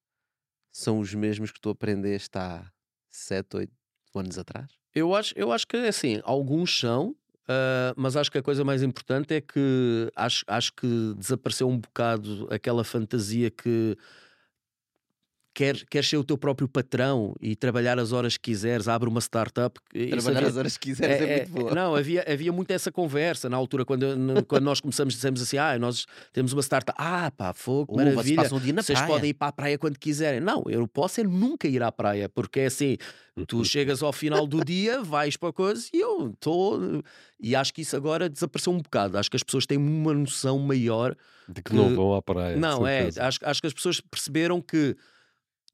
[0.73, 2.69] são os mesmos que tu aprendeste há
[3.09, 3.73] 7, 8
[4.17, 4.69] anos atrás?
[4.95, 8.83] Eu acho, eu acho que assim, alguns são, uh, mas acho que a coisa mais
[8.83, 13.97] importante é que acho, acho que desapareceu um bocado aquela fantasia que
[15.55, 19.21] quer, quer ser o teu próprio patrão e trabalhar as horas que quiseres, abre uma
[19.21, 19.79] startup.
[19.93, 21.75] Trabalhar havia, as horas que quiseres é, é, muito boa.
[21.75, 24.07] Não, havia, havia muito essa conversa na altura, quando,
[24.47, 28.43] quando nós começamos, dissemos assim: ah, nós temos uma startup, ah, pá, fogo, uh, maravilha.
[28.43, 29.13] Vocês, um dia na vocês praia.
[29.13, 30.41] podem ir para a praia quando quiserem.
[30.41, 32.97] Não, eu posso é nunca ir à praia, porque é assim,
[33.47, 37.03] tu chegas ao final do dia, vais para a coisa e eu estou.
[37.43, 39.19] E acho que isso agora desapareceu um bocado.
[39.19, 41.17] Acho que as pessoas têm uma noção maior
[41.49, 41.77] de que, que...
[41.77, 42.57] não vão à praia.
[42.57, 43.09] Não, é.
[43.19, 44.97] Acho, acho que as pessoas perceberam que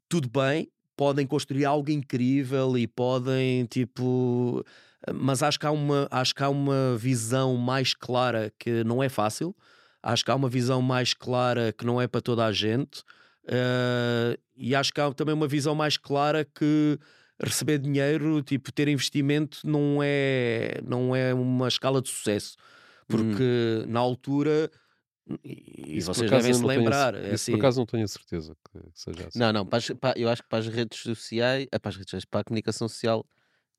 [0.08, 4.64] tudo bem, podem construir algo incrível e podem, tipo.
[5.14, 9.08] Mas acho que há uma, acho que há uma visão mais clara que não é
[9.08, 9.54] fácil.
[10.02, 13.00] Acho que há uma visão mais clara que não é para toda a gente.
[13.44, 16.98] Uh, e acho que há também uma visão mais clara que
[17.40, 22.56] receber dinheiro, tipo, ter investimento não é, não é uma escala de sucesso.
[23.06, 23.90] Porque hum.
[23.90, 24.70] na altura
[25.44, 27.14] e, vocês devem se lembrar.
[27.14, 27.52] Tenho, é assim...
[27.52, 29.38] Por acaso não tenho a certeza que, seja assim.
[29.38, 31.96] Não, não, para as, para, eu acho que para as redes sociais, eh, para as
[31.96, 33.26] redes sociais, para a comunicação social,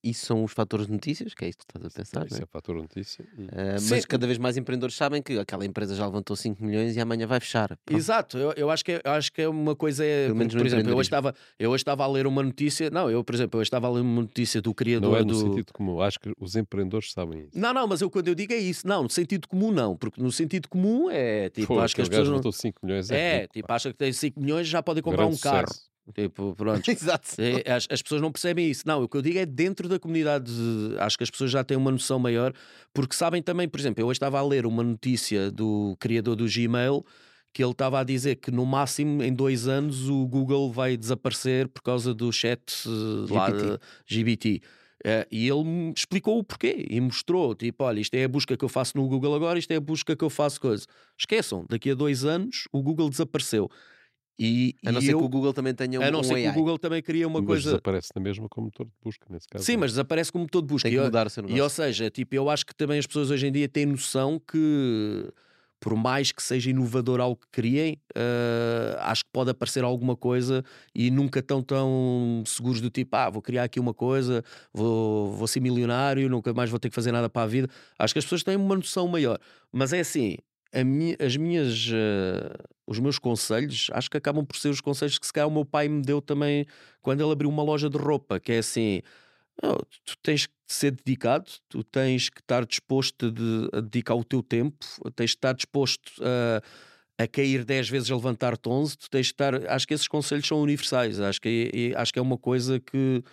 [0.03, 2.25] isso são os fatores de notícias, que é isso que estás a pensar.
[2.25, 3.25] Isso é, é fator de notícia.
[3.37, 6.99] Uh, mas cada vez mais empreendedores sabem que aquela empresa já levantou 5 milhões e
[6.99, 7.67] amanhã vai fechar.
[7.67, 7.97] Pronto.
[7.97, 10.03] Exato, eu, eu, acho que é, eu acho que é uma coisa.
[10.03, 12.89] Pelo menos por exemplo, eu hoje, estava, eu hoje estava a ler uma notícia.
[12.89, 15.11] Não, eu, por exemplo, eu estava a ler uma notícia do criador.
[15.11, 15.39] Não é no do...
[15.39, 17.57] sentido comum, acho que os empreendedores sabem isso.
[17.57, 18.87] Não, não, mas eu, quando eu digo é isso.
[18.87, 22.09] Não, no sentido comum não, porque no sentido comum é tipo, Pô, acho que as
[22.09, 22.29] pessoas.
[22.29, 22.51] Não...
[22.51, 23.43] 5 milhões é.
[23.43, 25.67] É, tipo, acha que tem 5 milhões já podem comprar Grande um carro.
[25.67, 25.96] Sucesso.
[26.13, 26.89] Tipo, pronto.
[26.89, 27.29] Exato.
[27.65, 28.83] As, as, pessoas não percebem isso.
[28.85, 30.51] Não, o que eu digo é dentro da comunidade.
[30.99, 32.53] Acho que as pessoas já têm uma noção maior,
[32.93, 36.45] porque sabem também, por exemplo, eu hoje estava a ler uma notícia do criador do
[36.45, 37.05] Gmail
[37.53, 41.67] que ele estava a dizer que no máximo em dois anos o Google vai desaparecer
[41.67, 43.33] por causa do chat GPT.
[43.33, 44.61] lá GBT.
[44.97, 48.65] Uh, e ele explicou o porquê e mostrou: tipo, olha, isto é a busca que
[48.65, 50.85] eu faço no Google agora, isto é a busca que eu faço coisa.
[51.17, 53.69] Esqueçam, daqui a dois anos o Google desapareceu.
[54.39, 56.33] E, a não e ser eu, que o Google também tenha um A não ser
[56.33, 57.69] um que o Google também cria uma mas coisa.
[57.71, 59.65] desaparece na mesma como motor de busca, nesse caso.
[59.65, 59.77] Sim, é?
[59.77, 60.89] mas desaparece como motor de busca.
[60.89, 63.31] Tem que mudar o seu E ou seja, tipo, eu acho que também as pessoas
[63.31, 65.33] hoje em dia têm noção que
[65.79, 70.63] por mais que seja inovador algo que criem, uh, acho que pode aparecer alguma coisa
[70.93, 75.47] e nunca tão tão seguros do tipo, ah, vou criar aqui uma coisa, vou, vou
[75.47, 77.69] ser milionário, nunca mais vou ter que fazer nada para a vida.
[77.97, 79.39] Acho que as pessoas têm uma noção maior.
[79.71, 80.37] Mas é assim,
[80.83, 85.25] mi, as minhas, uh, os meus conselhos, acho que acabam por ser os conselhos que
[85.25, 86.65] se calhar o meu pai me deu também
[87.01, 89.01] quando ele abriu uma loja de roupa, que é assim,
[90.05, 94.43] tu tens que ser dedicado, tu tens que estar disposto de, a dedicar o teu
[94.43, 99.27] tempo, tens que estar disposto a, a cair 10 vezes a levantar-te 11, tu tens
[99.27, 99.67] que estar.
[99.67, 103.23] Acho que esses conselhos são universais, acho que, acho que é uma coisa que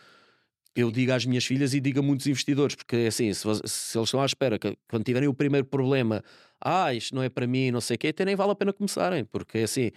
[0.74, 3.96] eu digo às minhas filhas e digo a muitos investidores, porque é assim, se, se
[3.96, 6.22] eles estão à espera que quando tiverem o primeiro problema,
[6.64, 8.72] ah, isto não é para mim, não sei o quê, até nem vale a pena
[8.72, 9.90] começarem, porque é assim.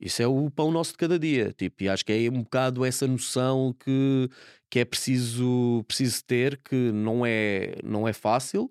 [0.00, 2.84] Isso é o pão nosso de cada dia, tipo, e acho que é um bocado
[2.84, 4.28] essa noção que,
[4.68, 8.64] que é preciso, preciso ter, que não é, não é fácil,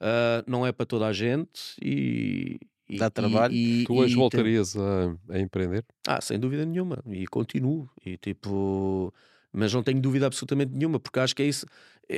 [0.00, 2.58] uh, não é para toda a gente e.
[2.98, 3.54] Dá trabalho.
[3.54, 5.82] E, tu hoje voltarias a, a, empreender?
[6.06, 6.98] Ah, sem dúvida nenhuma.
[7.06, 7.88] E continuo.
[8.04, 9.14] E tipo.
[9.50, 11.64] Mas não tenho dúvida absolutamente nenhuma, porque acho que é isso.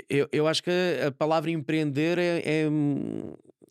[0.08, 0.70] Eu, eu acho que
[1.06, 2.68] a palavra empreender é, é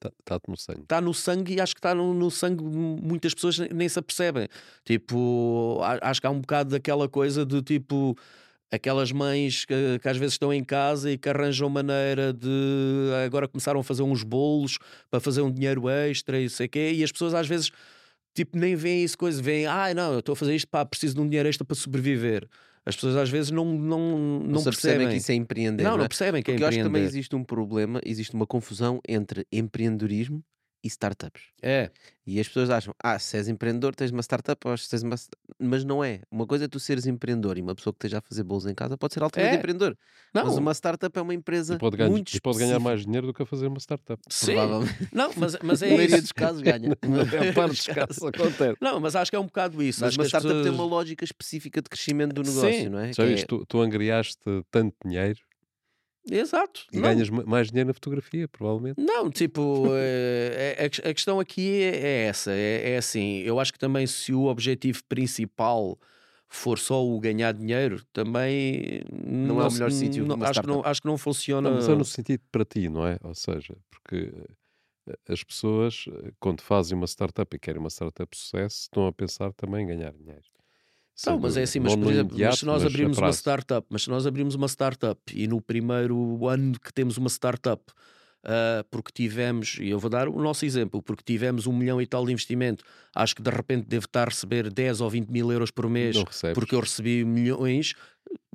[0.07, 0.81] Está tá no sangue.
[0.81, 2.63] Está no sangue e acho que está no, no, sangue.
[2.63, 4.47] Muitas pessoas nem se apercebem.
[4.83, 8.15] Tipo, acho que há um bocado daquela coisa de tipo.
[8.71, 12.49] Aquelas mães que, que às vezes estão em casa e que arranjam maneira de.
[13.23, 14.79] Agora começaram a fazer uns bolos
[15.11, 17.71] para fazer um dinheiro extra e sei quê, e as pessoas às vezes
[18.33, 21.15] tipo, nem veem isso, coisa, veem, ah, não, eu estou a fazer isto, pá, preciso
[21.15, 22.47] de um dinheiro extra para sobreviver.
[22.85, 24.71] As pessoas às vezes não, não, não, não percebem.
[24.73, 25.83] percebem que isso é empreender.
[25.83, 26.07] Não, não, não é?
[26.07, 26.65] percebem que é Porque é empreender.
[26.65, 30.43] eu acho que também existe um problema, existe uma confusão entre empreendedorismo
[30.83, 31.43] e startups.
[31.61, 31.89] É.
[32.27, 35.15] E as pessoas acham, ah, se és empreendedor, tens uma startup, ou se tens uma...
[35.59, 36.21] mas não é.
[36.29, 38.75] Uma coisa é tu seres empreendedor e uma pessoa que esteja a fazer bolos em
[38.75, 39.59] casa pode ser altamente é.
[39.59, 39.97] empreendedor.
[40.33, 40.45] Não.
[40.45, 43.27] Mas uma startup é uma empresa e pode ganhar, muito e pode ganhar mais dinheiro
[43.27, 44.21] do que a fazer uma startup.
[44.29, 44.53] Sim.
[44.53, 45.07] Provavelmente.
[45.13, 46.89] Não, mas, mas é a maioria dos casos ganha.
[47.01, 48.77] é parte dos casos acontece.
[48.81, 50.01] Não, mas acho que é um bocado isso.
[50.01, 50.65] Mas acho uma startup pessoas...
[50.65, 52.89] tem uma lógica específica de crescimento do negócio, Sim.
[52.89, 53.13] não é?
[53.13, 53.47] Já viste, é...
[53.47, 55.39] tu, tu angriaste tanto dinheiro
[56.29, 56.85] Exato.
[56.91, 57.03] E não.
[57.03, 59.01] ganhas mais dinheiro na fotografia, provavelmente.
[59.01, 63.73] Não, tipo, é, é, a questão aqui é, é essa: é, é, assim, eu acho
[63.73, 65.97] que também se o objetivo principal
[66.47, 70.25] for só o ganhar dinheiro, também não, não é o melhor sítio.
[70.43, 71.69] Acho, que não, acho que não funciona.
[71.69, 73.17] Não, mas é no sentido para ti, não é?
[73.23, 74.31] Ou seja, porque
[75.07, 79.07] eh, as pessoas, eh, quando fazem uma startup e querem uma startup de sucesso, estão
[79.07, 80.43] a pensar também em ganhar dinheiro.
[81.25, 84.03] Não, mas é assim, mas por exemplo, imediato, mas se nós abrimos uma startup, mas
[84.03, 87.83] se nós abrimos uma startup e no primeiro ano que temos uma startup,
[88.43, 92.07] uh, porque tivemos, e eu vou dar o nosso exemplo, porque tivemos um milhão e
[92.07, 92.83] tal de investimento,
[93.13, 96.17] acho que de repente devo estar a receber 10 ou 20 mil euros por mês
[96.53, 97.93] porque eu recebi milhões,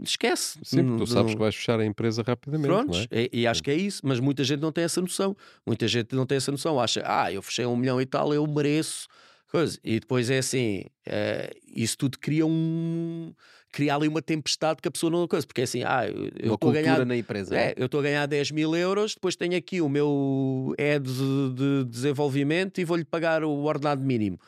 [0.02, 0.58] esquece.
[0.62, 2.66] Sim, tu sabes que vais fechar a empresa rapidamente.
[2.66, 3.28] Prontos, é?
[3.32, 5.36] e, e, acho que é isso, mas muita gente não tem essa noção.
[5.64, 6.80] Muita gente não tem essa noção.
[6.80, 9.06] Acha, ah, eu fechei um milhão e tal, eu mereço
[9.48, 9.78] coisa.
[9.82, 13.32] E depois é assim, uh, isso tudo cria um
[13.70, 16.06] cria ali uma tempestade que a pessoa não coisa, porque é assim, ah,
[16.38, 17.56] eu estou a ganhar na empresa.
[17.56, 21.52] É, eu estou a ganhar 10 mil euros, depois tenho aqui o meu head de,
[21.54, 24.40] de desenvolvimento e vou-lhe pagar o ordenado mínimo.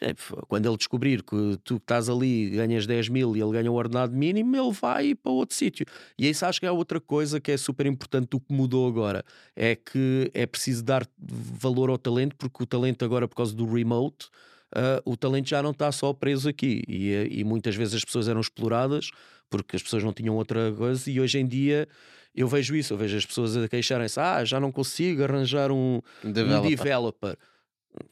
[0.00, 0.12] É,
[0.48, 4.14] quando ele descobrir que tu estás ali ganhas 10 mil e ele ganha o ordenado
[4.14, 5.86] mínimo, ele vai para outro sítio.
[6.18, 9.24] E isso acho que é outra coisa que é super importante do que mudou agora.
[9.54, 13.64] É que é preciso dar valor ao talento, porque o talento agora, por causa do
[13.66, 14.26] remote,
[14.74, 16.82] uh, o talento já não está só preso aqui.
[16.88, 19.10] E, e muitas vezes as pessoas eram exploradas
[19.56, 21.86] porque as pessoas não tinham outra coisa, e hoje em dia
[22.34, 26.00] eu vejo isso, eu vejo as pessoas a queixarem-se, ah, já não consigo arranjar um,
[26.24, 26.66] um developer.
[26.66, 27.36] Um developer.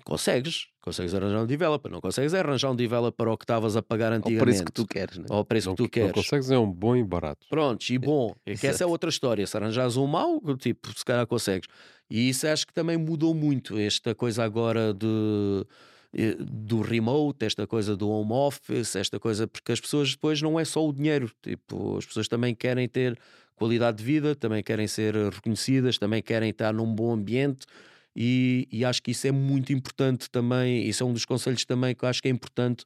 [0.05, 4.13] Consegues, consegues arranjar um developer, não consegues arranjar um developer ao que estavas a pagar
[4.13, 4.41] antigamente.
[4.41, 5.27] Ao preço que tu queres, né?
[5.29, 6.09] Ao preço não, que tu queres.
[6.09, 7.47] Não consegues é um bom e barato.
[7.49, 8.35] Pronto, e bom.
[8.45, 9.47] É que essa é outra história.
[9.47, 11.69] Se arranjares um mau, tipo, se calhar consegues.
[12.11, 13.79] E isso acho que também mudou muito.
[13.79, 15.67] Esta coisa agora de
[16.15, 20.61] eh, do remote, esta coisa do home office, esta coisa, porque as pessoas depois não
[20.61, 23.19] é só o dinheiro, tipo, as pessoas também querem ter
[23.57, 27.67] qualidade de vida, também querem ser reconhecidas, também querem estar num bom ambiente,
[28.15, 30.87] e, e, acho que isso é muito importante também.
[30.87, 32.85] Isso é um dos conselhos também que eu acho que é importante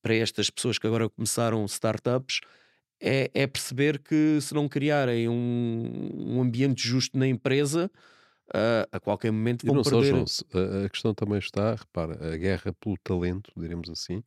[0.00, 2.40] para estas pessoas que agora começaram startups.
[3.00, 7.90] É, é perceber que se não criarem um, um ambiente justo na empresa,
[8.48, 10.26] uh, a qualquer momento vão e não perder.
[10.26, 14.22] Só, João, a questão também está, repara, a guerra pelo talento, diremos assim,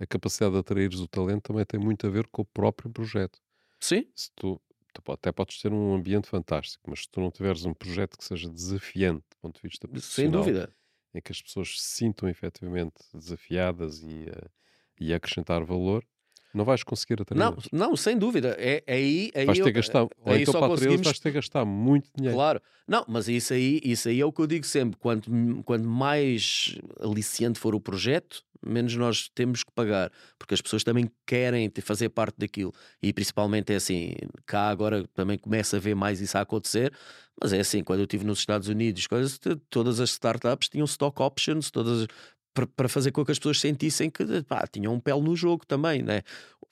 [0.00, 3.38] a capacidade de atrair o talento também tem muito a ver com o próprio projeto.
[3.78, 4.06] Sim.
[4.14, 4.60] Se tu,
[4.92, 8.24] tu até podes ter um ambiente fantástico, mas se tu não tiveres um projeto que
[8.24, 10.74] seja desafiante do ponto de vista profissional, sem dúvida,
[11.14, 14.50] em que as pessoas se sintam efetivamente desafiadas e, uh,
[15.00, 16.04] e acrescentar valor,
[16.54, 17.38] Não vais conseguir atrair.
[17.38, 18.54] Não, não, sem dúvida.
[18.58, 20.06] É, é aí, é aí vais ter eu, gastar.
[20.26, 22.36] aí então, para conseguimos- vais ter gastar muito dinheiro.
[22.36, 25.30] Claro, não, mas isso aí, isso aí é o que eu digo sempre: quanto,
[25.64, 31.10] quanto mais aliciante for o projeto, menos nós temos que pagar, porque as pessoas também
[31.26, 32.72] querem fazer parte daquilo.
[33.02, 34.14] E principalmente é assim,
[34.46, 36.92] cá agora também começa a ver mais isso a acontecer,
[37.40, 39.38] mas é assim, quando eu estive nos Estados Unidos, coisas,
[39.70, 42.06] todas as startups tinham stock options, todas
[42.54, 46.02] para- fazer com que as pessoas sentissem que pá, tinham um pele no jogo também,
[46.02, 46.22] né?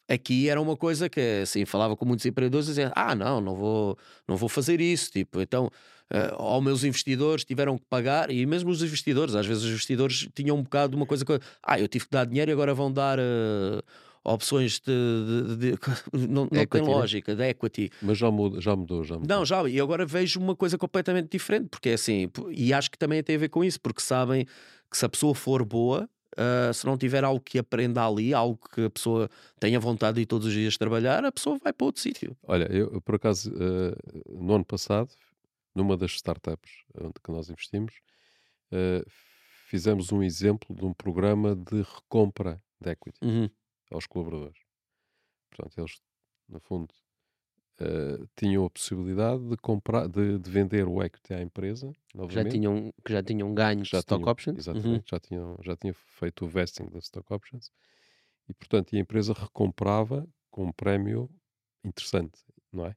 [0.09, 3.99] Aqui era uma coisa que assim, falava com muitos empreendedores dizia, ah, não, não vou,
[4.29, 5.71] não vou fazer isso, tipo, então
[6.11, 10.29] eh, aos meus investidores tiveram que pagar, e mesmo os investidores, às vezes os investidores
[10.35, 12.75] tinham um bocado de uma coisa que ah, eu tive que dar dinheiro e agora
[12.75, 13.81] vão dar eh,
[14.25, 15.79] opções de, de- de-
[16.29, 16.95] não, não tem Equity, né?
[16.95, 17.91] lógica, de equity.
[18.03, 19.37] Mas já mudou, já mudou, já mudou.
[19.37, 22.99] Não, já, e agora vejo uma coisa completamente diferente, porque é assim, e acho que
[22.99, 24.45] também tem a ver com isso, porque sabem
[24.91, 28.59] que se a pessoa for boa, ah, se não tiver algo que aprenda ali, algo
[28.75, 29.29] que a pessoa
[29.59, 32.37] tenha vontade de ir todos os dias trabalhar, a pessoa vai para outro sítio.
[32.47, 33.95] Olha, eu por acaso, eh,
[34.39, 35.09] no ano passado,
[35.75, 36.71] numa das startups
[37.01, 37.95] onde que nós investimos,
[38.73, 39.05] eh,
[39.69, 43.49] fizemos um exemplo de um programa de recompra de equity Uhum.
[43.91, 44.59] aos colaboradores.
[45.51, 46.01] Portanto, eles,
[46.49, 46.95] no fundo,
[47.81, 52.19] eh, tinham a possibilidade de comprar, de, de vender o equity à empresa, Que já
[52.19, 54.59] novamente, tinham, que já tinham ganho já de stock tinham- options.
[54.59, 57.71] Exatamente, já, tinham, já tinham feito o vesting das stock options
[58.49, 61.31] e, portanto, a empresa recomprava com um prémio
[61.85, 62.41] interessante,
[62.73, 62.97] não é?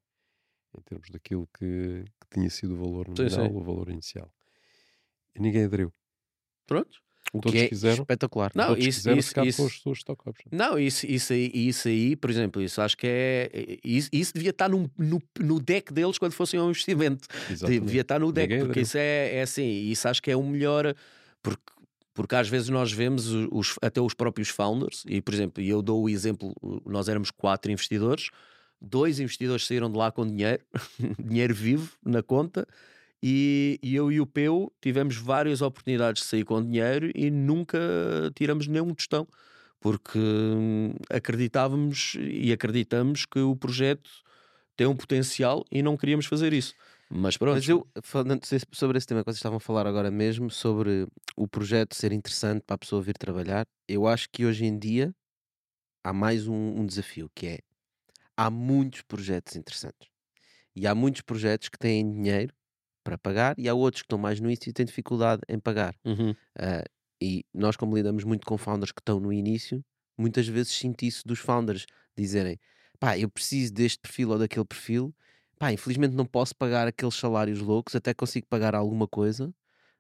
[0.78, 4.32] Em termos daquilo que, que tinha sido o valor nominal, o valor inicial.
[5.36, 5.92] E ninguém aderiu.
[6.66, 7.00] Pronto.
[7.32, 8.02] O Todos que é quiseram.
[8.04, 8.52] espetacular.
[8.54, 10.50] Não, Todos isso- quiseram isso- ficar isso- com as suas stock options.
[10.52, 13.80] Não, isso, isso, aí, isso aí, por exemplo, isso acho que é.
[13.84, 17.28] Isso, isso devia estar no, no, no deck deles quando fossem um investimento.
[17.50, 17.86] Exatamente.
[17.86, 18.84] Devia estar no deck, Ninguém porque aderiu.
[18.84, 20.94] isso é, é assim, isso acho que é o melhor,
[21.42, 21.64] porque,
[22.14, 25.82] porque às vezes nós vemos os, os- até os próprios founders, e por exemplo, eu
[25.82, 26.54] dou o exemplo,
[26.86, 28.30] nós éramos quatro investidores,
[28.84, 30.64] dois investidores saíram de lá com dinheiro,
[31.18, 32.68] dinheiro vivo na conta,
[33.26, 37.80] e, e eu e o Peu tivemos várias oportunidades de sair com dinheiro e nunca
[38.36, 39.26] tiramos nenhum tostão.
[39.80, 44.10] Porque hum, acreditávamos e acreditamos que o projeto
[44.76, 46.74] tem um potencial e não queríamos fazer isso.
[47.10, 48.42] Mas pronto, Mas eu, falando
[48.72, 52.64] sobre esse tema que vocês estavam a falar agora mesmo, sobre o projeto ser interessante
[52.66, 55.14] para a pessoa vir trabalhar, eu acho que hoje em dia
[56.04, 57.60] há mais um, um desafio, que é
[58.46, 60.10] há muitos projetos interessantes.
[60.76, 62.54] E há muitos projetos que têm dinheiro
[63.04, 65.96] para pagar e há outros que estão mais no início e têm dificuldade em pagar.
[66.06, 66.36] Uhum.
[66.58, 66.84] Ah,
[67.22, 69.84] e nós, como lidamos muito com founders que estão no início,
[70.18, 71.86] muitas vezes sinto isso dos founders
[72.18, 72.60] dizerem:
[73.00, 75.16] pá, eu preciso deste perfil ou daquele perfil,
[75.60, 79.54] pá, infelizmente não posso pagar aqueles salários loucos, até consigo pagar alguma coisa.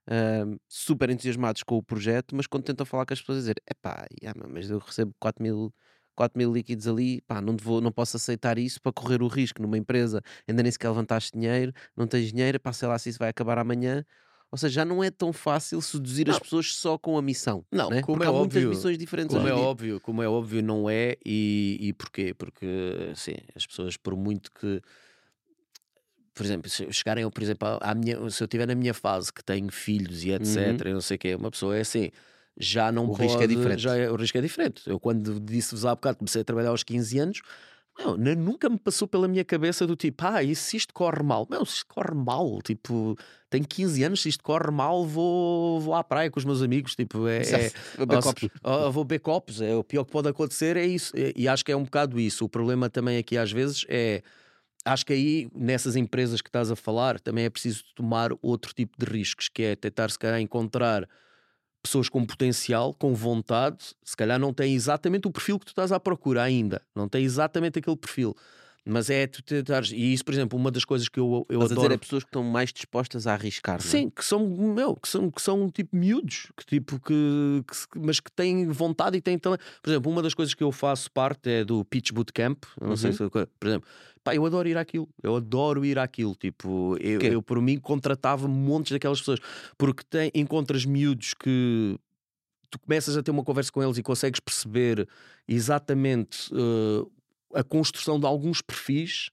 [0.08, 3.74] ah, super entusiasmados com o projeto, mas quando tentam falar com as pessoas, dizer: é
[3.76, 4.06] pá,
[4.50, 5.74] mas eu recebo 4 mil.
[6.16, 9.62] 4 mil líquidos ali, pá, não, vou, não posso aceitar isso para correr o risco
[9.62, 13.20] numa empresa, ainda nem sequer levantaste dinheiro, não tens dinheiro, pá, sei lá se isso
[13.20, 14.06] vai acabar amanhã.
[14.52, 16.42] Ou seja, já não é tão fácil seduzir as Não.
[16.42, 17.66] pessoas só com a missão.
[17.72, 18.04] Não, né?
[18.04, 19.60] como Porque é há muitas óbvio, missões diferentes Como é dia.
[19.60, 21.16] óbvio, como é óbvio, não é.
[21.26, 22.36] E, e porquê?
[22.36, 24.80] Porque assim, as pessoas, por muito que.
[26.36, 29.44] Por exemplo, se chegarem, por exemplo, à minha, se eu estiver na minha fase que
[29.44, 32.12] tenho filhos e etc, e não sei o quê, uma pessoa é assim,
[32.58, 33.24] já não O pode.
[33.24, 33.80] risco é diferente.
[33.82, 34.82] Já é- o risco é diferente.
[34.88, 37.42] Eu, quando disse-vos há bocado, comecei a trabalhar aos 15 anos,
[38.00, 41.46] não, nunca me passou pela minha cabeça do tipo, ah, e se isto corre mal?
[41.50, 43.16] Não, se isto corre mal, tipo,
[43.52, 46.96] tenho 15 anos, se isto corre mal, vou, vou à praia com os meus amigos,
[46.96, 48.50] tipo, é, é, Beber ou se- copos.
[48.64, 51.16] ou vou beber copos, é o pior que pode acontecer é isso.
[51.16, 52.44] E, e acho que é um bocado isso.
[52.46, 54.24] O problema também aqui às vezes é.
[54.86, 58.98] Acho que aí, nessas empresas que estás a falar, também é preciso tomar outro tipo
[58.98, 61.08] de riscos, que é tentar, se calhar, encontrar
[61.84, 65.92] pessoas com potencial, com vontade, se calhar não têm exatamente o perfil que tu estás
[65.92, 68.36] à procura ainda, não tem exatamente aquele perfil.
[68.86, 69.92] Mas é tu tentares.
[69.92, 71.82] E isso, por exemplo, uma das coisas que eu, eu a adoro.
[71.82, 73.80] dizer é pessoas que estão mais dispostas a arriscar.
[73.80, 73.90] não é?
[73.90, 78.20] Sim, que são, meu, que são, que são tipo miúdos, que tipo que, que mas
[78.20, 79.64] que têm vontade e têm talento.
[79.82, 82.64] Por exemplo, uma das coisas que eu faço parte é do Pitch Bootcamp.
[82.82, 83.16] Não sei Uhum.
[83.18, 83.88] se, por exemplo,
[84.22, 86.36] pá, eu adoro ir àquilo, eu adoro ir àquilo.
[86.36, 89.40] Tipo, eu, eu por mim contratava montes daquelas pessoas
[89.78, 91.98] porque tem, encontras miúdos que
[92.70, 95.08] tu começas a ter uma conversa com eles e consegues perceber
[95.48, 97.06] exatamente eh,
[97.54, 99.30] a construção de alguns perfis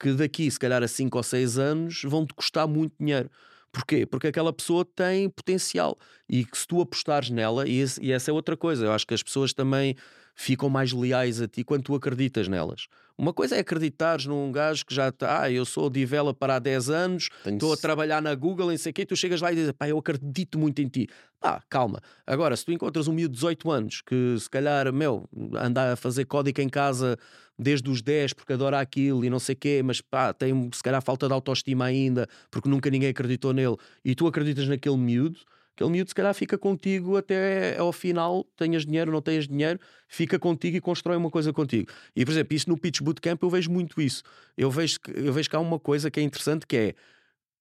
[0.00, 3.30] que daqui, se calhar, a 5 ou 6 anos vão-te custar muito dinheiro.
[3.72, 4.06] Porquê?
[4.06, 5.98] Porque aquela pessoa tem potencial
[6.28, 9.06] e que se tu apostares nela, e, esse- e essa é outra coisa, eu acho
[9.06, 9.96] que as pessoas também
[10.34, 12.86] ficam mais leais a ti quando tu acreditas nelas.
[13.16, 16.90] Uma coisa é acreditares num gajo que já está, ah, eu sou developer há 10
[16.90, 19.72] anos, estou a trabalhar na Google, não sei o quê, tu chegas lá e dizes,
[19.72, 21.08] pá, eu acredito muito em ti.
[21.40, 22.00] Pá, calma.
[22.26, 25.96] Agora, se tu encontras um miúdo de 18 anos que se calhar, meu, anda a
[25.96, 27.16] fazer código em casa
[27.56, 30.82] desde os 10 porque adora aquilo e não sei o quê, mas pá, tem se
[30.82, 35.38] calhar falta de autoestima ainda porque nunca ninguém acreditou nele e tu acreditas naquele miúdo,
[35.74, 39.78] aquele miúdo se calhar fica contigo até ao final, tenhas dinheiro, não tenhas dinheiro,
[40.08, 41.90] fica contigo e constrói uma coisa contigo.
[42.14, 44.22] E por exemplo, isso no Pitch Bootcamp eu vejo muito isso.
[44.56, 46.94] Eu vejo, eu vejo que há uma coisa que é interessante que é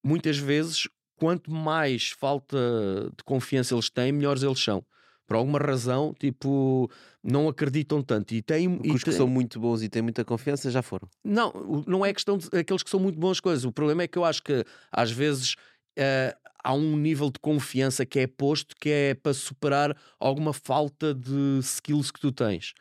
[0.03, 2.57] muitas vezes quanto mais falta
[3.17, 4.85] de confiança eles têm, melhores eles são
[5.25, 6.89] por alguma razão, tipo,
[7.23, 8.33] não acreditam tanto.
[8.33, 9.13] E tem, Os e que tem...
[9.13, 11.07] são muito bons e têm muita confiança já foram.
[11.23, 13.63] Não, não é questão de aqueles que são muito bons coisas.
[13.63, 15.55] O problema é que eu acho que às vezes
[15.97, 21.13] uh, há um nível de confiança que é posto que é para superar alguma falta
[21.13, 22.73] de skills que tu tens.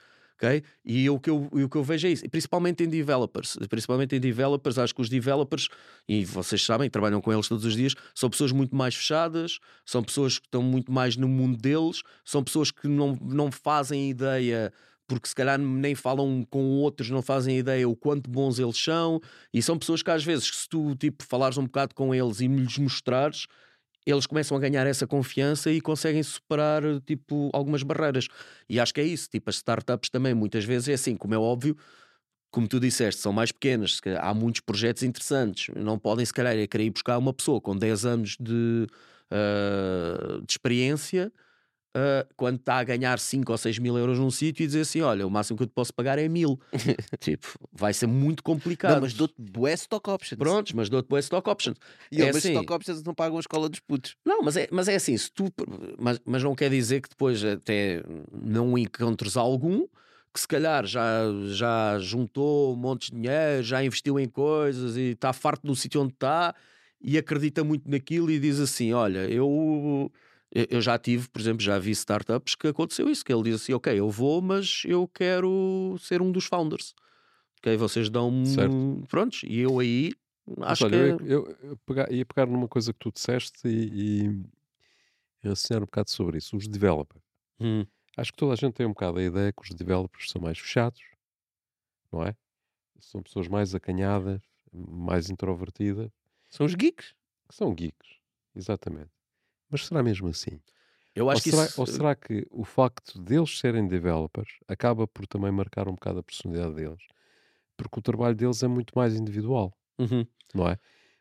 [0.43, 0.65] Okay?
[0.85, 3.57] E o que, eu, o que eu vejo é isso, principalmente em developers.
[3.71, 5.69] Principalmente em developers, acho que os developers,
[6.09, 10.03] e vocês sabem, trabalham com eles todos os dias, são pessoas muito mais fechadas, são
[10.03, 14.73] pessoas que estão muito mais no mundo deles, são pessoas que não, não fazem ideia
[15.07, 19.21] porque se calhar nem falam com outros, não fazem ideia o quanto bons eles são,
[19.53, 22.47] e são pessoas que às vezes, se tu tipo, falares um bocado com eles e
[22.47, 23.47] lhes mostrares,
[24.07, 28.29] eles começam a ganhar essa confiança e conseguem superar tipo algumas barreiras.
[28.69, 31.39] E acho que é isso, tipo as startups também muitas vezes é assim, como é
[31.39, 31.77] óbvio,
[32.51, 36.67] como tu disseste, são mais pequenas, há muitos projetos interessantes, não podem se calhar é
[36.67, 38.87] querer ir buscar uma pessoa com 10 anos de,
[39.31, 41.33] uh, de experiência
[41.97, 45.01] uh, quando está a ganhar 5 ou 6 mil euros num sítio e dizer assim:
[45.01, 46.59] olha, o máximo que eu te posso pagar é mil.
[47.21, 48.95] tipo, vai ser muito complicado.
[48.95, 50.39] Não, mas dou-te bué stock options.
[50.39, 51.77] Prontos, mas dou-te bué stock options.
[52.11, 54.17] E é assim, stock options não pagam a escola dos putos.
[54.25, 55.53] Não, mas é, mas é assim, se tu.
[55.99, 58.03] Mas, mas não quer dizer que depois até
[58.33, 59.87] não encontres algum
[60.33, 65.11] que se calhar já, já juntou um monte de dinheiro, já investiu em coisas e
[65.11, 66.55] está farto do sítio onde está
[67.03, 70.11] e acredita muito naquilo e diz assim: Olha, eu
[70.55, 73.73] eu já tive, por exemplo, já vi startups que aconteceu isso, que ele diz assim,
[73.73, 76.95] ok, eu vou, mas eu quero ser um dos founders.
[77.59, 78.45] Ok, vocês dão-me...
[79.09, 80.13] Prontos, e eu aí
[80.61, 81.25] acho olha, que...
[81.25, 84.43] Eu, eu, eu pegar, ia pegar numa coisa que tu disseste e,
[85.43, 86.57] e ensinar um bocado sobre isso.
[86.57, 87.25] Os developers.
[87.59, 87.87] Hum.
[88.17, 90.59] Acho que toda a gente tem um bocado a ideia que os developers são mais
[90.59, 91.01] fechados,
[92.13, 92.37] não é?
[93.01, 94.41] São pessoas mais acanhadas,
[94.73, 96.11] mais introvertidas.
[96.51, 97.15] São os geeks.
[97.49, 98.19] São geeks,
[98.55, 99.11] exatamente.
[99.73, 100.61] Mas será mesmo assim?
[101.15, 101.81] Eu acho ou que será, isso...
[101.81, 106.23] ou será que o facto deles serem developers acaba por também marcar um bocado a
[106.23, 107.03] personalidade deles?
[107.77, 110.27] Porque o trabalho deles é muito mais individual, uhum.
[110.55, 110.79] não é?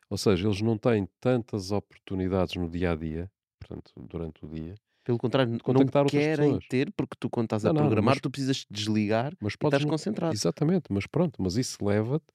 [0.08, 4.74] Ou seja, eles não têm tantas oportunidades no dia a dia, portanto, durante o dia.
[5.02, 8.30] Pelo contrário, não querem ter, porque tu, quando estás não, a programar, não, mas, tu
[8.30, 10.34] precisas desligar mas e estás concentrado.
[10.34, 12.26] Exatamente, mas pronto, mas isso leva-te,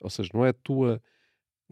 [0.00, 1.02] ou seja, não é a tua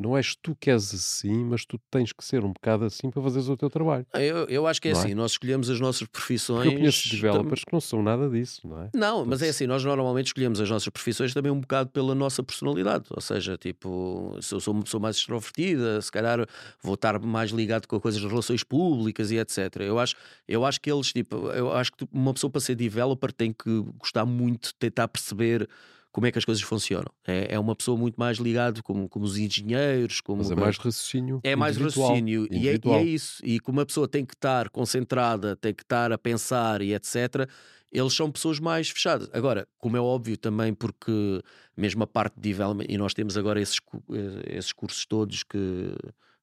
[0.02, 3.22] não és tu que és assim, mas tu tens que ser um bocado assim para
[3.22, 4.06] fazeres o teu trabalho.
[4.12, 5.02] Ah, eu, eu acho que é não é?
[5.02, 5.14] assim, é?
[5.14, 6.64] nós escolhemos as nossas profissões.
[6.64, 8.90] Porque eu conheço developers que não são nada disso, não é?
[8.94, 12.42] Não, mas é assim, nós normalmente escolhemos as nossas profissões também um bocado pela nossa
[12.42, 13.06] personalidade.
[13.10, 16.46] Ou seja, tipo, se eu sou uma pessoa mais extrovertida, se calhar
[16.82, 19.76] vou estar mais ligado com coisas de relações públicas e etc.
[19.80, 20.16] Eu acho,
[20.48, 23.84] eu acho que eles, tipo, eu acho que uma pessoa para ser developer tem que
[23.98, 25.68] gostar muito de tentar perceber
[26.12, 27.10] como é que as coisas funcionam.
[27.26, 30.20] É, é uma pessoa muito mais ligada como, como os engenheiros.
[30.20, 31.40] Como Mas é mais raciocínio.
[31.42, 32.46] É mais raciocínio.
[32.50, 33.44] E é, e é, isso.
[33.44, 37.48] E como a pessoa tem que estar concentrada, tem que estar a pensar e etc.,
[37.90, 39.28] eles são pessoas mais fechadas.
[39.32, 41.42] Agora, como é óbvio também, porque
[41.76, 43.78] mesmo a parte de development, e nós temos agora esses,
[44.10, 45.94] eh, esses cursos todos que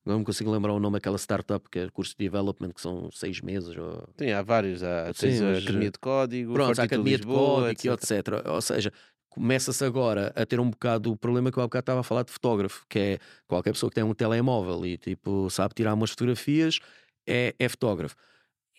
[0.05, 3.09] não me consigo lembrar o nome daquela startup que é curso de development, que são
[3.11, 3.75] seis meses.
[3.75, 4.07] Ou...
[4.15, 4.83] Tem, há vários.
[4.83, 8.11] Há, Sim, a Academia de Código, Pronto, a Academia de, Lisboa, Código, etc.
[8.11, 8.47] etc.
[8.47, 8.93] Ou seja,
[9.29, 12.23] começa-se agora a ter um bocado o problema que eu há bocado estava a falar
[12.23, 16.09] de fotógrafo, que é qualquer pessoa que tem um telemóvel e tipo sabe tirar umas
[16.09, 16.79] fotografias
[17.27, 18.15] é, é fotógrafo.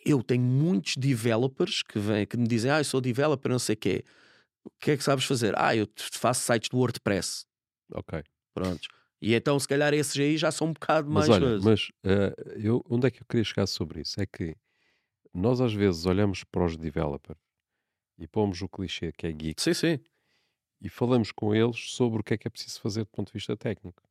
[0.05, 3.75] Eu tenho muitos developers que, vêm, que me dizem, ah, eu sou developer, não sei
[3.75, 4.05] o quê.
[4.65, 5.55] O que é que sabes fazer?
[5.57, 7.45] Ah, eu faço sites do WordPress.
[7.93, 8.23] Ok.
[8.55, 8.89] Pronto.
[9.21, 11.29] E então, se calhar, esses aí já são um bocado mais.
[11.29, 14.21] Mas, olha, mas uh, eu, onde é que eu queria chegar sobre isso?
[14.21, 14.57] É que
[15.35, 17.39] nós, às vezes, olhamos para os developers
[18.19, 19.61] e pomos o clichê que é geek.
[19.61, 20.01] Sim, sim
[20.81, 23.35] e falamos com eles sobre o que é que é preciso fazer do ponto de
[23.35, 24.03] vista técnico,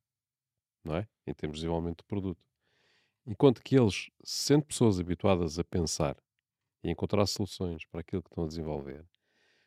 [0.84, 1.08] não é?
[1.26, 2.40] Em termos de desenvolvimento do produto.
[3.26, 6.16] Enquanto que eles, sendo pessoas habituadas a pensar
[6.82, 9.04] e encontrar soluções para aquilo que estão a desenvolver,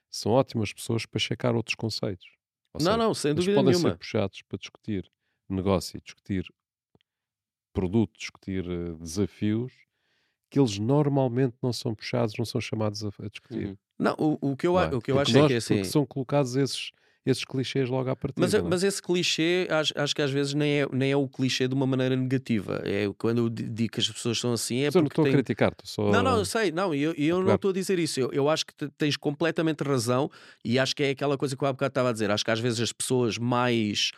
[0.10, 2.28] são ótimas pessoas para checar outros conceitos.
[2.74, 3.90] Ou não, seja, não, sem dúvida podem nenhuma.
[3.92, 5.12] ser puxados para discutir
[5.50, 6.52] negócio, discutir
[7.74, 9.74] produto, discutir uh, desafios
[10.50, 13.70] que eles normalmente não são puxados, não são chamados a, a discutir.
[13.70, 13.78] Uhum.
[13.98, 14.88] Não, o, o que eu, é?
[14.88, 15.84] o que eu acho é que é assim.
[15.84, 16.92] são colocados esses,
[17.26, 18.42] esses clichês logo à partida.
[18.42, 18.62] Mas, é?
[18.62, 21.74] mas esse clichê, acho, acho, que às vezes nem é, nem é o clichê de
[21.74, 22.82] uma maneira negativa.
[22.84, 24.82] É quando eu digo que as pessoas são assim.
[24.82, 25.34] É mas eu não estou tem...
[25.34, 26.12] a criticar, só.
[26.12, 28.20] Não, não, eu sei, não, eu, eu não estou a dizer isso.
[28.20, 30.30] Eu, eu acho que tens completamente razão
[30.66, 32.30] e acho que é aquela coisa que eu há bocado estava a dizer.
[32.32, 34.12] Acho que às vezes as pessoas mais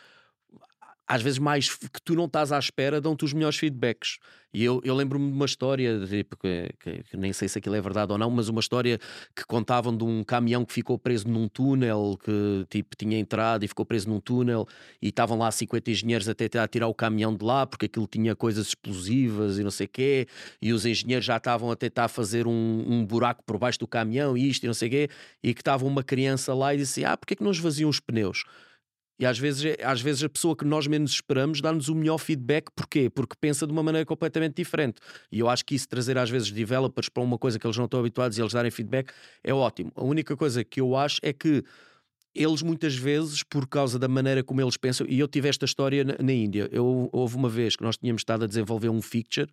[1.06, 4.18] às vezes mais que tu não estás à espera, dão-te os melhores feedbacks.
[4.52, 7.74] E eu, eu lembro-me de uma história, tipo, que, que, que, nem sei se aquilo
[7.74, 8.98] é verdade ou não, mas uma história
[9.34, 13.68] que contavam de um caminhão que ficou preso num túnel, que tipo tinha entrado e
[13.68, 14.66] ficou preso num túnel,
[15.00, 18.34] e estavam lá 50 engenheiros até a tirar o caminhão de lá, porque aquilo tinha
[18.34, 20.26] coisas explosivas e não sei o quê,
[20.62, 24.38] e os engenheiros já estavam a tentar fazer um, um buraco por baixo do caminhão,
[24.38, 25.08] e isto e não sei o quê,
[25.42, 28.00] e que estava uma criança lá e disse: Ah, porque é que não esvaziam os
[28.00, 28.44] pneus?
[29.18, 32.18] E às vezes, é, às vezes a pessoa que nós menos esperamos dá-nos o melhor
[32.18, 32.70] feedback.
[32.74, 33.08] Porquê?
[33.08, 35.00] Porque pensa de uma maneira completamente diferente.
[35.32, 37.86] E eu acho que isso trazer às vezes developers para uma coisa que eles não
[37.86, 39.12] estão habituados e eles darem feedback
[39.42, 39.90] é ótimo.
[39.94, 41.64] A única coisa que eu acho é que
[42.34, 46.04] eles muitas vezes, por causa da maneira como eles pensam, e eu tive esta história
[46.04, 46.68] na, na Índia.
[46.70, 49.48] Eu, houve uma vez que nós tínhamos estado a desenvolver um feature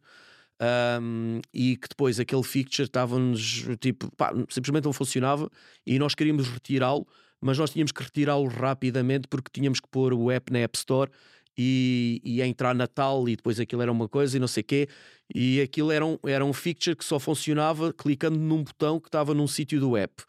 [1.02, 5.50] um, e que depois aquele feature estava-nos tipo, pá, simplesmente não funcionava
[5.86, 7.08] e nós queríamos retirá-lo
[7.44, 11.12] mas nós tínhamos que retirá-lo rapidamente porque tínhamos que pôr o app na App Store
[11.58, 14.88] e, e entrar Natal e depois aquilo era uma coisa e não sei o quê.
[15.34, 19.34] E aquilo era um, era um feature que só funcionava clicando num botão que estava
[19.34, 20.24] num sítio do app.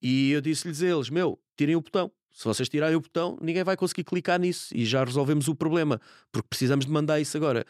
[0.00, 2.10] E eu disse-lhes eles: Meu, tirem o botão.
[2.32, 5.98] Se vocês tirarem o botão, ninguém vai conseguir clicar nisso e já resolvemos o problema,
[6.30, 7.64] porque precisamos de mandar isso agora.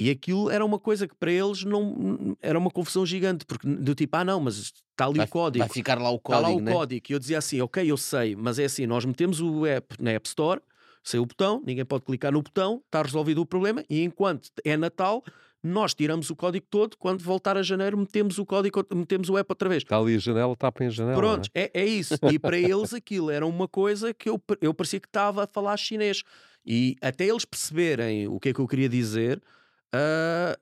[0.00, 3.94] E aquilo era uma coisa que para eles não era uma confusão gigante, porque do
[3.94, 5.58] tipo, ah, não, mas está ali vai, o código.
[5.66, 6.40] Vai ficar lá o código.
[6.40, 6.72] Está lá o né?
[6.72, 7.06] código.
[7.06, 10.12] E eu dizia assim, ok, eu sei, mas é assim, nós metemos o app na
[10.12, 10.62] App Store,
[11.04, 14.74] sem o botão, ninguém pode clicar no botão, está resolvido o problema, e enquanto é
[14.74, 15.22] Natal,
[15.62, 19.52] nós tiramos o código todo, quando voltar a janeiro, metemos o código, metemos o app
[19.52, 19.82] outra vez.
[19.82, 21.18] Está ali a janela, tapa em janela.
[21.18, 21.70] Pronto, é?
[21.74, 22.14] É, é, isso.
[22.32, 25.76] E para eles aquilo era uma coisa que eu, eu parecia que estava a falar
[25.76, 26.22] chinês.
[26.64, 29.42] E até eles perceberem o que é que eu queria dizer,
[29.94, 30.60] uh,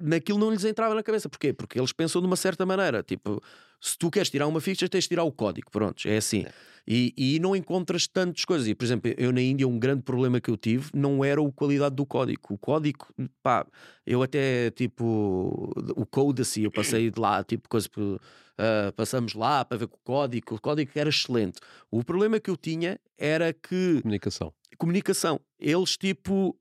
[0.00, 1.28] naquilo não lhes entrava na cabeça.
[1.28, 1.52] Porquê?
[1.52, 3.02] Porque eles pensam de uma certa maneira.
[3.02, 3.42] Tipo,
[3.80, 5.70] se tu queres tirar uma feature, tens de tirar o código.
[5.70, 6.42] Pronto, é assim.
[6.42, 6.52] É.
[6.86, 8.66] E, e não encontras tantas coisas.
[8.66, 11.52] E, por exemplo, eu na Índia, um grande problema que eu tive não era a
[11.52, 12.40] qualidade do código.
[12.50, 13.06] O código,
[13.42, 13.66] pá,
[14.06, 17.88] eu até, tipo, o code assim, eu passei de lá, tipo, coisa.
[17.96, 21.58] Uh, passamos lá para ver o código, o código era excelente.
[21.90, 24.00] O problema que eu tinha era que.
[24.02, 24.52] Comunicação.
[24.76, 25.40] Comunicação.
[25.58, 26.56] Eles, tipo,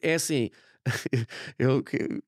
[0.00, 0.50] é assim
[1.58, 1.82] eu,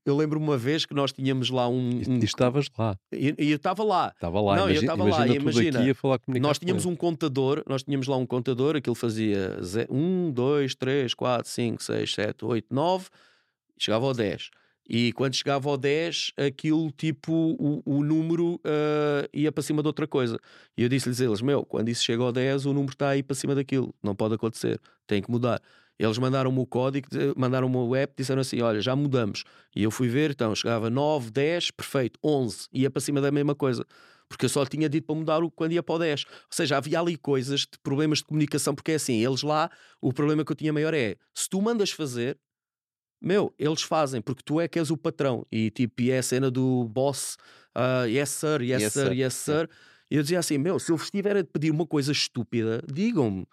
[0.05, 2.01] eu lembro uma vez que nós tínhamos lá um.
[2.09, 2.19] um...
[2.19, 2.99] E, estavas lá.
[3.13, 4.13] E, eu estava lá.
[4.15, 5.27] Estava lá, não, imagina, eu estava lá.
[5.27, 9.59] Imagina, nós tínhamos um contador, nós tínhamos lá um contador, aquilo fazia
[9.91, 13.09] 1, 2, 3, 4, 5, 6, 7, 8, 9,
[13.79, 14.51] chegava ao 10.
[14.89, 19.89] E quando chegava ao 10, aquilo tipo, o, o número uh, ia para cima de
[19.89, 20.39] outra coisa.
[20.77, 23.35] E eu disse-lhes eles: Meu, quando isso chega ao 10, o número está aí para
[23.35, 23.93] cima daquilo.
[24.01, 25.61] Não pode acontecer, tem que mudar.
[25.99, 29.45] Eles mandaram-me o código, mandaram-me o app, disseram assim: Olha, já mudamos.
[29.75, 33.55] E eu fui ver, então chegava 9, 10, perfeito, 11, ia para cima da mesma
[33.55, 33.85] coisa.
[34.29, 36.25] Porque eu só tinha dito para mudar o quando ia para o 10.
[36.25, 39.71] Ou seja, havia ali coisas de problemas de comunicação, porque é assim, eles lá,
[40.01, 42.37] o problema que eu tinha maior é: se tu mandas fazer,
[43.21, 45.47] meu, eles fazem, porque tu é que és o patrão.
[45.51, 47.37] E tipo, e é a cena do boss,
[47.75, 49.71] uh, yes sir, yes, yes sir, sir, yes sir.
[50.11, 53.47] E eu dizia assim: Meu, se eu vos estiver a pedir uma coisa estúpida, digam-me.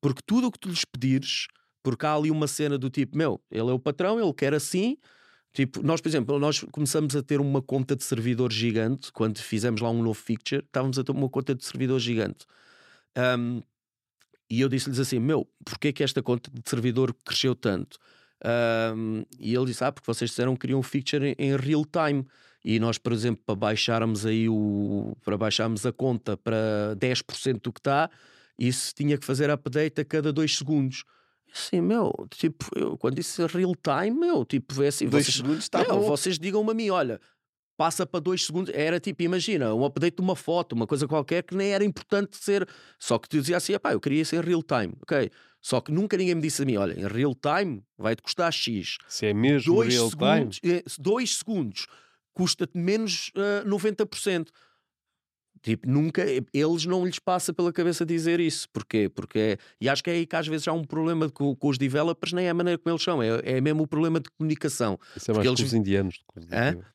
[0.00, 1.46] Porque tudo o que tu lhes pedires
[1.86, 4.98] porque há ali uma cena do tipo, meu, ele é o patrão, ele quer assim.
[5.52, 9.80] Tipo, nós, por exemplo, nós começamos a ter uma conta de servidor gigante quando fizemos
[9.80, 12.44] lá um novo feature, estávamos a ter uma conta de servidor gigante.
[13.16, 13.62] Um,
[14.50, 17.98] e eu disse-lhes assim: Meu, porquê que esta conta de servidor cresceu tanto?
[18.44, 22.26] Um, e ele disse: Ah, porque vocês disseram que queriam um feature em, real time.
[22.64, 25.16] E nós, por exemplo, para baixarmos aí o.
[25.24, 28.10] para baixarmos a conta para 10% do que está,
[28.58, 31.04] isso tinha que fazer update a cada 2 segundos.
[31.52, 35.64] Assim, meu, tipo, eu, quando disse real time, meu, tipo, é assim, dois vocês, segundos
[35.64, 36.02] está meu, bom.
[36.02, 37.20] vocês digam-me a mim, olha,
[37.76, 41.42] passa para dois segundos, era tipo, imagina, um update de uma foto, uma coisa qualquer
[41.42, 42.68] que nem era importante ser,
[42.98, 45.30] só que tu dizia assim, pá, eu queria isso em real time, ok?
[45.60, 48.98] Só que nunca ninguém me disse a mim, olha, em real time vai-te custar X.
[49.08, 50.76] Se é mesmo dois real segundos, time?
[50.78, 51.86] É, dois segundos
[52.32, 54.48] custa-te menos uh, 90%.
[55.66, 56.24] Tipo, nunca,
[56.54, 58.68] eles não lhes passa pela cabeça dizer isso.
[58.72, 59.08] Porquê?
[59.12, 61.68] Porque, é, e acho que é aí que às vezes há um problema com, com
[61.68, 64.30] os developers, nem é a maneira como eles são, é, é mesmo o problema de
[64.30, 64.96] comunicação.
[65.16, 65.58] Isso é mais eles...
[65.58, 66.20] com os indianos.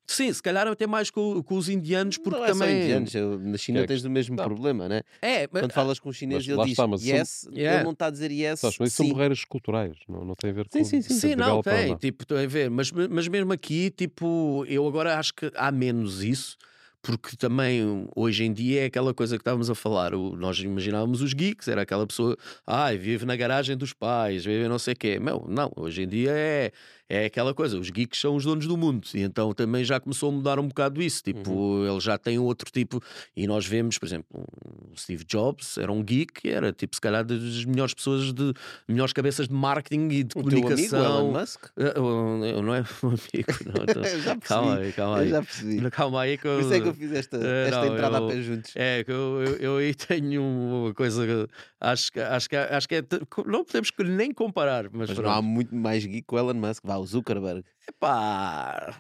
[0.08, 2.70] Sim, se calhar até mais com, com os indianos, porque não é também.
[2.70, 4.44] Só indianos, na China é tens o mesmo não.
[4.46, 5.02] problema, né?
[5.22, 5.64] É, mas...
[5.64, 7.54] Quando falas com o chinês, ele diz está, yes, são...
[7.54, 7.76] yeah.
[7.76, 8.62] ele não está a dizer yes.
[8.64, 10.86] Mas isso são barreiras culturais, não, não tem a ver sim, com.
[10.86, 11.36] Sim, sim, sim.
[11.36, 11.94] não, tem.
[11.98, 16.24] Tipo, tem a ver, mas, mas mesmo aqui, tipo, eu agora acho que há menos
[16.24, 16.56] isso
[17.02, 20.14] porque também hoje em dia é aquela coisa que estávamos a falar.
[20.14, 24.68] O, nós imaginávamos os geeks, era aquela pessoa, ai, vive na garagem dos pais, vive
[24.68, 25.20] não sei o quê.
[25.20, 26.72] Meu, não, hoje em dia é,
[27.12, 30.30] é aquela coisa, os geeks são os donos do mundo, e então também já começou
[30.30, 31.22] a mudar um bocado isso.
[31.22, 31.92] Tipo, uhum.
[31.92, 33.04] ele já tem outro tipo,
[33.36, 37.26] e nós vemos, por exemplo, o Steve Jobs era um geek, era tipo, se calhar,
[37.26, 38.54] das melhores pessoas, de
[38.88, 40.78] melhores cabeças de marketing e de o comunicação.
[40.78, 41.66] Teu amigo, Elon Musk?
[41.76, 43.82] Eu, eu não é um amigo, não.
[44.12, 44.48] Eu já percebi.
[44.48, 45.30] Calma aí, calma aí.
[45.30, 45.92] Já percebi.
[45.92, 46.56] Calma aí que eu...
[46.56, 48.72] Por isso é que eu fiz esta, eh, esta não, entrada eu, a pé juntos.
[48.76, 51.48] É, que eu, eu, eu aí tenho uma coisa,
[51.80, 53.04] acho, acho, que, acho que é,
[53.46, 56.84] não podemos nem comparar, mas, mas não há muito mais geek que o Elon Musk,
[56.86, 57.64] vá, o Zuckerberg.
[57.88, 58.96] Epá.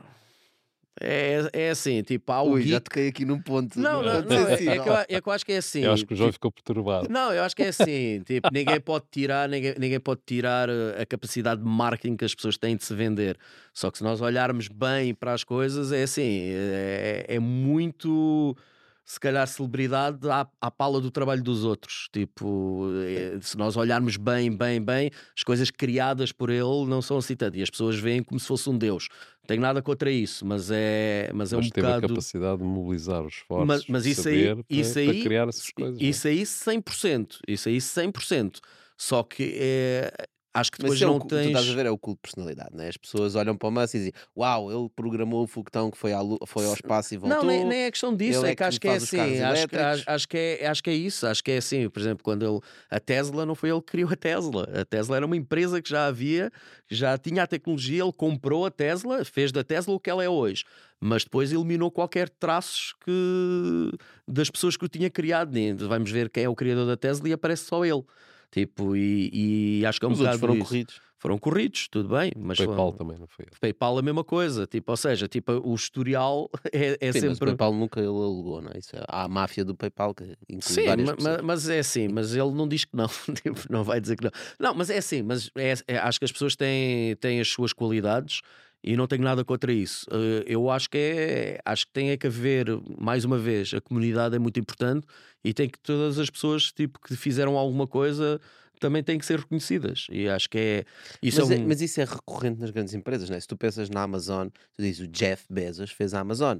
[0.99, 2.71] É, é assim, tipo, há o Ui, geek...
[2.71, 3.79] já toquei aqui num ponto.
[3.79, 5.81] Não, não, não é, é, que eu, é, que eu, acho que é assim.
[5.81, 6.33] Eu acho que o João tipo...
[6.33, 7.07] ficou perturbado.
[7.09, 8.21] Não, eu acho que é assim.
[8.23, 12.35] tipo, ninguém pode tirar, ninguém, ninguém pode tirar eh, a capacidade de marketing que as
[12.35, 13.37] pessoas têm de se vender.
[13.73, 18.55] Só que se nós olharmos bem para as coisas, é assim, é, é muito
[19.03, 22.07] se calhar celebridade à, à pala do trabalho dos outros.
[22.11, 27.17] Tipo, eh, se nós olharmos bem, bem, bem, as coisas criadas por ele não são
[27.17, 27.57] assim tanto.
[27.57, 29.07] E as pessoas veem como se fosse um Deus.
[29.41, 32.05] Não tenho nada contra isso, mas é, mas é mas um teve bocado.
[32.05, 35.47] a capacidade de mobilizar os esforços, mas, mas isso aí, isso para, aí, para criar
[35.49, 35.99] essas coisas.
[35.99, 36.03] É?
[36.03, 37.39] Isso aí 100%.
[37.47, 38.59] Isso aí 100%.
[38.97, 40.13] Só que é,
[40.53, 41.43] Acho que depois é não o, tens.
[41.43, 42.89] Tu estás a ver, é o culto de personalidade, né?
[42.89, 46.11] As pessoas olham para o Musk e dizem: Uau, ele programou o foguetão que foi,
[46.11, 47.39] à, foi ao espaço e voltou.
[47.39, 49.39] Não, nem, nem é questão disso, é, é que, acho que é assim.
[49.39, 51.25] Acho, acho, acho, que é, acho que é isso.
[51.25, 51.89] Acho que é assim.
[51.89, 52.59] Por exemplo, quando ele.
[52.89, 54.67] A Tesla não foi ele que criou a Tesla.
[54.73, 56.51] A Tesla era uma empresa que já havia,
[56.89, 60.29] já tinha a tecnologia, ele comprou a Tesla, fez da Tesla o que ela é
[60.29, 60.65] hoje
[61.03, 63.91] mas depois eliminou qualquer traços que
[64.27, 65.51] das pessoas que o tinha criado.
[65.89, 68.03] Vamos ver quem é o criador da Tesla e aparece só ele.
[68.51, 70.65] Tipo, e, e acho que é um Os bocado foram isso.
[70.65, 71.01] corridos.
[71.17, 72.31] Foram corridos, tudo bem.
[72.35, 72.91] Mas PayPal foram...
[72.93, 73.45] também não foi.
[73.59, 77.29] PayPal a mesma coisa, tipo, ou seja, tipo, o historial é, é Sim, sempre.
[77.29, 78.79] Mas o PayPal nunca ele alugou, não é?
[78.79, 79.03] Isso é...
[79.07, 82.51] Há a máfia do PayPal que inclui Sim, várias mas, mas, é assim, mas ele
[82.51, 84.31] não diz que não, tipo, não vai dizer que não.
[84.59, 87.71] Não, mas é assim, mas é, é, acho que as pessoas têm, têm as suas
[87.71, 88.41] qualidades
[88.83, 90.05] e não tenho nada contra isso.
[90.09, 92.67] Uh, eu acho que é, acho que tem é que haver,
[92.99, 95.05] mais uma vez, a comunidade é muito importante
[95.43, 98.39] e tem que todas as pessoas tipo, que fizeram alguma coisa
[98.81, 100.07] também têm que ser reconhecidas.
[100.09, 100.85] E acho que é.
[101.21, 101.67] Isso mas, é, é um...
[101.67, 103.39] mas isso é recorrente nas grandes empresas, não é?
[103.39, 106.57] Se tu pensas na Amazon, tu dizes o Jeff Bezos fez a Amazon.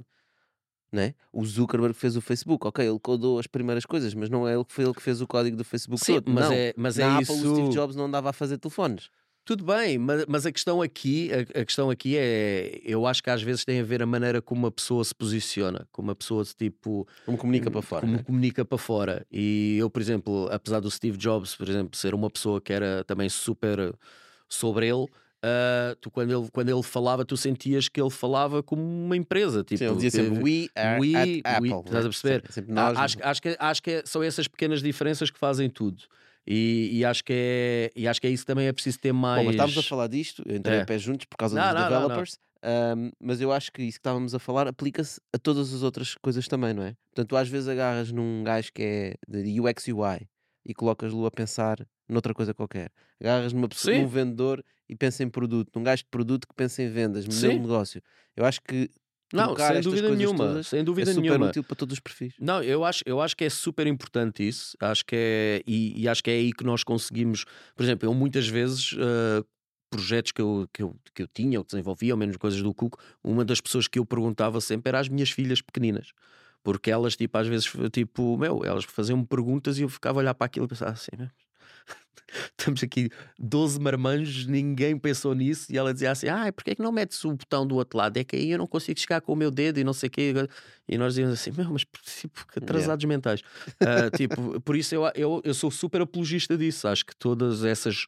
[0.90, 1.14] Né?
[1.32, 4.62] O Zuckerberg fez o Facebook, ok, ele codou as primeiras coisas, mas não é ele
[4.62, 6.30] que foi ele que fez o código do Facebook Sim, todo.
[6.30, 6.52] mas não.
[6.52, 7.50] é, mas na é Apple isso...
[7.50, 9.08] o Steve Jobs não andava a fazer telefones.
[9.44, 13.28] Tudo bem, mas, mas a questão aqui, a, a, questão aqui é, eu acho que
[13.28, 16.44] às vezes tem a ver a maneira como uma pessoa se posiciona, como uma pessoa
[16.44, 18.22] se tipo como comunica para fora, como né?
[18.22, 19.26] comunica para fora.
[19.32, 23.02] E eu, por exemplo, apesar do Steve Jobs, por exemplo, ser uma pessoa que era
[23.04, 23.92] também super
[24.48, 25.06] sobre ele,
[25.44, 29.64] Uh, tu, quando, ele, quando ele falava, tu sentias que ele falava como uma empresa.
[29.64, 31.82] Tipo, Sim, ele dizia sempre We are we, at we, Apple.
[31.84, 32.44] Estás a perceber?
[32.48, 32.96] Sempre, nós...
[32.96, 36.04] acho, acho, que, acho que são essas pequenas diferenças que fazem tudo.
[36.46, 39.40] E, e, acho que é, e acho que é isso também é preciso ter mais.
[39.40, 40.82] Bom, mas estávamos a falar disto, eu entrei é.
[40.82, 43.82] a pé juntos por causa não, dos não, developers, não, um, mas eu acho que
[43.82, 46.94] isso que estávamos a falar aplica-se a todas as outras coisas também, não é?
[47.10, 50.28] Portanto, tu às vezes agarras num gajo que é de UX UI
[50.64, 52.90] e colocas-lo a pensar noutra coisa qualquer.
[53.20, 56.82] Agarras numa pessoa, num vendedor e pensa em produto, num gajo de produto que pensa
[56.82, 58.00] em vendas, de negócio.
[58.36, 58.88] Eu acho que
[59.32, 61.48] não, sem dúvida nenhuma, todas, sem dúvida é super nenhuma.
[61.48, 62.34] útil para todos os perfis.
[62.38, 64.76] Não, eu acho, eu acho que é super importante isso.
[64.80, 67.44] Acho que é e, e acho que é aí que nós conseguimos,
[67.74, 69.44] por exemplo, eu muitas vezes uh,
[69.90, 72.74] projetos que eu, que, eu, que eu tinha ou que desenvolvia, ou menos coisas do
[72.74, 76.12] Cuco, uma das pessoas que eu perguntava sempre era às minhas filhas pequeninas.
[76.62, 80.34] Porque elas, tipo, às vezes, tipo, meu, elas faziam perguntas e eu ficava a olhar
[80.34, 81.28] para aquilo e pensava assim, meu,
[82.58, 85.72] estamos aqui 12 marmanjos, ninguém pensou nisso.
[85.72, 88.16] E ela dizia assim: Ah, porquê é que não metes o botão do outro lado?
[88.16, 90.10] É que aí eu não consigo chegar com o meu dedo e não sei o
[90.10, 90.34] quê.
[90.88, 91.84] E nós dizíamos assim: Meu, mas
[92.20, 93.06] tipo, atrasados yeah.
[93.06, 93.40] mentais.
[93.80, 96.88] Uh, tipo, por isso eu, eu, eu sou super apologista disso.
[96.88, 98.06] Acho que todas essas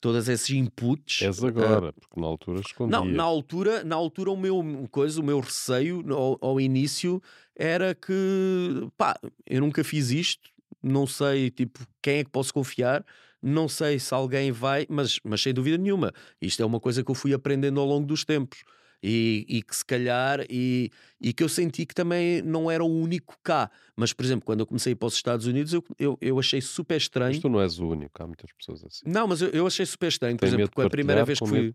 [0.00, 1.22] todos esses inputs.
[1.22, 2.98] És agora, uh, porque na altura escondia.
[2.98, 7.22] Não, na altura, na altura o meu coisa, o meu receio ao, ao, início
[7.56, 9.16] era que pá,
[9.46, 10.50] eu nunca fiz isto,
[10.82, 13.04] não sei tipo quem é que posso confiar.
[13.42, 16.12] Não sei se alguém vai, mas, mas sem dúvida nenhuma.
[16.40, 18.62] Isto é uma coisa que eu fui aprendendo ao longo dos tempos.
[19.04, 20.88] E, e, que se calhar e,
[21.20, 23.68] e, que eu senti que também não era o único cá.
[23.96, 26.38] Mas, por exemplo, quando eu comecei a ir para os Estados Unidos, eu, eu, eu
[26.38, 27.32] achei super estranho.
[27.32, 29.02] Mas tu não és o único, há muitas pessoas assim.
[29.04, 30.36] Não, mas eu, eu achei super estranho.
[30.36, 31.72] Por Tem exemplo, com a primeira vez que fui.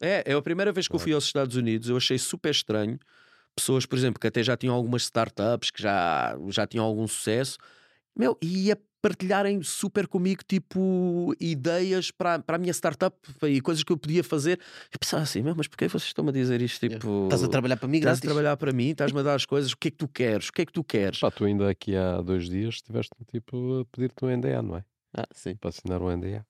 [0.00, 1.02] É, é a primeira vez que claro.
[1.02, 2.98] eu fui aos Estados Unidos, eu achei super estranho.
[3.54, 7.58] Pessoas, por exemplo, que até já tinham algumas startups, que já, já tinham algum sucesso
[8.18, 13.84] meu, e a partilharem super comigo, tipo, ideias para, para a minha startup e coisas
[13.84, 14.58] que eu podia fazer.
[14.92, 16.88] Eu pensava assim, meu, mas porquê vocês estão-me a dizer isto?
[16.88, 19.46] Tipo, Estás a trabalhar para mim, estás a trabalhar para mim, estás-me a dar as
[19.46, 20.48] coisas, o que é que tu queres?
[20.48, 21.20] O que é que tu queres?
[21.20, 24.84] Pá, tu ainda aqui há dois dias estiveste tipo a pedir-te um NDA, não é?
[25.16, 25.54] Ah, sim.
[25.54, 26.44] Para assinar um NDA.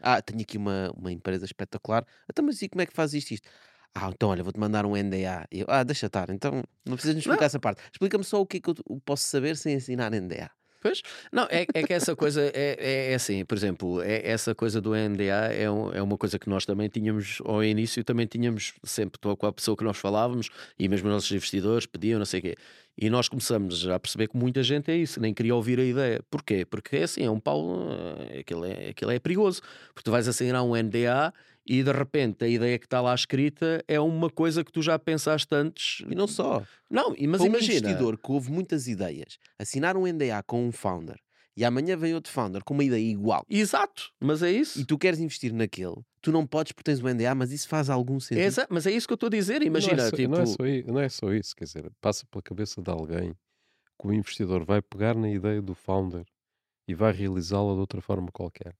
[0.00, 2.04] Ah, tenho aqui uma, uma empresa espetacular.
[2.30, 3.30] Então, mas e como é que faz isto?
[3.30, 3.48] isto?
[3.94, 5.46] Ah, então olha, vou-te mandar um NDA.
[5.50, 6.28] Eu, ah, deixa estar.
[6.30, 7.46] Então, não precisas me explicar Não.
[7.46, 7.80] essa parte.
[7.90, 10.50] Explica-me só o que é que eu eu posso saber sem assinar NDA.
[10.84, 11.00] Pois,
[11.32, 14.82] não, é, é que essa coisa é, é, é assim, por exemplo, é, essa coisa
[14.82, 18.74] do NDA é, um- é uma coisa que nós também tínhamos ao início, também tínhamos
[18.84, 22.40] sempre com a pessoa que nós falávamos e mesmo os nossos investidores pediam, não sei
[22.40, 22.54] o quê.
[22.98, 26.20] E nós começamos a perceber que muita gente é isso, nem queria ouvir a ideia.
[26.30, 26.66] Porquê?
[26.66, 27.88] Porque é assim, é um pau,
[28.30, 29.62] eh, aquilo é, aquilo é perigoso.
[29.94, 31.32] Porque tu vais assinar um NDA
[31.66, 34.98] e de repente a ideia que está lá escrita é uma coisa que tu já
[34.98, 36.04] pensaste antes.
[36.08, 36.62] E não só.
[36.90, 37.78] Não, mas Para um imagina.
[37.78, 41.16] investidor que houve muitas ideias, assinar um NDA com um founder
[41.56, 44.80] e amanhã vem outro founder com uma ideia igual Exato, mas é isso.
[44.80, 47.88] e tu queres investir naquele, tu não podes porque tens o NDA, mas isso faz
[47.88, 48.42] algum sentido.
[48.44, 49.62] Exa- mas é isso que eu estou a dizer.
[49.62, 50.28] Imagina, não é, só, tipo.
[50.34, 53.32] não, é só, i- não é só isso, quer dizer, passa pela cabeça de alguém
[54.00, 56.24] que o investidor vai pegar na ideia do founder
[56.88, 58.74] e vai realizá-la de outra forma qualquer.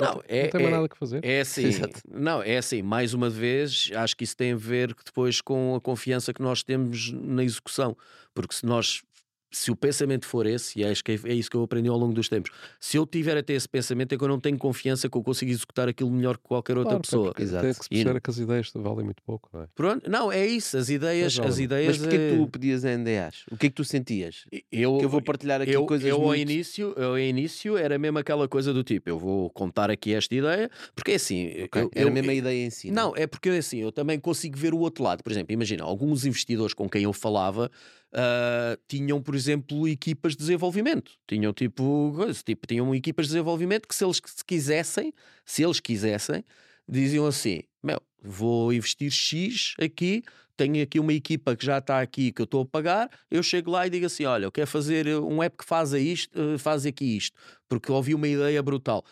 [0.00, 1.24] Não, é, não tem mais é- nada que fazer.
[1.24, 2.00] é assim, Exato.
[2.08, 5.74] não, é assim, mais uma vez, acho que isso tem a ver que depois com
[5.74, 7.96] a confiança que nós temos na execução,
[8.34, 9.02] porque se nós
[9.50, 11.96] se o pensamento for esse, e acho que é é isso que eu aprendi ao
[11.96, 14.58] longo dos tempos, se eu tiver a ter esse pensamento é que eu não tenho
[14.58, 17.24] confiança que eu consigo executar aquilo melhor que qualquer outra Claro, pessoa.
[17.28, 17.64] porque Exato.
[17.64, 19.66] Tem que se E- perceber que as ideias valem muito pouco, não é?
[19.74, 21.86] Pronto, não, é isso, as ideias, Mas, as ideias.
[21.86, 23.44] Mas porquê que é- tu pedias NDAs?
[23.50, 24.44] O que é que tu sentias?
[24.70, 26.40] eu, Que eu vou partilhar aqui eu, coisas eu ao muito...
[26.40, 30.34] início, eu ao início era mesmo aquela coisa do tipo, eu vou contar aqui esta
[30.34, 32.90] ideia, porque é assim, Ok, eu, Era eu- a mesma ideia em si.
[32.90, 35.22] Não, é porque assim, eu também consigo ver o outro lado.
[35.22, 37.70] Por exemplo, imagina, alguns investidores com quem eu falava
[38.12, 41.12] ah, tinham, por exemplo, equipas de desenvolvimento.
[41.26, 42.14] Tinham tipo,
[42.44, 45.12] tipo, tinham equipas de desenvolvimento que se eles se quisessem,
[45.44, 46.44] se eles quisessem,
[46.88, 50.22] diziam assim: Meu, vou investir X aqui,
[50.56, 53.70] tenho aqui uma equipa que já está aqui que eu estou a pagar, eu chego
[53.70, 56.86] lá e digo assim: olha, eu quero fazer um app que faz isto, eh, faz
[56.86, 57.36] aqui isto,
[57.68, 59.04] porque ouvi uma ideia brutal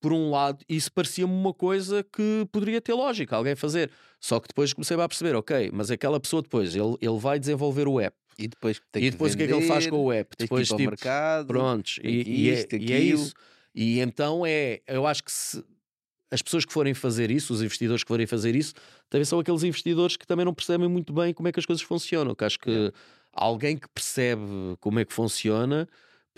[0.00, 3.90] por um lado, isso parecia-me uma coisa que poderia ter lógica, alguém fazer.
[4.20, 7.86] Só que depois comecei a perceber, ok, mas aquela pessoa depois, ele, ele vai desenvolver
[7.86, 8.16] o app.
[8.38, 10.34] E depois, e depois o que é que ele faz com o app?
[10.38, 11.48] Depois tipo, mercado.
[11.48, 13.34] prontos, e, e, é, e é isso.
[13.74, 15.64] E então é, eu acho que se
[16.30, 18.74] as pessoas que forem fazer isso, os investidores que forem fazer isso,
[19.08, 21.82] também são aqueles investidores que também não percebem muito bem como é que as coisas
[21.82, 22.34] funcionam.
[22.34, 22.92] Que acho que
[23.32, 24.42] alguém que percebe
[24.80, 25.88] como é que funciona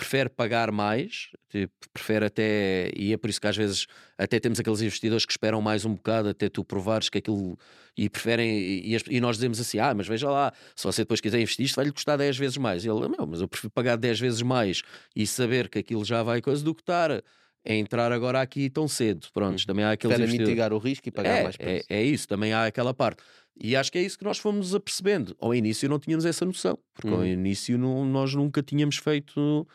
[0.00, 3.86] prefere pagar mais, tipo, prefere até, e é por isso que às vezes
[4.16, 7.58] até temos aqueles investidores que esperam mais um bocado até tu provares que aquilo
[7.96, 11.38] e preferem, e, e nós dizemos assim: ah, mas veja lá, se você depois quiser
[11.38, 12.82] investir, isto vai-lhe custar 10 vezes mais.
[12.84, 14.80] E ele, meu, mas eu prefiro pagar 10 vezes mais
[15.14, 17.22] e saber que aquilo já vai coisa do que estar a
[17.74, 19.26] entrar agora aqui tão cedo.
[19.34, 20.48] Prontos, também há aqueles Para investidores.
[20.50, 21.86] mitigar o risco e pagar É, mais é, preço.
[21.90, 23.22] é isso, também há aquela parte.
[23.62, 25.36] E acho que é isso que nós fomos apercebendo.
[25.38, 27.26] Ao início não tínhamos essa noção, porque ao Uhum.
[27.26, 29.68] início não- nós nunca tínhamos feito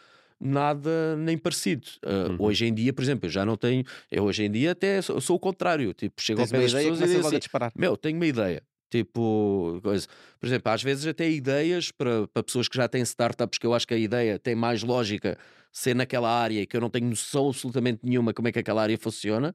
[0.46, 1.88] nada nem parecido.
[2.04, 2.38] Uh, Uhum.
[2.40, 3.84] Hoje em dia, por exemplo, eu já não tenho.
[4.12, 5.94] Eu hoje em dia até sou, sou o contrário.
[5.94, 7.72] Tipo, chego ao Tens pé uma das pessoas e digo assim: disparar.
[7.76, 8.64] Meu, tenho uma ideia.
[8.90, 10.08] Tipo, coisa.
[10.40, 13.74] Por exemplo, às vezes até ideias para, para pessoas que já têm startups, que eu
[13.74, 15.38] acho que a ideia tem mais lógica
[15.72, 18.82] ser naquela área e que eu não tenho noção absolutamente nenhuma como é que aquela
[18.82, 19.54] área funciona.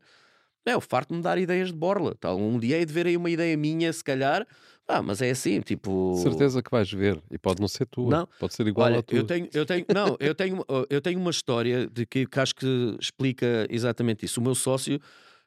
[0.67, 2.15] É, eu farto-me dar ideias de borla.
[2.19, 2.39] Tal.
[2.39, 4.47] Um dia hei de ver aí uma ideia minha, se calhar.
[4.87, 6.15] Ah, mas é assim, tipo.
[6.23, 7.23] Certeza que vais ver.
[7.31, 8.11] E pode não ser tua.
[8.11, 8.29] Não.
[8.39, 9.19] Pode ser igual Olha, à tua.
[9.19, 12.55] eu tenho, eu tenho, não, eu tenho, eu tenho uma história de que, que acho
[12.55, 14.41] que explica exatamente isso.
[14.41, 14.99] O meu sócio,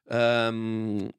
[0.08, 1.14] co-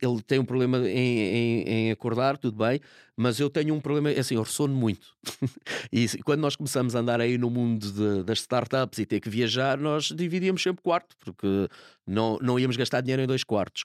[0.00, 2.80] ele tem um problema em, em- em acordar, tudo bem,
[3.16, 5.06] mas eu tenho um problema, é assim, eu ressono muito.
[5.92, 9.28] e quando nós começamos a andar aí no mundo de- das startups e ter que
[9.30, 11.68] viajar, nós dividíamos sempre quarto, porque
[12.06, 13.84] não, não íamos gastar dinheiro em dois quartos.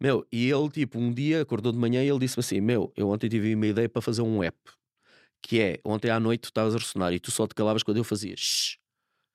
[0.00, 3.08] Meu, e ele, tipo, um dia acordou de manhã e ele disse-me assim: Meu, eu
[3.08, 4.56] ontem tive uma ideia para fazer um app
[5.42, 7.98] que é ontem à noite tu estavas a ressonar e tu só te calavas quando
[7.98, 8.76] eu fazia shh,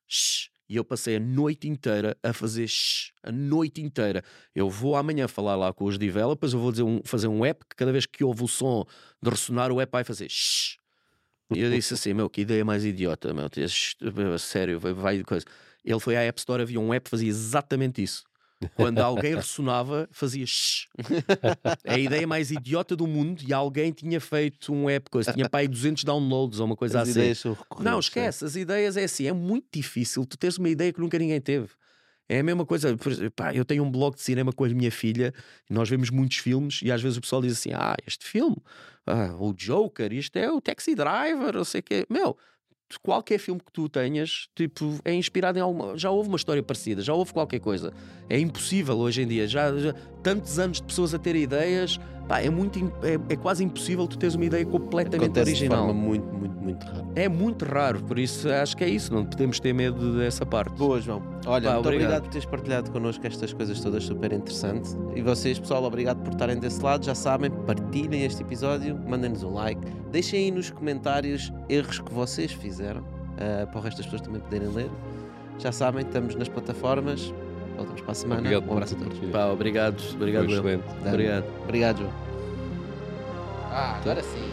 [0.07, 0.49] shh.
[0.72, 4.23] E eu passei a noite inteira a fazer shh, a noite inteira.
[4.56, 7.76] Eu vou amanhã falar lá com os developers, eu vou um- fazer um app que
[7.76, 8.85] cada vez que ouve o som
[9.22, 10.77] de ressonar, o app vai fazer shh.
[11.53, 15.45] E eu disse assim: Meu, que ideia mais idiota, meu, Sério, vai, vai coisa.
[15.84, 18.23] Ele foi à App Store, havia um app que fazia exatamente isso.
[18.75, 20.88] Quando alguém ressonava, fazia shh.
[21.83, 25.49] É a ideia mais idiota do mundo e alguém tinha feito um app, coisa, tinha
[25.49, 27.19] para aí 200 downloads ou uma coisa As assim.
[27.19, 27.57] ideias são.
[27.79, 31.17] Não, esquece, as ideias é assim, é muito difícil tu teres uma ideia que nunca
[31.17, 31.69] ninguém teve.
[32.29, 32.95] É a mesma coisa,
[33.35, 35.33] pá, eu tenho um blog de cinema com a minha filha,
[35.69, 38.55] nós vemos muitos filmes e às vezes o pessoal diz assim: ah, este filme,
[39.05, 42.05] ah, o Joker, isto é o Taxi Driver, não sei o quê.
[42.09, 42.38] Meu,
[42.99, 45.97] qualquer filme que tu tenhas, tipo, é inspirado em alguma.
[45.97, 47.93] Já houve uma história parecida, já houve qualquer coisa.
[48.30, 49.47] É impossível hoje em dia.
[49.47, 49.93] Já, já
[50.23, 51.99] tantos anos de pessoas a ter ideias,
[52.32, 55.82] pá, é, muito, é, é quase impossível tu teres uma ideia completamente Acontece original.
[55.82, 57.06] De forma muito, muito, muito rara.
[57.14, 60.74] É muito raro, por isso acho que é isso, não podemos ter medo dessa parte.
[60.78, 61.22] Boa, João.
[61.45, 61.88] Olha, Pá, muito obrigado.
[61.88, 64.98] obrigado por teres partilhado connosco estas coisas todas super interessantes.
[65.14, 67.06] E vocês, pessoal, obrigado por estarem desse lado.
[67.06, 72.53] Já sabem, partilhem este episódio, mandem-nos um like, deixem aí nos comentários erros que vocês
[72.53, 73.03] fizeram,
[73.40, 74.90] ah, para o resto das pessoas também poderem ler.
[75.58, 77.34] Já sabem, estamos nas plataformas.
[77.82, 78.41] Voltamos para a semana.
[78.41, 79.32] Obrigado um por todos.
[79.32, 80.45] Pá, obrigado, obrigado.
[80.45, 80.84] Foi excelente.
[81.08, 81.45] Obrigado.
[81.64, 82.14] Obrigado, João.
[83.72, 84.52] Ah, agora sim.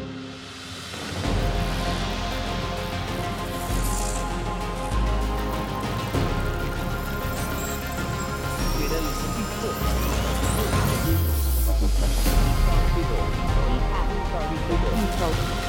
[15.18, 15.67] Control.